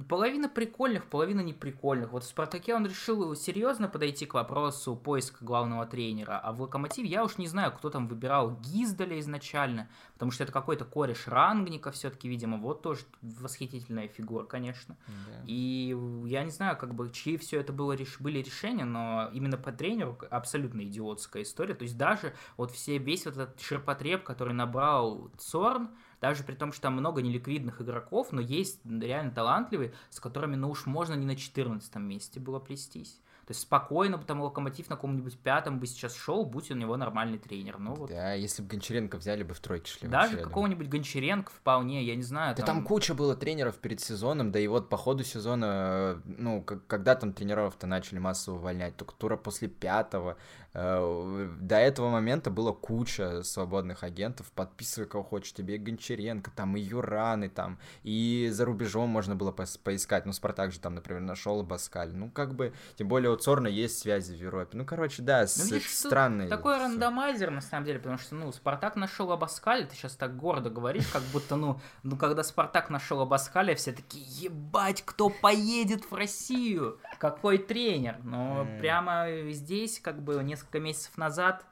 половина 0.07 0.51
прикольных, 0.51 1.07
половина 1.07 1.41
неприкольных. 1.41 2.13
Вот 2.13 2.25
в 2.25 2.27
«Спартаке» 2.27 2.75
он 2.75 2.85
решил 2.85 3.35
серьезно 3.37 3.89
подойти 3.89 4.27
к 4.27 4.35
вопросу 4.35 4.97
поиска 4.97 5.43
главного 5.43 5.87
тренера, 5.87 6.39
а 6.39 6.53
в 6.53 6.61
«Локомотиве» 6.61 7.09
я 7.09 7.25
уж 7.25 7.39
не 7.39 7.47
знаю, 7.47 7.73
кто 7.73 7.89
там 7.89 8.07
выбирал 8.07 8.51
Гиздаля 8.61 9.19
изначально, 9.21 9.89
потому 10.13 10.31
что 10.31 10.45
это 10.45 10.53
какой-то 10.53 10.85
кореш 10.85 11.27
Рангника 11.27 11.91
все-таки, 11.91 12.29
видимо, 12.29 12.59
вот 12.59 12.83
тоже 12.83 13.01
восхитительная 13.23 14.09
фигура, 14.09 14.45
конечно. 14.45 14.95
да. 15.07 15.43
И 15.47 15.97
я 16.27 16.45
не 16.45 16.51
знаю, 16.51 16.77
как 16.77 16.95
бы, 16.95 17.11
чьи 17.11 17.39
все 17.39 17.61
это 17.61 17.73
было, 17.73 17.97
были 18.21 18.39
решения, 18.43 18.85
но 18.85 19.31
именно 19.33 19.57
по 19.57 19.73
тренеру 19.73 20.18
абсолютно 20.25 20.83
идиотская 20.83 21.43
история. 21.43 21.75
То 21.75 21.85
есть 21.85 21.97
даже 21.97 22.35
вот 22.57 22.71
все, 22.71 22.99
весь 22.99 23.25
вот 23.25 23.37
этот 23.37 23.61
ширпотреб, 23.61 24.25
который 24.25 24.55
набрал 24.55 25.31
Цорн, 25.39 25.91
даже 26.21 26.45
при 26.45 26.55
том, 26.55 26.73
что 26.73 26.83
там 26.83 26.95
много 26.95 27.23
неликвидных 27.23 27.81
игроков, 27.81 28.33
но 28.33 28.41
есть 28.41 28.81
реально 28.85 29.31
талантливые, 29.31 29.93
с 30.11 30.21
которыми, 30.21 30.57
ну 30.57 30.71
уж 30.71 30.87
можно 30.87 31.15
не 31.15 31.27
на 31.27 31.37
14 31.37 31.95
месте 31.97 32.41
было 32.41 32.59
плестись. 32.59 33.21
То 33.49 33.53
есть 33.53 33.63
спокойно 33.63 34.19
бы 34.19 34.25
там 34.25 34.43
Локомотив 34.43 34.91
на 34.91 34.97
каком-нибудь 34.97 35.39
пятом 35.39 35.79
бы 35.79 35.87
сейчас 35.87 36.15
шел, 36.15 36.45
будь 36.45 36.71
у 36.71 36.75
него 36.75 36.99
нормальный 36.99 37.39
тренер. 37.39 37.79
Ну 37.79 37.95
вот. 37.95 38.11
Да, 38.11 38.35
если 38.35 38.61
бы 38.61 38.69
Гончаренко 38.69 39.17
взяли 39.17 39.43
бы 39.43 39.55
в 39.55 39.61
тройке 39.61 39.91
шли. 39.91 40.07
Даже 40.07 40.37
какого-нибудь 40.37 40.87
Гончаренко 40.91 41.51
вполне, 41.51 42.05
я 42.05 42.15
не 42.15 42.23
знаю. 42.23 42.55
Да 42.55 42.63
там 42.63 42.85
куча 42.85 43.15
было 43.15 43.35
тренеров 43.35 43.77
перед 43.77 44.01
сезоном, 44.03 44.53
да 44.53 44.59
и 44.59 44.67
вот 44.67 44.91
по 44.91 44.99
ходу 44.99 45.25
сезона, 45.25 46.21
ну, 46.27 46.63
когда 46.63 47.15
там 47.15 47.33
тренеров-то 47.33 47.87
начали 47.87 48.19
массово 48.19 48.57
увольнять, 48.57 48.99
только 48.99 49.15
тура 49.15 49.39
после 49.39 49.69
пятого, 49.69 50.37
э, 50.75 51.51
до 51.59 51.77
этого 51.77 52.11
момента 52.11 52.51
было 52.51 52.73
куча 52.73 53.43
свободных 53.45 54.03
агентов, 54.03 54.53
подписывай 54.53 55.09
кого 55.09 55.25
хочешь, 55.25 55.55
тебе 55.55 55.77
и 55.77 55.79
Гончаренко, 55.79 56.51
там 56.55 56.77
и 56.77 56.81
Юраны, 56.81 57.49
там, 57.49 57.79
и 58.03 58.51
за 58.53 58.67
рубежом 58.67 59.09
можно 59.09 59.35
было 59.35 59.53
поискать, 59.53 60.27
ну, 60.27 60.35
Спартак 60.35 60.71
же 60.71 60.81
там, 60.81 60.97
например, 60.97 61.23
нашел 61.23 61.63
Баскаль, 61.63 62.15
ну, 62.15 62.31
как 62.31 62.55
бы, 62.55 62.75
тем 62.97 63.09
более 63.09 63.38
Цорна 63.39 63.69
есть 63.69 63.99
связи 63.99 64.33
в 64.33 64.37
Европе, 64.37 64.77
ну, 64.77 64.85
короче, 64.85 65.23
да, 65.23 65.47
с, 65.47 65.57
Ну, 65.59 65.65
видишь, 65.65 65.85
тут 65.87 66.07
странные. 66.07 66.49
Такой 66.49 66.75
всё. 66.75 66.85
рандомайзер, 66.85 67.51
на 67.51 67.61
самом 67.61 67.85
деле, 67.87 67.99
потому 67.99 68.19
что, 68.19 68.35
ну, 68.35 68.53
Спартак 68.53 68.97
нашел 68.97 69.31
Абаскаля, 69.33 69.87
ты 69.87 69.95
сейчас 69.95 70.15
так 70.17 70.37
гордо 70.37 70.71
говоришь, 70.71 71.07
как 71.07 71.23
будто, 71.33 71.57
ну, 71.57 71.81
ну, 72.03 72.17
когда 72.17 72.43
Спартак 72.43 72.91
нашел 72.91 73.21
Абаскаля, 73.21 73.75
все 73.75 73.93
такие, 73.93 74.25
ебать, 74.25 75.03
кто 75.05 75.31
поедет 75.31 76.11
в 76.11 76.15
Россию? 76.15 76.99
Какой 77.19 77.59
тренер? 77.59 78.17
Но 78.25 78.63
М. 78.63 78.79
прямо 78.79 79.27
здесь, 79.51 80.01
как 80.01 80.23
бы, 80.23 80.43
несколько 80.43 80.81
месяцев 80.81 81.17
назад 81.17 81.65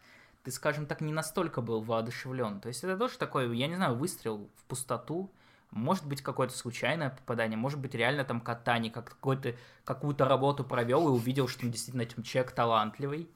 ты, 0.42 0.52
скажем 0.52 0.86
так, 0.86 1.00
не 1.00 1.12
настолько 1.12 1.60
был 1.60 1.80
воодушевлен. 1.80 2.60
То 2.60 2.68
есть 2.68 2.84
это 2.84 2.96
тоже 2.96 3.18
такой, 3.18 3.56
я 3.56 3.66
не 3.66 3.74
знаю, 3.74 3.96
выстрел 3.96 4.48
в 4.56 4.64
пустоту. 4.64 5.28
Может 5.70 6.06
быть, 6.06 6.22
какое-то 6.22 6.56
случайное 6.56 7.10
попадание, 7.10 7.56
может 7.58 7.78
быть, 7.78 7.94
реально 7.94 8.24
там 8.24 8.40
Катани 8.40 8.88
как 8.88 9.10
какой-то, 9.10 9.54
какую-то 9.84 10.24
работу 10.24 10.64
провел 10.64 11.08
и 11.08 11.10
увидел, 11.10 11.48
что 11.48 11.66
действительно 11.66 12.02
этим 12.02 12.22
человек 12.22 12.52
талантливый. 12.52 13.28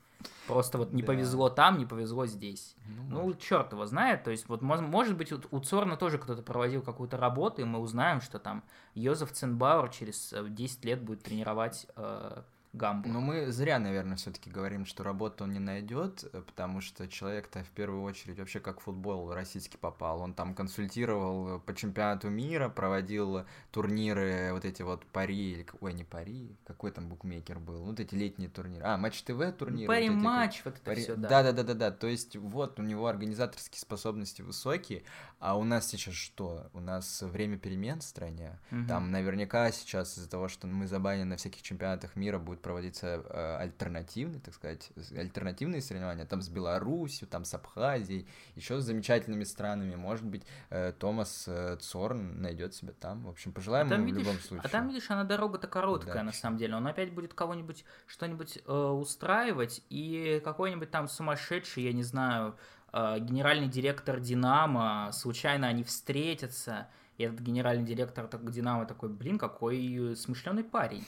Просто 0.47 0.77
вот 0.79 0.93
не 0.93 1.01
Да. 1.03 1.07
повезло 1.09 1.49
там, 1.49 1.79
не 1.79 1.87
повезло 1.87 2.27
здесь. 2.27 2.77
Ну, 3.09 3.27
Ну, 3.29 3.35
черт 3.35 3.73
его 3.73 3.87
знает. 3.87 4.23
То 4.25 4.31
есть, 4.31 4.49
вот, 4.49 4.61
может 4.63 5.17
быть, 5.17 5.33
у, 5.33 5.61
Цорна 5.61 5.97
тоже 5.97 6.19
кто-то 6.19 6.43
проводил 6.43 6.83
какую-то 6.83 7.17
работу, 7.17 7.63
и 7.63 7.65
мы 7.65 7.79
узнаем, 7.79 8.21
что 8.21 8.39
там 8.39 8.63
Йозеф 8.95 9.33
Ценбауэр 9.33 9.89
через 9.91 10.33
э, 10.33 10.47
10 10.49 10.85
лет 10.85 11.03
будет 11.03 11.23
тренировать 11.23 11.87
э, 11.97 12.43
Гамбург. 12.73 13.13
Ну, 13.13 13.21
мы 13.21 13.51
зря, 13.51 13.81
наверное, 13.81 14.17
все-таки 14.17 14.49
говорим, 14.49 14.87
что 14.87 15.03
работу 15.03 15.43
он 15.43 15.53
не 15.53 15.59
найдет, 15.59 16.25
потому 16.47 16.81
что 16.81 17.09
человек-то 17.09 17.65
в 17.65 17.71
первую 17.71 18.03
очередь 18.03 18.39
вообще 18.39 18.61
как 18.61 18.81
футбол 18.81 19.33
российский 19.33 19.77
попал. 19.77 20.21
Он 20.21 20.35
там 20.35 20.55
консультировал 20.55 21.59
по 21.61 21.75
чемпионату 21.75 22.31
мира, 22.31 22.69
проводил 22.69 23.45
турниры, 23.73 24.51
вот 24.53 24.65
эти 24.65 24.83
вот 24.83 25.05
пари, 25.07 25.67
ой, 25.81 25.95
не 25.95 26.05
пари, 26.05 26.57
какой 26.65 26.93
там 26.93 27.09
букмекер 27.09 27.59
был, 27.59 27.83
вот 27.83 27.99
эти 27.99 28.15
летние 28.15 28.49
турниры. 28.49 28.85
А, 28.85 28.97
матч 28.97 29.21
ТВ 29.23 29.53
турниры. 29.59 29.89
Пари 29.89 30.09
вот 30.09 30.17
эти, 30.17 30.25
матч, 30.25 30.63
вот 30.65 30.75
это 30.75 30.85
Пари- 30.85 31.03
все, 31.03 31.17
да. 31.17 31.29
Да, 31.29 31.43
да, 31.43 31.53
да, 31.53 31.63
да, 31.65 31.75
да. 31.75 31.91
То 31.91 32.07
есть 32.07 32.37
вот 32.37 32.79
у 32.79 32.83
него 32.83 33.09
организаторские 33.09 33.81
способности 33.81 34.43
высокие, 34.43 35.03
а 35.41 35.59
у 35.59 35.65
нас 35.65 35.89
сейчас 35.89 36.15
что? 36.15 36.71
У 36.73 36.81
нас 36.81 37.23
время 37.23 37.59
перемен 37.59 37.99
в 37.99 38.05
стране. 38.05 38.61
Мгм. 38.71 38.87
Там 38.87 39.11
наверняка 39.11 39.73
сейчас 39.73 40.17
из-за 40.17 40.31
того, 40.31 40.47
что 40.47 40.69
мы 40.69 40.87
забанены 40.87 41.25
на 41.25 41.37
всяких 41.37 41.63
чемпионатах 41.63 42.15
мира, 42.15 42.39
будет 42.39 42.60
будут 42.61 42.63
проводиться 42.63 43.23
э, 43.29 43.57
альтернативные, 43.59 44.41
так 44.41 44.55
сказать, 44.55 44.91
альтернативные 45.17 45.81
соревнования, 45.81 46.25
там 46.25 46.43
с 46.43 46.49
Беларусью, 46.49 47.27
там 47.27 47.45
с 47.45 47.55
Абхазией, 47.55 48.27
еще 48.57 48.81
с 48.81 48.85
замечательными 48.85 49.45
странами. 49.45 49.97
Может 49.97 50.25
быть, 50.25 50.43
э, 50.71 50.93
Томас 50.99 51.45
э, 51.49 51.77
Цорн 51.81 52.41
найдет 52.41 52.75
себя 52.75 52.93
там. 52.93 53.25
В 53.25 53.29
общем, 53.29 53.53
пожелаем 53.53 53.91
а 53.91 53.95
ему 53.95 54.07
видишь, 54.07 54.23
в 54.23 54.27
любом 54.27 54.41
случае. 54.41 54.63
А 54.65 54.69
там, 54.69 54.89
видишь, 54.89 55.11
она 55.11 55.25
дорога-то 55.25 55.67
короткая, 55.67 56.13
Удачи. 56.13 56.27
на 56.27 56.33
самом 56.33 56.59
деле. 56.59 56.77
Он 56.77 56.87
опять 56.87 57.13
будет 57.13 57.35
кого-нибудь 57.35 57.85
что-нибудь 58.07 58.59
э, 58.65 58.73
устраивать, 58.73 59.83
и 59.91 60.41
какой-нибудь 60.45 60.91
там 60.91 61.09
сумасшедший, 61.09 61.85
я 61.85 61.93
не 61.93 62.03
знаю, 62.03 62.57
э, 62.93 63.19
генеральный 63.21 63.69
директор 63.69 64.21
Динамо, 64.21 65.11
случайно 65.13 65.69
они 65.69 65.85
встретятся, 65.85 66.89
и 67.19 67.25
этот 67.25 67.41
генеральный 67.41 67.85
директор 67.85 68.27
так- 68.27 68.51
Динамо 68.51 68.87
такой, 68.87 69.11
блин, 69.11 69.39
какой 69.39 70.15
смышленый 70.17 70.65
парень. 70.65 71.05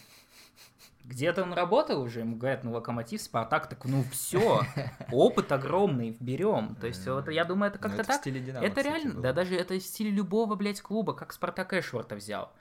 Где-то 1.05 1.43
он 1.43 1.53
работал 1.53 2.01
уже, 2.01 2.21
ему 2.21 2.37
говорят, 2.37 2.65
ну, 2.65 2.73
Локомотив, 2.73 3.21
Спартак, 3.21 3.69
так 3.69 3.85
ну 3.85 4.05
все, 4.13 4.63
опыт 5.11 5.51
огромный, 5.51 6.17
берем. 6.21 6.77
То 6.81 6.87
есть, 6.87 7.07
вот 7.07 7.29
я 7.29 7.45
думаю, 7.45 7.71
это 7.73 7.79
Ну, 7.83 7.89
как-то 7.89 8.05
так. 8.05 8.23
Это 8.27 8.81
реально, 8.83 9.21
да 9.21 9.33
даже 9.33 9.57
это 9.57 9.75
в 9.75 9.83
стиле 9.83 10.11
любого, 10.11 10.55
блядь, 10.55 10.81
клуба, 10.81 11.13
как 11.15 11.33
Спартак 11.33 11.73
Эшворта 11.73 12.15
взял. 12.15 12.53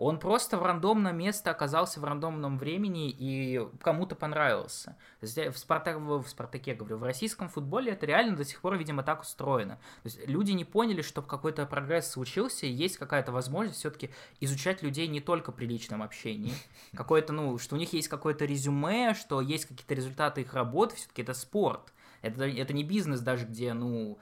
Он 0.00 0.18
просто 0.18 0.56
в 0.56 0.62
рандомном 0.62 1.14
месте 1.14 1.50
оказался 1.50 2.00
в 2.00 2.04
рандомном 2.04 2.56
времени 2.56 3.10
и 3.10 3.68
кому-то 3.82 4.14
понравился. 4.14 4.96
То 5.20 5.26
есть 5.26 5.36
в, 5.36 5.52
в 5.52 6.28
Спартаке, 6.28 6.74
говорю, 6.74 6.96
в 6.96 7.02
российском 7.02 7.50
футболе 7.50 7.92
это 7.92 8.06
реально 8.06 8.34
до 8.34 8.46
сих 8.46 8.62
пор, 8.62 8.78
видимо, 8.78 9.02
так 9.02 9.20
устроено. 9.20 9.76
То 10.02 10.06
есть 10.06 10.26
люди 10.26 10.52
не 10.52 10.64
поняли, 10.64 11.02
что 11.02 11.20
какой-то 11.20 11.66
прогресс 11.66 12.10
случился, 12.10 12.64
и 12.64 12.70
есть 12.70 12.96
какая-то 12.96 13.30
возможность 13.30 13.78
все-таки 13.78 14.08
изучать 14.40 14.82
людей 14.82 15.06
не 15.06 15.20
только 15.20 15.52
при 15.52 15.66
личном 15.66 16.02
общении. 16.02 16.54
Какое-то, 16.96 17.34
ну, 17.34 17.58
что 17.58 17.76
у 17.76 17.78
них 17.78 17.92
есть 17.92 18.08
какое-то 18.08 18.46
резюме, 18.46 19.12
что 19.12 19.42
есть 19.42 19.66
какие-то 19.66 19.92
результаты 19.92 20.40
их 20.40 20.54
работы, 20.54 20.96
все-таки 20.96 21.20
это 21.20 21.34
спорт. 21.34 21.92
Это, 22.22 22.44
это 22.46 22.72
не 22.72 22.84
бизнес 22.84 23.20
даже, 23.20 23.44
где, 23.44 23.74
ну, 23.74 24.18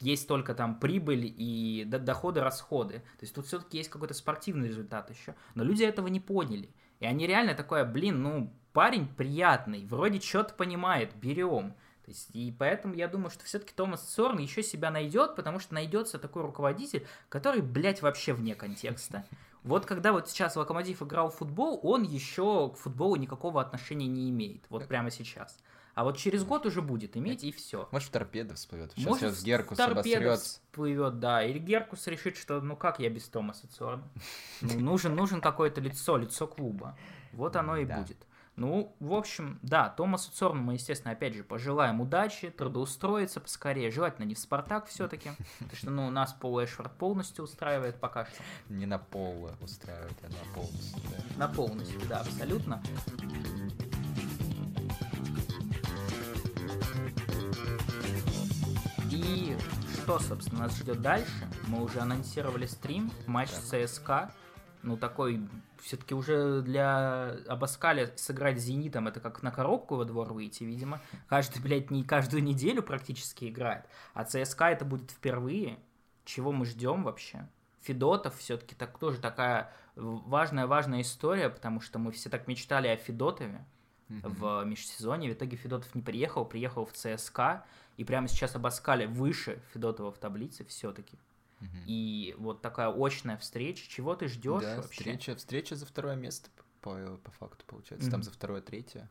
есть 0.00 0.28
только 0.28 0.54
там 0.54 0.78
прибыль 0.78 1.32
и 1.36 1.84
до- 1.86 1.98
доходы, 1.98 2.40
расходы. 2.40 2.98
То 2.98 3.22
есть 3.22 3.34
тут 3.34 3.46
все-таки 3.46 3.78
есть 3.78 3.90
какой-то 3.90 4.14
спортивный 4.14 4.68
результат 4.68 5.10
еще. 5.10 5.34
Но 5.54 5.64
люди 5.64 5.84
этого 5.84 6.08
не 6.08 6.20
поняли. 6.20 6.70
И 7.00 7.06
они 7.06 7.26
реально 7.26 7.54
такое, 7.54 7.84
блин, 7.84 8.22
ну, 8.22 8.52
парень 8.72 9.08
приятный, 9.08 9.84
вроде 9.86 10.20
что-то 10.20 10.54
понимает, 10.54 11.14
берем. 11.16 11.74
То 12.04 12.10
есть, 12.10 12.30
и 12.32 12.54
поэтому 12.56 12.94
я 12.94 13.06
думаю, 13.06 13.30
что 13.30 13.44
все-таки 13.44 13.72
Томас 13.74 14.08
Сорн 14.08 14.38
еще 14.38 14.62
себя 14.62 14.90
найдет, 14.90 15.36
потому 15.36 15.60
что 15.60 15.74
найдется 15.74 16.18
такой 16.18 16.42
руководитель, 16.42 17.06
который, 17.28 17.62
блядь, 17.62 18.02
вообще 18.02 18.32
вне 18.32 18.54
контекста. 18.54 19.24
Вот 19.62 19.86
когда 19.86 20.12
вот 20.12 20.28
сейчас 20.28 20.56
Локомотив 20.56 21.02
играл 21.02 21.30
в 21.30 21.36
футбол, 21.36 21.78
он 21.84 22.02
еще 22.02 22.70
к 22.70 22.76
футболу 22.76 23.14
никакого 23.14 23.60
отношения 23.60 24.08
не 24.08 24.28
имеет. 24.30 24.64
Вот 24.68 24.88
прямо 24.88 25.10
сейчас. 25.10 25.58
А 25.94 26.04
вот 26.04 26.16
через 26.16 26.42
год 26.44 26.64
уже 26.64 26.80
будет 26.80 27.16
иметь, 27.16 27.44
и 27.44 27.52
все. 27.52 27.88
Может, 27.90 28.08
в 28.08 28.12
торпеда 28.12 28.54
всплывет. 28.54 28.92
Сейчас, 28.92 29.04
Может, 29.06 29.20
сейчас 29.20 29.42
Геркус 29.44 29.76
торпеда 29.76 30.36
всплывет, 30.36 31.20
да. 31.20 31.44
Или 31.44 31.58
Геркус 31.58 32.06
решит, 32.06 32.36
что 32.36 32.60
ну 32.60 32.76
как 32.76 32.98
я 32.98 33.10
без 33.10 33.28
Томаса 33.28 33.68
Цорна? 33.68 34.02
Ну, 34.62 34.80
нужен, 34.80 35.14
нужен 35.14 35.40
какое-то 35.40 35.80
лицо, 35.80 36.16
лицо 36.16 36.46
клуба. 36.46 36.96
Вот 37.32 37.56
оно 37.56 37.76
и 37.76 37.84
Да. 37.84 37.98
будет. 37.98 38.16
Ну, 38.54 38.94
в 39.00 39.14
общем, 39.14 39.58
да, 39.62 39.88
Томасу 39.88 40.30
Цорну 40.30 40.60
мы, 40.60 40.74
естественно, 40.74 41.12
опять 41.12 41.34
же, 41.34 41.42
пожелаем 41.42 42.02
удачи, 42.02 42.50
трудоустроиться 42.50 43.40
поскорее, 43.40 43.90
желательно 43.90 44.26
не 44.26 44.34
в 44.34 44.38
Спартак 44.38 44.86
все-таки, 44.88 45.30
потому 45.58 45.76
что, 45.76 45.90
ну, 45.90 46.10
нас 46.10 46.34
Пол 46.34 46.62
Эшфорд 46.62 46.92
полностью 46.98 47.44
устраивает 47.44 47.98
пока 47.98 48.26
что. 48.26 48.42
Не 48.68 48.84
на 48.84 48.98
пол 48.98 49.50
устраивать, 49.62 50.18
а 50.22 50.28
на 50.28 50.54
полностью, 50.54 51.00
да. 51.10 51.46
На 51.46 51.48
полностью, 51.48 52.00
да, 52.08 52.20
абсолютно. 52.20 52.82
И 59.10 59.56
что, 59.94 60.18
собственно, 60.18 60.62
нас 60.62 60.76
ждет 60.76 61.00
дальше? 61.00 61.48
Мы 61.68 61.82
уже 61.82 62.00
анонсировали 62.00 62.66
стрим, 62.66 63.10
матч 63.26 63.50
ЦСКА. 63.50 64.32
Ну, 64.82 64.96
такой, 64.96 65.48
все-таки 65.80 66.14
уже 66.14 66.60
для 66.62 67.36
Абаскаля 67.46 68.12
сыграть 68.16 68.58
с 68.58 68.64
Зенитом, 68.64 69.06
это 69.06 69.20
как 69.20 69.42
на 69.42 69.52
коробку 69.52 69.94
во 69.94 70.04
двор 70.04 70.32
выйти, 70.32 70.64
видимо. 70.64 71.00
Каждый, 71.28 71.62
блядь, 71.62 71.90
не 71.90 72.02
каждую 72.02 72.42
неделю 72.42 72.82
практически 72.82 73.48
играет. 73.48 73.84
А 74.12 74.24
ЦСКА 74.24 74.70
это 74.70 74.84
будет 74.84 75.10
впервые. 75.12 75.78
Чего 76.24 76.50
мы 76.50 76.66
ждем 76.66 77.04
вообще? 77.04 77.48
Федотов 77.82 78.36
все-таки 78.38 78.74
так, 78.74 78.98
тоже 78.98 79.18
такая 79.18 79.72
важная-важная 79.94 81.02
история, 81.02 81.48
потому 81.48 81.80
что 81.80 81.98
мы 81.98 82.12
все 82.12 82.30
так 82.30 82.48
мечтали 82.48 82.88
о 82.88 82.96
Федотове 82.96 83.64
в 84.22 84.64
межсезонье. 84.64 85.30
В 85.30 85.34
итоге 85.34 85.56
Федотов 85.56 85.94
не 85.94 86.02
приехал, 86.02 86.44
приехал 86.44 86.84
в 86.84 86.92
ЦСКА, 86.92 87.64
и 87.96 88.04
прямо 88.04 88.28
сейчас 88.28 88.54
Абаскаля 88.56 89.06
выше 89.08 89.60
Федотова 89.72 90.12
в 90.12 90.18
таблице 90.18 90.64
все-таки. 90.64 91.18
И 91.86 92.34
вот 92.38 92.60
такая 92.60 92.88
очная 92.88 93.36
встреча. 93.36 93.88
Чего 93.88 94.16
ты 94.16 94.26
ждешь 94.26 94.62
Да, 94.62 94.76
вообще? 94.76 94.90
встреча, 94.98 95.36
встреча 95.36 95.76
за 95.76 95.86
второе 95.86 96.16
место 96.16 96.50
по, 96.80 97.18
по 97.22 97.30
факту 97.32 97.64
получается. 97.66 98.10
Там 98.10 98.22
за 98.22 98.30
второе, 98.32 98.60
третье. 98.60 99.08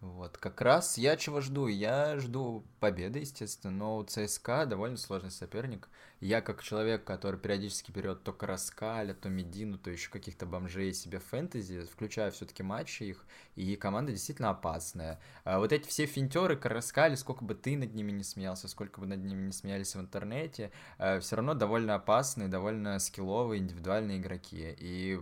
Вот, 0.00 0.38
как 0.38 0.62
раз 0.62 0.96
я 0.96 1.14
чего 1.18 1.42
жду? 1.42 1.66
Я 1.66 2.18
жду 2.18 2.64
победы, 2.80 3.18
естественно, 3.18 3.70
но 3.70 3.98
у 3.98 4.02
ЦСКА 4.02 4.64
довольно 4.64 4.96
сложный 4.96 5.30
соперник. 5.30 5.90
Я 6.20 6.40
как 6.40 6.62
человек, 6.62 7.04
который 7.04 7.38
периодически 7.38 7.92
берет 7.92 8.24
то 8.24 8.32
Караскаля, 8.32 9.12
то 9.12 9.28
Медину, 9.28 9.76
то 9.76 9.90
еще 9.90 10.08
каких-то 10.08 10.46
бомжей 10.46 10.94
себе 10.94 11.18
фэнтези, 11.18 11.82
включаю 11.82 12.32
все-таки 12.32 12.62
матчи 12.62 13.02
их, 13.02 13.26
и 13.56 13.76
команда 13.76 14.12
действительно 14.12 14.50
опасная. 14.50 15.20
А 15.44 15.58
вот 15.58 15.70
эти 15.70 15.86
все 15.86 16.06
финтеры, 16.06 16.56
Караскали, 16.56 17.14
сколько 17.14 17.44
бы 17.44 17.54
ты 17.54 17.76
над 17.76 17.94
ними 17.94 18.10
не 18.10 18.24
смеялся, 18.24 18.68
сколько 18.68 19.00
бы 19.00 19.06
над 19.06 19.22
ними 19.22 19.46
не 19.46 19.52
смеялись 19.52 19.94
в 19.94 20.00
интернете, 20.00 20.72
все 20.96 21.36
равно 21.36 21.52
довольно 21.52 21.96
опасные, 21.96 22.48
довольно 22.48 22.98
скилловые, 23.00 23.60
индивидуальные 23.60 24.18
игроки. 24.18 24.74
И 24.78 25.20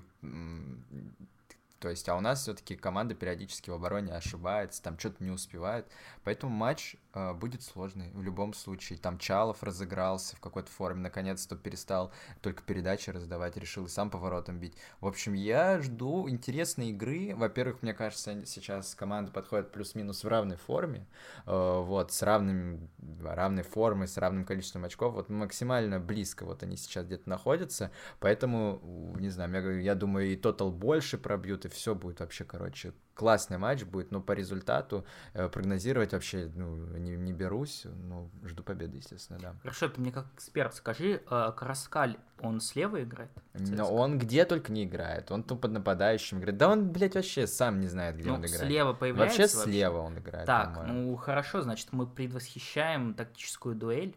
то 1.80 1.88
есть, 1.88 2.08
а 2.08 2.16
у 2.16 2.20
нас 2.20 2.42
все-таки 2.42 2.74
команда 2.76 3.14
периодически 3.14 3.70
в 3.70 3.74
обороне 3.74 4.12
ошибается, 4.12 4.82
там 4.82 4.98
что-то 4.98 5.22
не 5.22 5.30
успевает. 5.30 5.86
Поэтому 6.24 6.52
матч 6.52 6.96
э, 7.14 7.32
будет 7.34 7.62
сложный 7.62 8.10
в 8.12 8.22
любом 8.22 8.52
случае. 8.52 8.98
Там 8.98 9.18
Чалов 9.18 9.62
разыгрался 9.62 10.34
в 10.34 10.40
какой-то 10.40 10.70
форме, 10.70 11.02
наконец-то 11.02 11.54
перестал 11.54 12.12
только 12.40 12.64
передачи 12.64 13.10
раздавать, 13.10 13.56
решил 13.56 13.86
и 13.86 13.88
сам 13.88 14.10
поворотом 14.10 14.58
бить. 14.58 14.74
В 15.00 15.06
общем, 15.06 15.34
я 15.34 15.80
жду 15.80 16.28
интересной 16.28 16.90
игры. 16.90 17.34
Во-первых, 17.36 17.82
мне 17.82 17.94
кажется, 17.94 18.44
сейчас 18.44 18.96
команда 18.96 19.30
подходит 19.30 19.70
плюс-минус 19.70 20.24
в 20.24 20.28
равной 20.28 20.56
форме. 20.56 21.06
Э, 21.46 21.80
вот, 21.80 22.10
с 22.12 22.22
равным, 22.22 22.90
равной 23.22 23.62
формой, 23.62 24.08
с 24.08 24.16
равным 24.16 24.44
количеством 24.44 24.84
очков. 24.84 25.14
Вот 25.14 25.28
максимально 25.28 26.00
близко 26.00 26.44
вот 26.44 26.64
они 26.64 26.76
сейчас 26.76 27.06
где-то 27.06 27.28
находятся. 27.28 27.92
Поэтому, 28.18 29.14
не 29.20 29.28
знаю, 29.28 29.52
я, 29.52 29.92
я 29.92 29.94
думаю, 29.94 30.32
и 30.32 30.36
тотал 30.36 30.72
больше 30.72 31.18
пробьют, 31.18 31.67
и 31.68 31.70
все 31.70 31.94
будет 31.94 32.20
вообще, 32.20 32.44
короче, 32.44 32.92
классный 33.14 33.58
матч 33.58 33.84
будет, 33.84 34.10
но 34.10 34.20
по 34.20 34.32
результату 34.32 35.04
э, 35.34 35.48
прогнозировать 35.48 36.12
вообще 36.12 36.50
ну, 36.54 36.76
не, 36.98 37.16
не 37.16 37.32
берусь, 37.32 37.84
ну, 37.84 38.30
жду 38.44 38.62
победы, 38.62 38.96
естественно, 38.98 39.38
да. 39.40 39.54
Хорошо, 39.62 39.88
ты 39.88 40.00
мне 40.00 40.12
как 40.12 40.26
эксперт 40.34 40.74
скажи, 40.74 41.22
э, 41.28 41.52
Караскаль, 41.56 42.16
он 42.40 42.60
слева 42.60 43.02
играет? 43.02 43.30
Но 43.54 43.92
он 43.92 44.18
где 44.18 44.44
только 44.44 44.72
не 44.72 44.84
играет, 44.84 45.30
он 45.30 45.42
тупо 45.42 45.68
нападающим 45.68 46.38
играет. 46.38 46.56
Да 46.56 46.68
он, 46.70 46.90
блядь, 46.90 47.14
вообще 47.16 47.46
сам 47.46 47.80
не 47.80 47.88
знает, 47.88 48.16
где 48.16 48.28
Ну, 48.28 48.34
он 48.36 48.46
играет. 48.46 48.66
слева 48.66 48.92
появляется 48.92 49.42
Вообще 49.42 49.62
слева 49.62 49.98
он 49.98 50.18
играет, 50.18 50.46
Так, 50.46 50.74
по-моему. 50.74 51.10
ну 51.10 51.16
хорошо, 51.16 51.62
значит, 51.62 51.88
мы 51.92 52.06
предвосхищаем 52.06 53.14
тактическую 53.14 53.74
дуэль 53.74 54.16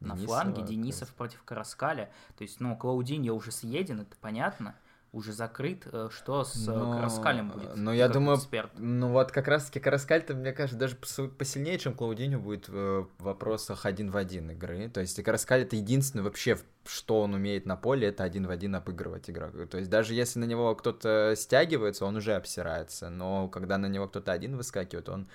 на 0.00 0.14
Денисова, 0.14 0.26
фланге 0.40 0.60
то 0.62 0.66
Денисов 0.68 1.14
против 1.14 1.42
Караскаля. 1.44 2.10
То 2.36 2.42
есть, 2.42 2.60
ну, 2.60 2.76
Клаудиньо 2.76 3.32
уже 3.34 3.50
съеден, 3.50 4.00
это 4.00 4.16
понятно, 4.20 4.74
уже 5.12 5.32
закрыт. 5.32 5.86
Э, 5.92 6.08
Что 6.10 6.42
с 6.42 6.66
э, 6.66 6.72
Но- 6.74 6.94
Караскалем 6.96 7.50
будет? 7.50 7.74
Ты 7.74 7.94
я 7.94 8.08
думаю, 8.08 8.38
эксперт. 8.38 8.70
Ну 8.78 9.08
вот 9.08 9.30
как 9.30 9.46
раз-таки 9.46 9.78
Караскаль-то, 9.78 10.34
мне 10.34 10.52
кажется, 10.52 10.78
даже 10.78 10.96
пос- 10.96 11.28
посильнее, 11.28 11.78
чем 11.78 11.92
Клаудинho 11.92 12.38
будет 12.38 12.68
в 12.68 13.08
вопросах 13.18 13.84
один 13.84 14.10
в 14.10 14.16
один 14.16 14.50
игры. 14.50 14.88
То 14.88 15.00
есть 15.00 15.22
Караскаль 15.22 15.60
это 15.62 15.76
единственное 15.76 16.24
вообще, 16.24 16.58
что 16.86 17.20
он 17.20 17.34
умеет 17.34 17.66
на 17.66 17.76
поле, 17.76 18.08
это 18.08 18.24
один 18.24 18.46
в 18.46 18.50
один 18.50 18.74
обыгрывать 18.74 19.28
игрока. 19.28 19.66
То 19.66 19.76
есть 19.78 19.90
даже 19.90 20.14
если 20.14 20.38
на 20.38 20.44
него 20.44 20.74
кто-то 20.74 21.34
стягивается, 21.36 22.06
он 22.06 22.16
уже 22.16 22.34
обсирается. 22.34 23.10
Но 23.10 23.48
когда 23.48 23.76
на 23.76 23.86
него 23.86 24.08
кто-то 24.08 24.32
один 24.32 24.56
выскакивает, 24.56 25.08
он 25.10 25.28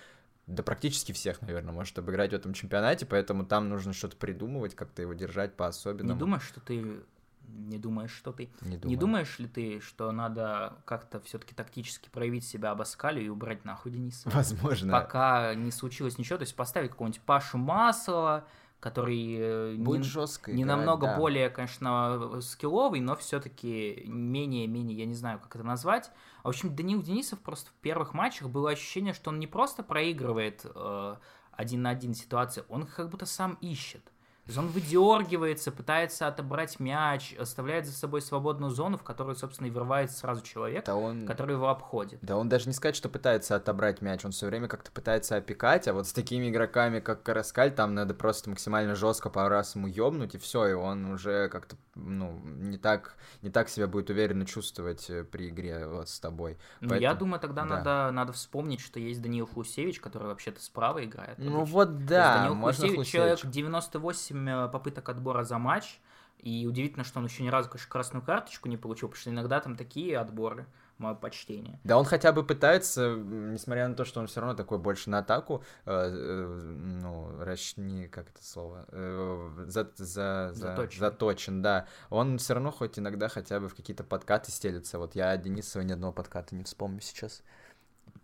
да 0.48 0.64
практически 0.64 1.12
всех, 1.12 1.42
наверное, 1.42 1.74
может 1.74 2.00
обыграть 2.00 2.32
в 2.32 2.34
этом 2.34 2.54
чемпионате, 2.54 3.06
поэтому 3.06 3.46
там 3.46 3.68
нужно 3.70 3.92
что-то 3.94 4.16
придумывать, 4.16 4.76
как-то 4.76 5.02
его 5.02 5.14
держать 5.14 5.52
Не 5.52 5.56
по-особенному. 5.58 6.18
думаешь, 6.18 6.44
что 6.44 6.62
ты... 6.62 7.02
Не 7.48 7.78
думаешь, 7.78 8.12
что 8.12 8.32
ты... 8.32 8.50
Не 8.62 8.78
Не 8.84 8.96
думаешь 8.96 9.40
ли 9.40 9.48
ты, 9.48 9.80
что 9.80 10.12
надо 10.12 10.78
как-то 10.86 11.20
все-таки 11.22 11.56
тактически 11.56 12.10
проявить 12.10 12.46
себя 12.46 12.72
Абаскалю 12.72 13.22
и 13.22 13.30
убрать 13.30 13.66
нахуй 13.66 13.92
Дениса? 13.92 14.30
Возможно. 14.30 14.92
Пока 14.92 15.56
не 15.56 15.72
случилось 15.72 16.18
ничего, 16.18 16.38
то 16.38 16.44
есть 16.44 16.56
поставить 16.56 16.92
какого-нибудь 16.92 17.22
Пашу 17.22 17.58
Маслова, 17.58 18.46
который 18.80 19.38
э, 19.40 19.76
Будет 19.76 20.02
не, 20.02 20.08
жестко 20.08 20.52
не 20.52 20.64
играть, 20.64 20.78
намного 20.78 21.08
да. 21.08 21.18
более, 21.18 21.50
конечно, 21.50 22.40
скилловый, 22.42 23.00
но 23.00 23.16
все-таки 23.16 24.04
менее-менее, 24.06 24.98
я 24.98 25.06
не 25.06 25.16
знаю, 25.16 25.40
как 25.40 25.56
это 25.56 25.66
назвать. 25.66 26.12
В 26.44 26.50
общем, 26.50 26.76
Данил 26.76 27.02
Денисов 27.02 27.40
просто 27.40 27.72
в 27.72 27.74
первых 27.76 28.14
матчах 28.14 28.50
было 28.50 28.72
ощущение, 28.72 29.14
что 29.14 29.32
он 29.32 29.40
не 29.40 29.48
просто 29.48 29.82
проигрывает 29.84 30.66
э, 30.66 31.16
один 31.52 31.82
на 31.82 31.90
один 31.90 32.14
ситуации, 32.14 32.64
он 32.70 32.86
как 32.86 33.10
будто 33.10 33.26
сам 33.26 33.56
ищет. 33.62 34.12
То 34.48 34.52
есть 34.52 34.60
он 34.60 34.68
выдергивается, 34.68 35.74
пытается 35.74 36.26
отобрать 36.26 36.80
мяч, 36.80 37.36
оставляет 37.38 37.86
за 37.86 37.92
собой 37.92 38.22
свободную 38.22 38.72
зону, 38.72 38.98
в 38.98 39.04
которую, 39.04 39.36
собственно, 39.36 39.68
и 39.68 39.70
врывается 39.70 40.18
сразу 40.18 40.42
человек, 40.42 40.86
да 40.86 40.96
он... 40.96 41.26
который 41.26 41.56
его 41.56 41.68
обходит. 41.68 42.20
Да 42.22 42.38
он 42.38 42.48
даже 42.48 42.68
не 42.68 42.74
сказать, 42.74 42.96
что 42.96 43.10
пытается 43.10 43.58
отобрать 43.58 44.02
мяч, 44.02 44.24
он 44.24 44.32
все 44.32 44.46
время 44.46 44.70
как-то 44.70 44.90
пытается 44.90 45.36
опекать, 45.36 45.90
а 45.90 45.94
вот 45.94 46.08
с 46.08 46.14
такими 46.14 46.50
игроками, 46.50 47.02
как 47.02 47.24
Караскаль, 47.24 47.74
там 47.74 47.94
надо 47.94 48.14
просто 48.14 48.50
максимально 48.50 48.96
жестко 48.96 49.30
пару 49.30 49.50
раз 49.50 49.76
ему 49.76 49.88
ёбнуть, 49.88 50.36
и 50.36 50.38
все, 50.38 50.68
и 50.68 50.74
он 50.74 51.12
уже 51.12 51.50
как-то, 51.50 51.76
ну, 51.96 52.40
не 52.46 52.78
так, 52.78 53.18
не 53.42 53.50
так 53.50 53.68
себя 53.68 53.88
будет 53.88 54.10
уверенно 54.10 54.46
чувствовать 54.46 55.10
э, 55.10 55.26
при 55.26 55.50
игре 55.50 55.72
э, 55.72 55.88
вот 55.90 56.08
с 56.08 56.22
тобой. 56.22 56.58
Ну, 56.80 56.92
Поэтому... 56.92 57.02
я 57.02 57.14
думаю, 57.16 57.42
тогда 57.42 57.64
да. 57.64 57.76
надо, 57.76 58.12
надо 58.14 58.32
вспомнить, 58.32 58.80
что 58.80 58.98
есть 58.98 59.22
Даниил 59.22 59.46
Хусевич, 59.46 60.00
который 60.00 60.30
вообще-то 60.30 60.62
справа 60.62 61.04
играет. 61.04 61.38
Ну, 61.38 61.58
обычно. 61.58 61.74
вот 61.74 62.06
да, 62.06 62.38
Даниил 62.38 62.56
можно 62.56 62.82
Хусевич, 62.82 62.96
Хусевич 63.00 63.12
человек 63.12 63.40
98 63.46 64.37
8 64.38 64.50
э, 64.50 64.70
попыток 64.70 65.10
отбора 65.10 65.44
за 65.44 65.58
матч. 65.58 66.00
И 66.40 66.68
удивительно, 66.68 67.04
что 67.04 67.20
он 67.20 67.26
еще 67.26 67.44
ни 67.44 67.50
разу, 67.50 67.70
конечно, 67.70 67.90
красную 67.90 68.24
карточку 68.24 68.70
не 68.70 68.78
получил, 68.78 69.08
потому 69.10 69.20
что 69.20 69.30
иногда 69.32 69.60
там 69.60 69.76
такие 69.76 70.20
отборы, 70.20 70.68
мое 71.00 71.16
почтение. 71.16 71.80
Да, 71.84 71.98
он 71.98 72.06
хотя 72.06 72.32
бы 72.32 72.44
пытается, 72.44 73.16
несмотря 73.16 73.88
на 73.88 73.96
то, 73.96 74.06
что 74.06 74.20
он 74.20 74.28
все 74.28 74.42
равно 74.42 74.56
такой 74.56 74.78
больше 74.78 75.10
на 75.10 75.20
атаку, 75.20 75.64
э, 75.86 75.92
э, 75.92 76.46
ну, 76.46 77.44
расщ... 77.44 77.76
не, 77.78 78.08
как 78.08 78.30
это 78.30 78.44
слово, 78.44 78.86
э, 78.90 79.66
за, 79.68 79.90
за, 79.96 80.06
за, 80.06 80.52
заточен. 80.54 81.00
заточен, 81.00 81.62
да. 81.64 81.88
Он 82.12 82.38
все 82.38 82.54
равно 82.54 82.72
хоть 82.72 83.00
иногда 83.00 83.30
хотя 83.30 83.60
бы 83.60 83.68
в 83.68 83.76
какие-то 83.76 84.04
подкаты 84.04 84.52
стелится. 84.52 85.00
Вот 85.00 85.16
я 85.16 85.36
Денисова 85.38 85.82
ни 85.82 85.92
одного 85.92 86.14
подката 86.14 86.56
не 86.56 86.64
вспомню 86.64 87.02
сейчас. 87.02 87.42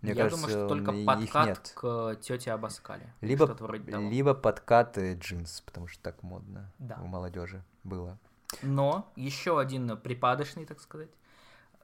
Мне 0.04 0.12
я 0.12 0.24
кажется, 0.24 0.47
думаю, 0.47 0.60
что 0.60 0.68
только 0.68 0.91
подкат 1.06 1.47
нет. 1.47 1.72
к 1.76 2.16
тете 2.22 2.51
Абаскале. 2.51 3.12
Либо, 3.22 3.58
либо 3.88 4.34
подкаты 4.34 5.14
джинс, 5.14 5.62
потому 5.62 5.88
что 5.88 6.04
так 6.04 6.22
модно 6.24 6.72
Да. 6.78 6.99
у 7.01 7.08
молодежи 7.08 7.64
было. 7.84 8.20
Но 8.62 9.12
еще 9.16 9.60
один 9.60 9.97
припадочный, 9.97 10.66
так 10.66 10.82
сказать. 10.82 11.10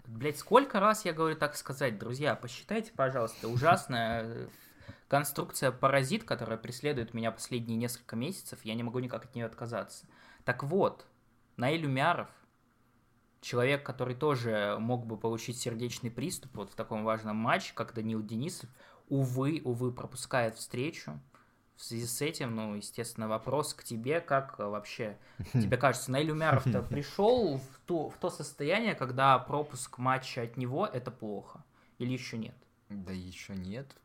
Блять, 0.05 0.37
сколько 0.37 0.79
раз 0.79 1.05
я 1.05 1.13
говорю 1.13 1.35
так 1.37 1.55
сказать, 1.55 1.97
друзья, 1.97 2.35
посчитайте, 2.35 2.91
пожалуйста, 2.93 3.47
ужасная 3.47 4.23
э, 4.25 4.47
конструкция 5.07 5.71
паразит, 5.71 6.23
которая 6.23 6.57
преследует 6.57 7.13
меня 7.13 7.31
последние 7.31 7.77
несколько 7.77 8.15
месяцев, 8.15 8.59
я 8.63 8.75
не 8.75 8.83
могу 8.83 8.99
никак 8.99 9.25
от 9.25 9.35
нее 9.35 9.45
отказаться. 9.45 10.05
Так 10.45 10.63
вот, 10.63 11.05
Наиль 11.57 11.85
Умяров, 11.85 12.27
человек, 13.41 13.83
который 13.85 14.15
тоже 14.15 14.77
мог 14.79 15.05
бы 15.05 15.17
получить 15.17 15.57
сердечный 15.57 16.11
приступ 16.11 16.55
вот 16.55 16.71
в 16.71 16.75
таком 16.75 17.03
важном 17.03 17.35
матче, 17.35 17.73
как 17.73 17.93
Данил 17.93 18.23
Денисов, 18.23 18.69
увы, 19.07 19.61
увы, 19.63 19.91
пропускает 19.91 20.55
встречу. 20.55 21.19
В 21.75 21.83
связи 21.83 22.07
с 22.07 22.21
этим, 22.21 22.55
ну, 22.55 22.75
естественно, 22.75 23.29
вопрос 23.29 23.73
к 23.73 23.83
тебе, 23.83 24.19
как 24.19 24.59
э, 24.59 24.65
вообще 24.65 25.17
тебе 25.53 25.77
кажется, 25.77 26.11
Наиль 26.11 26.31
Умяров-то 26.31 26.81
пришел 26.89 27.57
в, 27.57 27.79
ту, 27.85 28.09
в 28.09 28.17
то 28.17 28.29
состояние, 28.29 28.95
когда 28.95 29.39
пропуск 29.39 29.97
матча 29.97 30.41
от 30.41 30.57
него 30.57 30.85
это 30.85 31.09
плохо? 31.09 31.63
Или 31.97 32.11
еще 32.11 32.37
нет? 32.37 32.55
Да 32.89 33.13
еще 33.13 33.55
нет. 33.55 33.95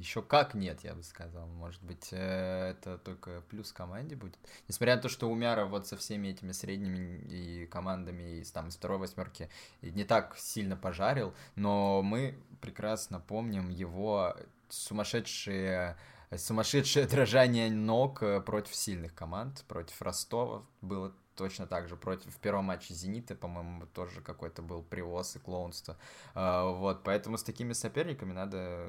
Еще 0.00 0.22
как 0.22 0.54
нет, 0.54 0.80
я 0.82 0.94
бы 0.94 1.02
сказал. 1.02 1.46
Может 1.46 1.82
быть, 1.82 2.08
э, 2.10 2.70
это 2.70 2.96
только 2.96 3.42
плюс 3.50 3.70
команде 3.70 4.16
будет. 4.16 4.38
Несмотря 4.66 4.96
на 4.96 5.02
то, 5.02 5.10
что 5.10 5.30
Умяра 5.30 5.66
вот 5.66 5.86
со 5.86 5.96
всеми 5.98 6.28
этими 6.28 6.52
средними 6.52 7.18
и 7.28 7.66
командами 7.66 8.40
из, 8.40 8.50
там, 8.50 8.68
из 8.68 8.76
второй 8.76 8.96
восьмерки 8.96 9.50
не 9.82 10.04
так 10.04 10.38
сильно 10.38 10.74
пожарил, 10.74 11.34
но 11.54 12.00
мы 12.02 12.38
прекрасно 12.62 13.20
помним 13.20 13.68
его 13.68 14.34
сумасшедшие 14.70 15.98
сумасшедшее 16.34 17.06
дрожание 17.06 17.70
ног 17.70 18.22
э, 18.22 18.40
против 18.40 18.74
сильных 18.74 19.14
команд, 19.14 19.64
против 19.68 20.00
Ростова 20.00 20.64
было 20.80 21.12
точно 21.40 21.66
так 21.66 21.88
же 21.88 21.96
против 21.96 22.34
в 22.34 22.38
первом 22.38 22.66
матче 22.66 22.92
Зенита, 22.92 23.34
по-моему, 23.34 23.86
тоже 23.86 24.20
какой-то 24.20 24.60
был 24.60 24.82
привоз 24.82 25.36
и 25.36 25.38
клоунство. 25.38 25.96
А, 26.34 26.68
Вот, 26.68 27.02
поэтому 27.02 27.38
с 27.38 27.42
такими 27.42 27.72
соперниками 27.72 28.32
надо, 28.32 28.86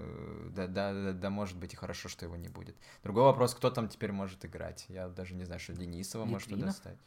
да, 0.50 0.68
да, 0.68 0.94
да, 0.94 1.14
да, 1.14 1.30
может 1.30 1.58
быть 1.58 1.74
и 1.74 1.78
хорошо, 1.78 2.10
что 2.10 2.26
его 2.26 2.36
не 2.36 2.50
будет. 2.50 2.76
Другой 3.04 3.24
вопрос, 3.24 3.56
кто 3.56 3.70
там 3.70 3.88
теперь 3.88 4.12
может 4.12 4.44
играть? 4.44 4.86
Я 4.90 5.08
даже 5.08 5.34
не 5.34 5.46
знаю, 5.46 5.62
что 5.62 5.74
Денисова 5.74 6.26
может 6.26 6.50
Литвинов? 6.50 6.76
стать. 6.76 6.98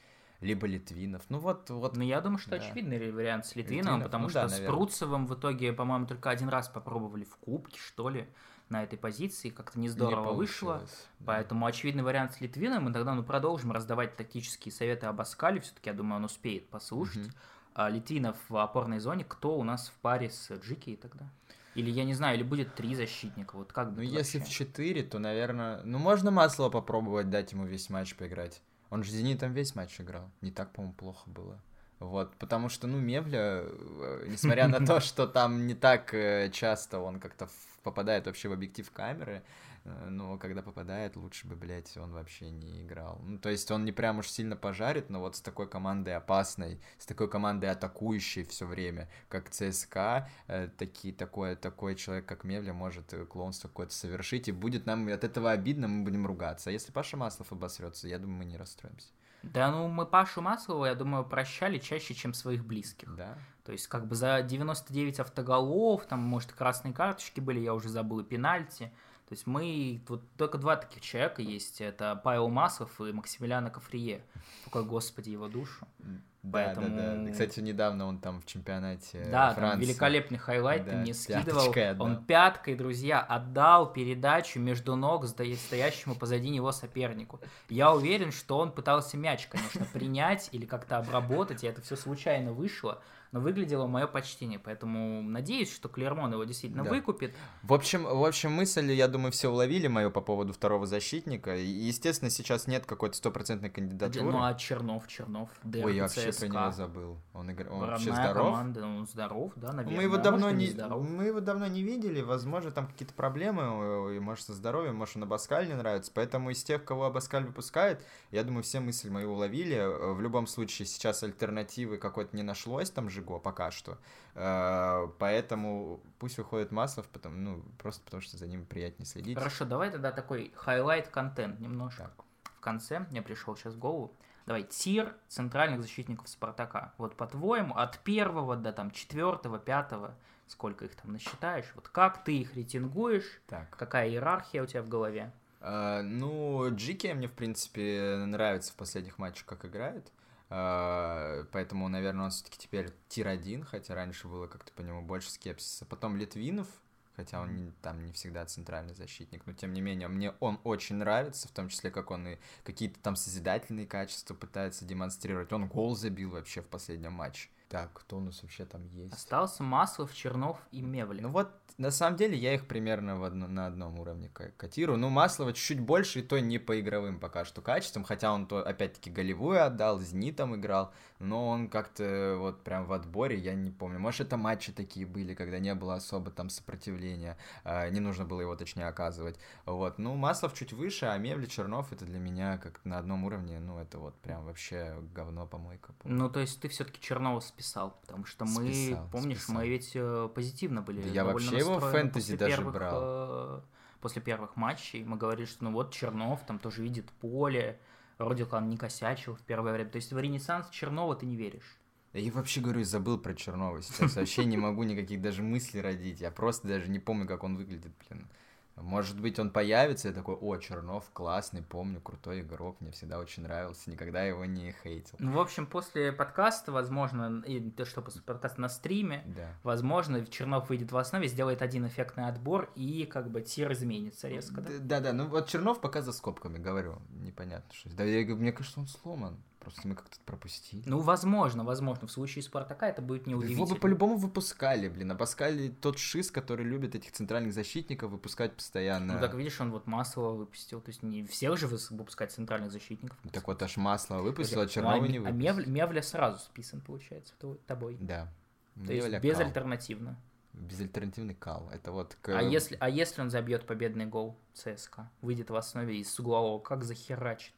Либо 0.40 0.66
Литвинов. 0.66 1.22
Ну 1.28 1.38
вот, 1.38 1.68
вот. 1.68 1.96
Ну, 1.96 2.02
я 2.02 2.22
думаю, 2.22 2.38
что 2.38 2.52
да. 2.52 2.56
очевидный 2.56 3.12
вариант 3.12 3.44
с 3.44 3.54
Литвиновым, 3.54 4.00
Литвинов, 4.00 4.04
потому 4.04 4.24
ну 4.24 4.30
что 4.30 4.42
да, 4.42 4.48
с. 4.48 4.60
Пруцевым 4.60 5.26
в 5.26 5.34
итоге, 5.34 5.74
по-моему, 5.74 6.06
только 6.06 6.30
один 6.30 6.48
раз 6.48 6.68
попробовали 6.68 7.24
в 7.24 7.36
кубке, 7.36 7.78
что 7.78 8.08
ли, 8.08 8.26
на 8.74 8.82
этой 8.82 8.98
позиции, 8.98 9.48
как-то 9.50 9.78
не 9.78 9.88
здорово 9.88 10.32
не 10.32 10.36
вышло. 10.36 10.80
да. 10.80 11.24
Поэтому 11.26 11.64
очевидный 11.64 12.02
вариант 12.02 12.34
с 12.34 12.40
Литвином, 12.40 12.88
и 12.88 12.92
тогда 12.92 13.14
мы 13.14 13.22
продолжим 13.22 13.72
раздавать 13.72 14.16
тактические 14.16 14.72
советы 14.72 15.06
об 15.06 15.20
Аскале, 15.20 15.60
все-таки, 15.60 15.90
я 15.90 15.94
думаю, 15.94 16.16
он 16.16 16.24
успеет 16.24 16.68
послушать. 16.68 17.26
Мгм. 17.28 17.34
А 17.74 17.88
Литвинов 17.88 18.36
в 18.48 18.56
опорной 18.56 18.98
зоне, 19.00 19.24
кто 19.24 19.56
у 19.56 19.64
нас 19.64 19.88
в 19.88 19.94
паре 20.00 20.30
с 20.30 20.52
Джики 20.52 20.98
тогда? 21.00 21.28
Или, 21.74 21.90
я 21.90 22.04
не 22.04 22.14
знаю, 22.14 22.36
или 22.36 22.44
будет 22.44 22.74
три 22.74 22.94
защитника, 22.94 23.56
вот 23.56 23.72
как 23.72 23.88
Ну, 23.88 23.94
будет 23.94 24.10
если 24.12 24.38
в 24.38 24.42
вообще? 24.42 24.64
4, 24.66 25.02
то, 25.04 25.18
наверное... 25.18 25.80
Ну, 25.84 25.98
можно 25.98 26.30
Маслова 26.30 26.70
попробовать 26.70 27.30
дать 27.30 27.52
ему 27.52 27.64
весь 27.66 27.90
матч 27.90 28.14
поиграть. 28.14 28.62
Он 28.90 29.02
же 29.02 29.10
Зенитом 29.10 29.52
весь 29.52 29.74
матч 29.74 30.00
играл. 30.00 30.30
Не 30.40 30.52
так, 30.52 30.72
по-моему, 30.72 30.94
плохо 30.94 31.28
было. 31.28 31.60
Вот, 32.04 32.36
потому 32.36 32.68
что, 32.68 32.86
ну, 32.86 32.98
Мевля, 32.98 33.64
э, 33.64 34.26
несмотря 34.28 34.68
на 34.68 34.84
то, 34.84 35.00
что 35.08 35.26
там 35.26 35.66
не 35.66 35.74
так 35.74 36.12
э, 36.12 36.50
часто 36.52 36.98
он 36.98 37.18
как-то 37.18 37.48
попадает 37.82 38.26
вообще 38.26 38.48
в 38.48 38.52
объектив 38.52 38.90
камеры, 38.90 39.42
э, 39.84 40.08
но 40.10 40.36
когда 40.38 40.62
попадает, 40.62 41.16
лучше 41.16 41.46
бы, 41.46 41.56
блядь, 41.56 41.96
он 41.96 42.12
вообще 42.12 42.50
не 42.50 42.82
играл. 42.82 43.20
Ну, 43.22 43.38
то 43.38 43.48
есть 43.48 43.70
он 43.70 43.84
не 43.84 43.92
прям 43.92 44.18
уж 44.18 44.28
сильно 44.28 44.54
пожарит, 44.54 45.08
но 45.08 45.20
вот 45.20 45.36
с 45.36 45.40
такой 45.40 45.68
командой 45.68 46.14
опасной, 46.14 46.78
с 46.98 47.06
такой 47.06 47.28
командой 47.28 47.70
атакующей 47.70 48.44
все 48.44 48.66
время, 48.66 49.08
как 49.28 49.48
ЦСКА, 49.48 50.28
э, 50.46 50.68
такие, 50.76 51.14
такой, 51.14 51.56
такой 51.56 51.94
человек, 51.94 52.26
как 52.26 52.44
Мевля, 52.44 52.74
может 52.74 53.14
клоунство 53.30 53.68
какое-то 53.68 53.94
совершить, 53.94 54.48
и 54.48 54.52
будет 54.52 54.84
нам 54.84 55.08
от 55.08 55.24
этого 55.24 55.52
обидно, 55.52 55.88
мы 55.88 56.04
будем 56.04 56.26
ругаться. 56.26 56.70
А 56.70 56.72
если 56.72 56.92
Паша 56.92 57.16
Маслов 57.16 57.50
обосрется, 57.52 58.08
я 58.08 58.18
думаю, 58.18 58.38
мы 58.38 58.44
не 58.44 58.58
расстроимся. 58.58 59.08
Да, 59.52 59.70
ну 59.70 59.88
мы 59.88 60.06
Пашу 60.06 60.40
Маслова, 60.40 60.86
я 60.86 60.94
думаю, 60.94 61.24
прощали 61.24 61.78
чаще, 61.78 62.14
чем 62.14 62.34
своих 62.34 62.64
близких. 62.64 63.14
Да? 63.14 63.36
То 63.64 63.72
есть, 63.72 63.88
как 63.88 64.06
бы 64.06 64.14
за 64.14 64.42
99 64.42 65.20
автоголов, 65.20 66.06
там, 66.06 66.20
может, 66.20 66.52
красные 66.52 66.92
карточки 66.92 67.40
были, 67.40 67.60
я 67.60 67.74
уже 67.74 67.88
забыл, 67.88 68.20
и 68.20 68.24
пенальти. 68.24 68.92
То 69.28 69.32
есть 69.32 69.46
мы, 69.46 70.02
вот 70.06 70.22
только 70.36 70.58
два 70.58 70.76
таких 70.76 71.00
человека 71.02 71.40
есть, 71.40 71.80
это 71.80 72.20
Павел 72.22 72.48
Маслов 72.48 73.00
и 73.00 73.10
Максимилиано 73.12 73.70
Кофрие. 73.70 74.20
Такой, 74.64 74.84
господи, 74.84 75.30
его 75.30 75.48
душу. 75.48 75.86
Да, 75.98 76.74
да, 76.74 76.74
да. 76.74 76.90
Поэтому- 76.92 77.28
И, 77.28 77.32
Кстати, 77.32 77.60
недавно 77.60 78.04
он 78.06 78.18
там 78.18 78.42
в 78.42 78.46
чемпионате 78.46 79.24
Да, 79.30 79.46
там 79.46 79.54
Франции. 79.54 79.86
великолепный 79.86 80.36
highlight, 80.36 80.84
ты 80.84 80.90
Да, 80.90 80.96
мне 80.98 81.14
скидывал. 81.14 81.74
Он 82.00 82.22
пяткой, 82.22 82.74
друзья, 82.74 83.20
отдал 83.22 83.90
передачу 83.90 84.60
между 84.60 84.94
ног 84.94 85.24
стоящему 85.26 86.14
позади 86.14 86.50
него 86.50 86.70
сопернику. 86.70 87.40
Я 87.70 87.94
уверен, 87.94 88.30
что 88.30 88.58
он 88.58 88.72
пытался 88.72 89.16
мяч, 89.16 89.46
конечно, 89.46 89.86
принять 89.92 90.50
или 90.52 90.66
как-то 90.66 90.98
обработать, 90.98 91.64
и 91.64 91.66
это 91.66 91.80
все 91.80 91.96
случайно 91.96 92.52
вышло, 92.52 93.00
но 93.34 93.40
выглядело 93.40 93.86
мое 93.86 94.06
почтение. 94.06 94.58
Поэтому 94.58 95.20
надеюсь, 95.22 95.74
что 95.74 95.88
Клермон 95.88 96.32
его 96.32 96.44
действительно 96.44 96.84
Да. 96.84 96.90
выкупит. 96.90 97.34
В 97.62 97.74
общем, 97.74 98.04
в 98.04 98.24
общем, 98.24 98.52
мысль, 98.52 98.92
я 98.92 99.08
думаю, 99.08 99.32
все 99.32 99.48
уловили 99.50 99.88
мою 99.88 100.10
по 100.10 100.20
поводу 100.20 100.52
второго 100.52 100.86
защитника. 100.86 101.56
И, 101.56 101.66
естественно, 101.66 102.30
сейчас 102.30 102.66
нет 102.66 102.86
какой-то 102.86 103.16
стопроцентной 103.16 103.70
кандидатуры. 103.70 104.24
Ну 104.24 104.42
а 104.42 104.54
Чернов, 104.54 105.06
Чернов, 105.08 105.50
дерби, 105.62 105.86
Ой, 105.86 105.96
я 105.96 106.02
вообще 106.02 106.32
ЦСКА, 106.32 106.46
про 106.46 106.54
него 106.60 106.70
забыл. 106.72 107.18
Он, 107.32 107.50
игр... 107.50 107.66
он 107.70 107.80
вообще 107.80 108.12
здоров? 108.12 108.46
команда, 108.46 108.84
он 108.86 109.06
здоров, 109.06 109.52
да, 109.56 109.72
наверное. 109.72 109.96
Мы 109.96 110.02
его 110.04 110.16
давно 110.16 110.46
может, 110.46 110.58
не, 110.58 110.66
здоров. 110.68 111.08
мы 111.08 111.24
его 111.24 111.40
давно 111.40 111.66
не 111.66 111.82
видели, 111.82 112.22
возможно, 112.22 112.70
там 112.70 112.86
какие-то 112.86 113.14
проблемы, 113.14 114.12
э, 114.12 114.16
и, 114.16 114.20
может, 114.20 114.46
со 114.46 114.54
здоровьем, 114.54 114.96
может, 114.96 115.16
он 115.16 115.24
Абаскаль 115.24 115.68
не 115.68 115.74
нравится, 115.74 116.10
поэтому 116.14 116.50
из 116.50 116.62
тех, 116.62 116.84
кого 116.84 117.04
Абаскаль 117.06 117.44
выпускает, 117.44 118.04
я 118.30 118.44
думаю, 118.44 118.62
все 118.62 118.80
мысли 118.80 119.08
мои 119.08 119.24
уловили, 119.24 119.74
Э, 120.04 120.12
в 120.12 120.20
любом 120.20 120.46
случае, 120.46 120.86
сейчас 120.86 121.22
альтернативы 121.22 121.98
какой-то 121.98 122.36
не 122.36 122.42
нашлось 122.42 122.90
там 122.90 123.10
Жиго 123.24 123.38
пока 123.38 123.70
что, 123.70 123.98
Э, 124.36 125.06
поэтому 125.20 126.00
пусть 126.18 126.38
выходит 126.38 126.72
Маслов, 126.72 127.06
потому, 127.06 127.36
ну, 127.36 127.62
просто 127.78 128.02
потому 128.04 128.20
что 128.20 128.36
за 128.36 128.48
ним 128.48 128.66
приятнее 128.66 129.06
следить. 129.06 129.38
Хорошо, 129.38 129.64
давай 129.64 129.92
тогда 129.92 130.10
такой 130.10 130.52
highlight-контент 130.56 131.60
немножко. 131.60 132.02
Так. 132.02 132.24
В 132.56 132.60
конце 132.60 132.98
мне 132.98 133.22
пришел 133.22 133.56
сейчас 133.56 133.74
в 133.74 133.78
голову. 133.78 134.12
Давай, 134.46 134.64
tier 134.64 135.14
центральных 135.28 135.82
защитников 135.82 136.28
Спартака. 136.28 136.94
Вот 136.98 137.16
по-твоему, 137.16 137.76
от 137.76 138.00
первого 138.00 138.56
до 138.56 138.72
там 138.72 138.90
четвертого, 138.90 139.60
пятого, 139.60 140.16
сколько 140.48 140.84
их 140.84 140.96
там 140.96 141.12
насчитаешь, 141.12 141.70
вот 141.76 141.88
как 141.88 142.24
ты 142.24 142.38
их 142.38 142.54
рейтингуешь, 142.54 143.40
Так, 143.46 143.70
какая 143.70 144.08
иерархия 144.08 144.64
у 144.64 144.66
тебя 144.66 144.82
в 144.82 144.88
голове? 144.88 145.30
А, 145.60 146.02
ну, 146.02 146.74
Джики 146.74 147.06
мне, 147.06 147.28
в 147.28 147.32
принципе, 147.32 148.16
нравится 148.26 148.72
в 148.72 148.76
последних 148.76 149.18
матчах, 149.18 149.46
как 149.46 149.64
играет. 149.64 150.10
А, 150.50 151.44
поэтому, 151.52 151.88
наверное, 151.88 152.26
он 152.26 152.30
все-таки 152.30 152.58
теперь 152.58 152.90
тир-1, 153.08 153.64
хотя 153.64 153.94
раньше 153.94 154.28
было 154.28 154.46
как-то 154.46 154.72
по 154.72 154.82
нему 154.82 155.02
больше 155.02 155.30
скепсиса. 155.30 155.84
Потом 155.84 156.16
Литвинов, 156.16 156.68
хотя 157.16 157.40
он 157.40 157.54
не, 157.54 157.72
там 157.82 158.04
не 158.04 158.12
всегда 158.12 158.44
центральный 158.44 158.94
защитник, 158.94 159.46
но 159.46 159.52
тем 159.52 159.72
не 159.72 159.80
менее 159.80 160.08
мне 160.08 160.32
он 160.40 160.60
очень 160.64 160.96
нравится, 160.96 161.48
в 161.48 161.52
том 161.52 161.68
числе 161.68 161.90
как 161.90 162.10
он 162.10 162.28
и 162.28 162.38
какие-то 162.64 163.00
там 163.00 163.16
созидательные 163.16 163.86
качества 163.86 164.34
пытается 164.34 164.84
демонстрировать. 164.84 165.52
Он 165.52 165.66
гол 165.68 165.96
забил 165.96 166.30
вообще 166.30 166.60
в 166.60 166.66
последнем 166.66 167.12
матче. 167.12 167.48
Так, 167.74 167.92
кто 167.92 168.18
у 168.18 168.20
нас 168.20 168.40
вообще 168.40 168.66
там 168.66 168.86
есть? 168.86 169.12
Остался 169.12 169.64
Маслов, 169.64 170.14
Чернов 170.14 170.60
и 170.70 170.80
Мевлин. 170.80 171.24
Ну 171.24 171.30
вот, 171.30 171.50
на 171.76 171.90
самом 171.90 172.16
деле, 172.16 172.38
я 172.38 172.54
их 172.54 172.68
примерно 172.68 173.18
в 173.18 173.24
одно, 173.24 173.48
на 173.48 173.66
одном 173.66 173.98
уровне 173.98 174.28
котирую. 174.28 174.96
Ну, 174.96 175.08
Маслова 175.08 175.52
чуть-чуть 175.52 175.80
больше, 175.80 176.20
и 176.20 176.22
то 176.22 176.38
не 176.38 176.58
по 176.58 176.78
игровым 176.78 177.18
пока 177.18 177.44
что 177.44 177.62
качествам, 177.62 178.04
хотя 178.04 178.32
он 178.32 178.46
то, 178.46 178.64
опять-таки, 178.64 179.10
голевую 179.10 179.64
отдал, 179.64 179.98
Зенитом 179.98 180.54
играл, 180.54 180.92
но 181.18 181.48
он 181.48 181.68
как-то 181.68 182.36
вот 182.38 182.62
прям 182.62 182.86
в 182.86 182.92
отборе, 182.92 183.36
я 183.36 183.54
не 183.54 183.72
помню. 183.72 183.98
Может, 183.98 184.28
это 184.28 184.36
матчи 184.36 184.72
такие 184.72 185.04
были, 185.04 185.34
когда 185.34 185.58
не 185.58 185.74
было 185.74 185.94
особо 185.94 186.30
там 186.30 186.50
сопротивления, 186.50 187.36
э, 187.64 187.90
не 187.90 187.98
нужно 187.98 188.24
было 188.24 188.40
его, 188.40 188.54
точнее, 188.54 188.86
оказывать. 188.86 189.36
Вот, 189.66 189.98
ну, 189.98 190.14
Маслов 190.14 190.54
чуть 190.54 190.72
выше, 190.72 191.06
а 191.06 191.18
Мевли, 191.18 191.46
Чернов, 191.46 191.92
это 191.92 192.04
для 192.04 192.20
меня 192.20 192.56
как 192.58 192.84
на 192.84 192.98
одном 192.98 193.24
уровне, 193.24 193.58
ну, 193.58 193.80
это 193.80 193.98
вот 193.98 194.14
прям 194.20 194.44
вообще 194.44 194.96
говно 195.12 195.44
помойка. 195.44 195.92
Ну, 196.04 196.30
то 196.30 196.38
есть 196.38 196.60
ты 196.60 196.68
все-таки 196.68 197.00
Чернова 197.00 197.40
списал, 197.40 197.63
потому 197.72 198.24
что 198.24 198.44
мы, 198.44 198.72
списал, 198.72 199.08
помнишь, 199.10 199.38
списал. 199.38 199.56
мы 199.56 199.68
ведь 199.68 199.92
э, 199.94 200.28
позитивно 200.34 200.82
были. 200.82 201.02
Да 201.02 201.08
я 201.08 201.24
вообще 201.24 201.58
его 201.58 201.78
в 201.78 201.90
фэнтези 201.90 202.36
даже 202.36 202.56
первых, 202.56 202.74
брал. 202.74 203.00
Э, 203.02 203.60
после 204.00 204.22
первых 204.22 204.56
матчей 204.56 205.04
мы 205.04 205.16
говорили, 205.16 205.46
что 205.46 205.64
ну 205.64 205.72
вот 205.72 205.92
Чернов 205.92 206.44
там 206.46 206.58
тоже 206.58 206.82
видит 206.82 207.10
поле, 207.20 207.80
вроде 208.18 208.44
как 208.44 208.54
он 208.54 208.68
не 208.68 208.76
косячил 208.76 209.34
в 209.34 209.40
первое 209.42 209.72
время. 209.72 209.90
То 209.90 209.96
есть 209.96 210.12
в 210.12 210.18
ренессанс 210.18 210.68
Чернова 210.70 211.16
ты 211.16 211.26
не 211.26 211.36
веришь. 211.36 211.78
Я 212.12 212.30
вообще 212.30 212.60
говорю, 212.60 212.84
забыл 212.84 213.18
про 213.18 213.34
Чернова 213.34 213.82
сейчас. 213.82 214.14
Вообще 214.14 214.44
не 214.44 214.56
могу 214.56 214.84
никаких 214.84 215.20
даже 215.20 215.42
мыслей 215.42 215.80
родить. 215.80 216.20
Я 216.20 216.30
просто 216.30 216.68
даже 216.68 216.88
не 216.88 217.00
помню, 217.00 217.26
как 217.26 217.42
он 217.42 217.56
выглядит, 217.56 217.92
блин. 218.08 218.28
Может 218.76 219.20
быть, 219.20 219.38
он 219.38 219.50
появится, 219.50 220.08
я 220.08 220.14
такой, 220.14 220.34
о, 220.34 220.56
Чернов, 220.56 221.08
классный, 221.12 221.62
помню, 221.62 222.00
крутой 222.00 222.40
игрок, 222.40 222.80
мне 222.80 222.90
всегда 222.90 223.18
очень 223.18 223.44
нравился, 223.44 223.90
никогда 223.90 224.24
его 224.24 224.44
не 224.44 224.74
хейтил. 224.82 225.16
Ну, 225.20 225.32
в 225.32 225.40
общем, 225.40 225.66
после 225.66 226.12
подкаста, 226.12 226.72
возможно, 226.72 227.42
и 227.46 227.70
то, 227.70 227.84
что 227.84 228.02
после 228.02 228.22
подкаста 228.22 228.60
на 228.60 228.68
стриме, 228.68 229.22
да. 229.26 229.48
возможно, 229.62 230.26
Чернов 230.26 230.68
выйдет 230.68 230.90
в 230.90 230.96
основе, 230.96 231.28
сделает 231.28 231.62
один 231.62 231.86
эффектный 231.86 232.26
отбор, 232.26 232.70
и 232.74 233.06
как 233.06 233.30
бы 233.30 233.42
тир 233.42 233.72
изменится 233.72 234.28
резко, 234.28 234.60
да? 234.60 234.70
Да-да, 234.80 235.12
ну 235.12 235.26
вот 235.28 235.48
Чернов 235.48 235.80
пока 235.80 236.02
за 236.02 236.12
скобками, 236.12 236.58
говорю, 236.58 237.00
непонятно 237.10 237.72
что. 237.72 237.90
Да, 237.90 238.04
я, 238.04 238.26
мне 238.34 238.52
кажется, 238.52 238.80
он 238.80 238.88
сломан. 238.88 239.38
Просто 239.64 239.88
мы 239.88 239.94
как-то 239.94 240.16
пропустили. 240.24 240.82
Ну, 240.86 241.00
возможно, 241.00 241.64
возможно. 241.64 242.06
В 242.06 242.12
случае 242.12 242.42
Спартака 242.42 242.88
это 242.88 243.00
будет 243.00 243.26
неудивительно. 243.26 243.64
Его 243.64 243.74
бы 243.74 243.80
по-любому 243.80 244.16
выпускали, 244.16 244.88
блин. 244.88 245.16
Паскаль 245.16 245.70
тот 245.80 245.98
шиз, 245.98 246.30
который 246.30 246.64
любит 246.64 246.94
этих 246.94 247.12
центральных 247.12 247.54
защитников 247.54 248.10
выпускать 248.10 248.54
постоянно. 248.54 249.14
Ну, 249.14 249.20
так 249.20 249.34
видишь, 249.34 249.60
он 249.60 249.70
вот 249.70 249.86
Маслова 249.86 250.34
выпустил. 250.34 250.80
То 250.80 250.90
есть 250.90 251.02
не 251.02 251.24
всех 251.24 251.56
же 251.56 251.66
выпускать 251.66 252.30
центральных 252.30 252.70
защитников. 252.70 253.18
Так 253.32 253.46
вот, 253.46 253.62
аж 253.62 253.76
Маслова 253.76 254.20
выпустил, 254.22 254.60
а 254.60 254.66
Чернова 254.66 254.96
ну, 254.96 255.04
а, 255.04 255.08
не 255.08 255.18
выпустил. 255.18 255.48
А 255.48 255.52
Мев, 255.54 255.66
Мевля 255.66 256.02
сразу 256.02 256.38
списан, 256.38 256.80
получается, 256.82 257.34
тобой. 257.66 257.96
Да. 257.98 258.32
То 258.74 258.80
Мевля 258.80 259.08
есть 259.08 259.20
безальтернативно. 259.20 260.20
Безальтернативный 260.52 261.34
кал. 261.34 261.68
Это 261.72 261.90
вот... 261.90 262.16
К... 262.20 262.38
А, 262.38 262.42
если, 262.42 262.76
а 262.78 262.88
если 262.88 263.20
он 263.20 263.30
забьет 263.30 263.66
победный 263.66 264.06
гол 264.06 264.38
ЦСКА? 264.52 265.10
Выйдет 265.20 265.50
в 265.50 265.56
основе 265.56 265.98
из 265.98 266.20
углового, 266.20 266.60
как 266.60 266.84
захерачит? 266.84 267.54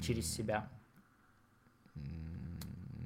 Через 0.00 0.32
себя. 0.32 0.68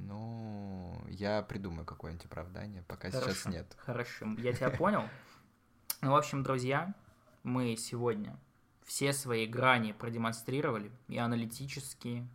Ну, 0.07 0.95
я 1.09 1.43
придумаю 1.43 1.87
какое-нибудь 1.87 2.27
оправдание, 2.27 2.83
пока 2.87 3.11
Хорошо. 3.11 3.33
сейчас 3.33 3.53
нет. 3.53 3.77
Хорошо, 3.79 4.27
я 4.39 4.53
тебя 4.53 4.71
понял. 4.71 5.05
Ну, 6.03 6.11
в 6.11 6.17
общем, 6.17 6.43
друзья, 6.43 6.95
мы 7.43 7.77
сегодня 7.77 8.37
все 8.85 9.13
свои 9.13 9.47
грани 9.47 9.93
продемонстрировали, 9.93 10.91
и 11.09 11.19
аналитические, 11.19 12.27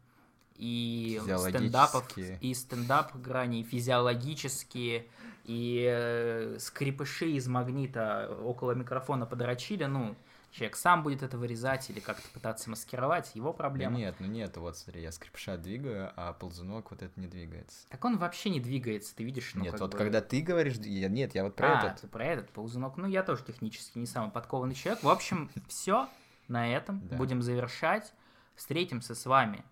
и 0.56 1.22
стендапов, 1.22 2.18
и 2.18 2.54
стендап 2.54 3.16
грани, 3.16 3.62
и 3.62 3.64
физиологические, 3.64 5.08
и 5.44 5.86
э, 5.88 6.58
скрипыши 6.60 7.32
из 7.32 7.48
магнита 7.48 8.36
около 8.42 8.72
микрофона 8.72 9.26
подрочили, 9.26 9.86
ну, 9.86 10.16
человек 10.58 10.76
сам 10.76 11.04
будет 11.04 11.22
это 11.22 11.38
вырезать 11.38 11.90
или 11.90 12.00
как-то 12.00 12.28
пытаться 12.30 12.70
маскировать, 12.70 13.32
его 13.36 13.54
проблема. 13.54 13.94
Да 13.94 13.98
нет, 13.98 14.16
ну 14.20 14.28
нет, 14.28 14.58
вот 14.58 14.78
смотри, 14.78 15.04
я 15.04 15.12
скрипша 15.12 15.58
двигаю, 15.58 16.12
а 16.16 16.34
ползунок 16.34 16.92
вот 16.92 17.02
это 17.02 17.20
не 17.20 17.28
двигается. 17.28 17.88
Так 17.90 18.04
он 18.04 18.18
вообще 18.18 18.50
не 18.50 18.60
двигается, 18.60 19.16
ты 19.16 19.24
видишь, 19.24 19.54
ну 19.54 19.64
Нет, 19.64 19.80
вот 19.80 19.92
бы... 19.92 19.98
когда 19.98 20.22
ты 20.22 20.42
говоришь, 20.42 20.76
я, 20.78 21.10
нет, 21.10 21.36
я 21.36 21.44
вот 21.44 21.56
про 21.56 21.80
а, 21.80 21.88
этот. 21.88 22.02
ты 22.02 22.08
про 22.08 22.26
этот 22.26 22.50
ползунок, 22.50 22.98
ну 22.98 23.08
я 23.08 23.24
тоже 23.24 23.44
технически 23.44 24.00
не 24.00 24.08
самый 24.08 24.32
подкованный 24.32 24.76
человек. 24.76 25.04
В 25.04 25.10
общем, 25.10 25.50
все 25.68 26.10
на 26.48 26.68
этом, 26.68 27.00
будем 27.00 27.42
завершать. 27.42 28.14
Встретимся 28.56 29.14
с 29.14 29.26
вами 29.28 29.64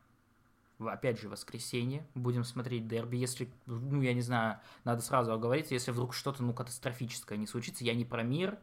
опять 0.80 1.20
же, 1.20 1.30
воскресенье, 1.30 2.06
будем 2.16 2.44
смотреть 2.44 2.88
дерби, 2.88 3.16
если, 3.16 3.50
ну, 3.66 4.02
я 4.02 4.14
не 4.14 4.22
знаю, 4.22 4.60
надо 4.84 5.02
сразу 5.02 5.32
оговориться, 5.32 5.74
если 5.74 5.92
вдруг 5.92 6.14
что-то, 6.14 6.44
ну, 6.44 6.54
катастрофическое 6.54 7.38
не 7.38 7.48
случится, 7.48 7.86
я 7.86 7.94
не 7.94 8.04
про 8.04 8.24
мир, 8.24 8.60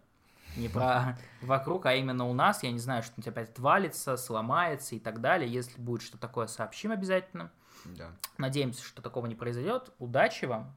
не 0.57 0.69
про 0.69 1.19
вокруг, 1.43 1.87
а 1.87 1.95
именно 1.95 2.27
у 2.27 2.35
нас. 2.35 2.63
Я 2.63 2.73
не 2.73 2.79
знаю, 2.79 3.03
что-нибудь 3.03 3.29
опять 3.29 3.51
отвалится, 3.51 4.17
сломается 4.17 4.95
и 4.95 5.01
так 5.01 5.21
далее. 5.21 5.51
Если 5.51 5.81
будет 5.81 6.03
что 6.03 6.19
такое, 6.19 6.47
сообщим 6.47 6.93
обязательно. 6.93 7.51
Да. 7.85 8.11
Надеемся, 8.39 8.85
что 8.85 9.03
такого 9.03 9.27
не 9.27 9.35
произойдет. 9.35 9.93
Удачи 9.99 10.45
вам. 10.45 10.75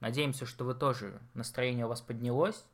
Надеемся, 0.00 0.46
что 0.46 0.64
вы 0.64 0.74
тоже, 0.74 1.20
настроение 1.34 1.86
у 1.86 1.88
вас 1.88 2.00
поднялось. 2.00 2.64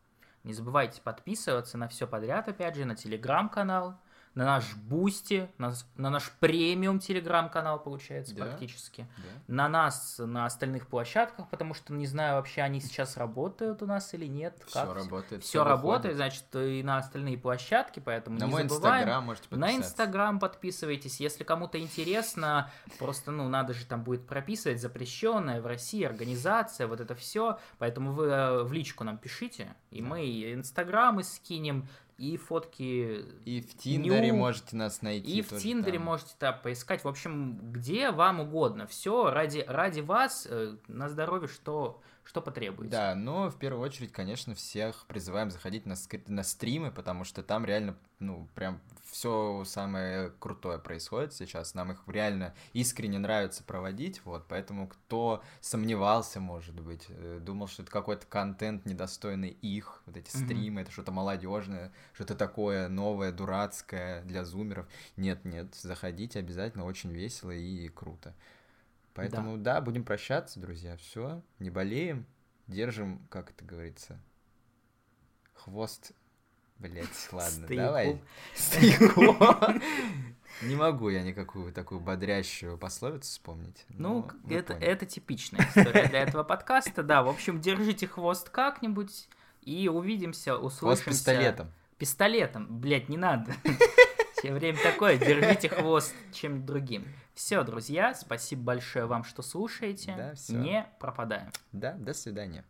Не 0.45 0.53
забывайте 0.53 1.01
подписываться 1.01 1.79
на 1.79 1.89
все 1.89 2.07
подряд, 2.07 2.49
опять 2.49 2.75
же, 2.75 2.85
на 2.85 2.97
телеграм-канал, 2.97 4.01
на 4.35 4.45
наш 4.45 4.75
Boosty, 4.75 5.49
на, 5.59 5.75
на 5.97 6.11
наш 6.11 6.31
премиум 6.41 6.99
телеграм-канал, 7.01 7.83
получается, 7.83 8.35
да, 8.35 8.47
практически. 8.47 9.07
Да. 9.19 9.55
На 9.55 9.69
нас, 9.69 10.17
на 10.19 10.47
остальных 10.47 10.87
площадках, 10.87 11.49
потому 11.51 11.75
что 11.75 11.93
не 11.93 12.07
знаю 12.07 12.37
вообще, 12.37 12.63
они 12.63 12.81
сейчас 12.81 13.17
работают 13.17 13.83
у 13.83 13.87
нас 13.87 14.15
или 14.15 14.27
нет. 14.27 14.59
Все 14.67 14.87
как? 14.87 14.95
работает. 14.95 15.45
Все, 15.45 15.65
работает, 15.65 16.17
значит, 16.17 16.45
и 16.55 16.83
на 16.83 16.99
остальные 16.99 17.37
площадки, 17.37 18.01
поэтому 18.01 18.39
на 18.39 18.45
не 18.45 18.51
мой 18.51 18.63
забываем. 18.63 19.03
инстаграм 19.03 19.25
можете 19.25 19.49
подписаться. 19.49 19.77
На 19.77 19.79
инстаграм 19.79 20.39
подписывайтесь. 20.39 21.21
Если 21.21 21.45
кому-то 21.45 21.79
интересно, 21.79 22.71
просто, 22.99 23.31
ну, 23.31 23.49
надо 23.49 23.75
же 23.75 23.85
там 23.85 24.03
будет 24.03 24.27
прописывать 24.27 24.81
запрещенная 24.81 25.61
в 25.61 25.67
России 25.67 26.05
организация, 26.05 26.87
вот 26.87 27.01
это 27.01 27.15
все. 27.15 27.59
Поэтому 27.79 28.13
вы 28.13 28.27
э, 28.27 28.63
в 28.63 28.73
личку 28.73 29.05
нам 29.05 29.19
пишите, 29.19 29.75
и 29.91 30.01
да. 30.01 30.09
мы 30.09 30.53
инстаграмы 30.55 31.23
скинем, 31.23 31.89
и 32.19 32.37
фотки... 32.37 33.25
И 33.45 33.61
в 33.61 33.77
Тиндере 33.77 34.31
Ню, 34.31 34.37
можете 34.37 34.77
нас 34.77 35.03
найти. 35.03 35.39
И 35.39 35.43
в 35.43 35.57
Тиндере 35.57 35.99
там. 35.99 36.07
можете 36.07 36.35
да, 36.39 36.53
поискать. 36.53 37.05
В 37.05 37.09
общем, 37.09 37.73
где 37.73 38.11
вам 38.11 38.41
угодно. 38.41 38.87
Все 38.87 39.31
ради, 39.31 39.65
ради 39.67 40.01
вас, 40.01 40.47
э, 40.49 40.77
на 40.89 41.09
здоровье, 41.09 41.49
что, 41.49 42.01
что 42.25 42.41
потребуется. 42.41 42.91
Да, 42.91 43.15
но 43.15 43.51
в 43.51 43.59
первую 43.59 43.83
очередь, 43.83 44.13
конечно, 44.13 44.55
всех 44.55 45.07
призываем 45.07 45.51
заходить 45.51 45.87
на, 45.87 45.95
на 46.27 46.43
стримы, 46.43 46.91
потому 46.91 47.25
что 47.25 47.43
там 47.43 47.65
реально, 47.65 47.97
ну, 48.21 48.49
прям 48.55 48.81
все 49.11 49.65
самое 49.67 50.33
крутое 50.39 50.79
происходит 50.79 51.35
сейчас. 51.35 51.75
Нам 51.75 51.93
их 51.93 52.03
реально 52.07 52.55
искренне 52.73 53.19
нравится 53.19 53.63
проводить, 53.65 54.25
вот, 54.25 54.47
поэтому 54.49 54.89
кто 54.89 55.43
сомневался, 55.61 56.41
может 56.41 56.81
быть, 56.81 57.07
э, 57.09 57.41
думал, 57.43 57.67
что 57.67 57.83
это 57.83 57.91
какой-то 57.91 58.27
контент 58.27 58.87
недостойный 58.87 59.51
их, 59.51 60.03
вот 60.07 60.17
эти 60.17 60.31
стримы, 60.31 60.81
mm-hmm. 60.81 60.83
это 60.83 60.93
что-то 60.93 61.13
молодежное, 61.13 61.93
что-то 62.15 62.35
такое 62.35 62.89
новое, 62.89 63.33
дурацкое 63.33 64.23
для 64.23 64.45
зумеров. 64.45 64.87
Нет, 65.17 65.45
нет, 65.45 65.75
заходите 65.75 66.39
обязательно, 66.39 66.85
очень 66.85 67.11
весело 67.13 67.51
и 67.51 67.89
круто. 67.89 68.35
Поэтому, 69.15 69.57
да, 69.59 69.75
да 69.75 69.81
будем 69.81 70.05
прощаться, 70.05 70.61
друзья. 70.61 70.97
Все, 70.97 71.43
не 71.59 71.71
болеем, 71.71 72.27
держим, 72.67 73.27
как 73.31 73.51
это 73.51 73.65
говорится, 73.65 74.21
хвост 75.53 76.13
Блять, 76.83 77.07
ладно, 77.33 77.67
Стояку. 77.67 77.75
давай. 77.75 78.23
Стояку. 78.55 79.81
Не 80.63 80.75
могу 80.75 81.09
я 81.09 81.23
никакую 81.23 81.73
такую 81.73 82.01
бодрящую 82.01 82.77
пословицу 82.77 83.31
вспомнить. 83.31 83.87
Ну, 83.89 84.29
это, 84.51 84.75
это 84.75 85.07
типичная 85.07 85.67
история 85.67 86.09
для 86.09 86.23
этого 86.23 86.43
подкаста. 86.43 87.03
Да, 87.03 87.23
в 87.23 87.29
общем, 87.29 87.61
держите 87.61 88.07
хвост 88.07 88.51
как-нибудь 88.51 89.29
и 89.63 89.89
увидимся, 89.89 90.57
услышимся. 90.57 91.05
Хвост 91.05 91.05
пистолетом. 91.05 91.73
Пистолетом, 91.97 92.81
блять, 92.81 93.09
не 93.09 93.17
надо. 93.17 93.55
Все 94.43 94.53
время 94.53 94.77
такое, 94.83 95.19
держите 95.19 95.69
хвост 95.69 96.13
чем 96.33 96.67
другим. 96.67 97.07
Все, 97.33 97.63
друзья, 97.63 98.13
спасибо 98.13 98.63
большое 98.65 99.07
вам, 99.07 99.23
что 99.23 99.41
слушаете. 99.41 100.15
Да, 100.17 100.35
все. 100.35 100.55
Не 100.55 100.87
пропадаем. 100.99 101.49
Да, 101.71 101.93
до 101.93 102.13
свидания. 102.13 102.65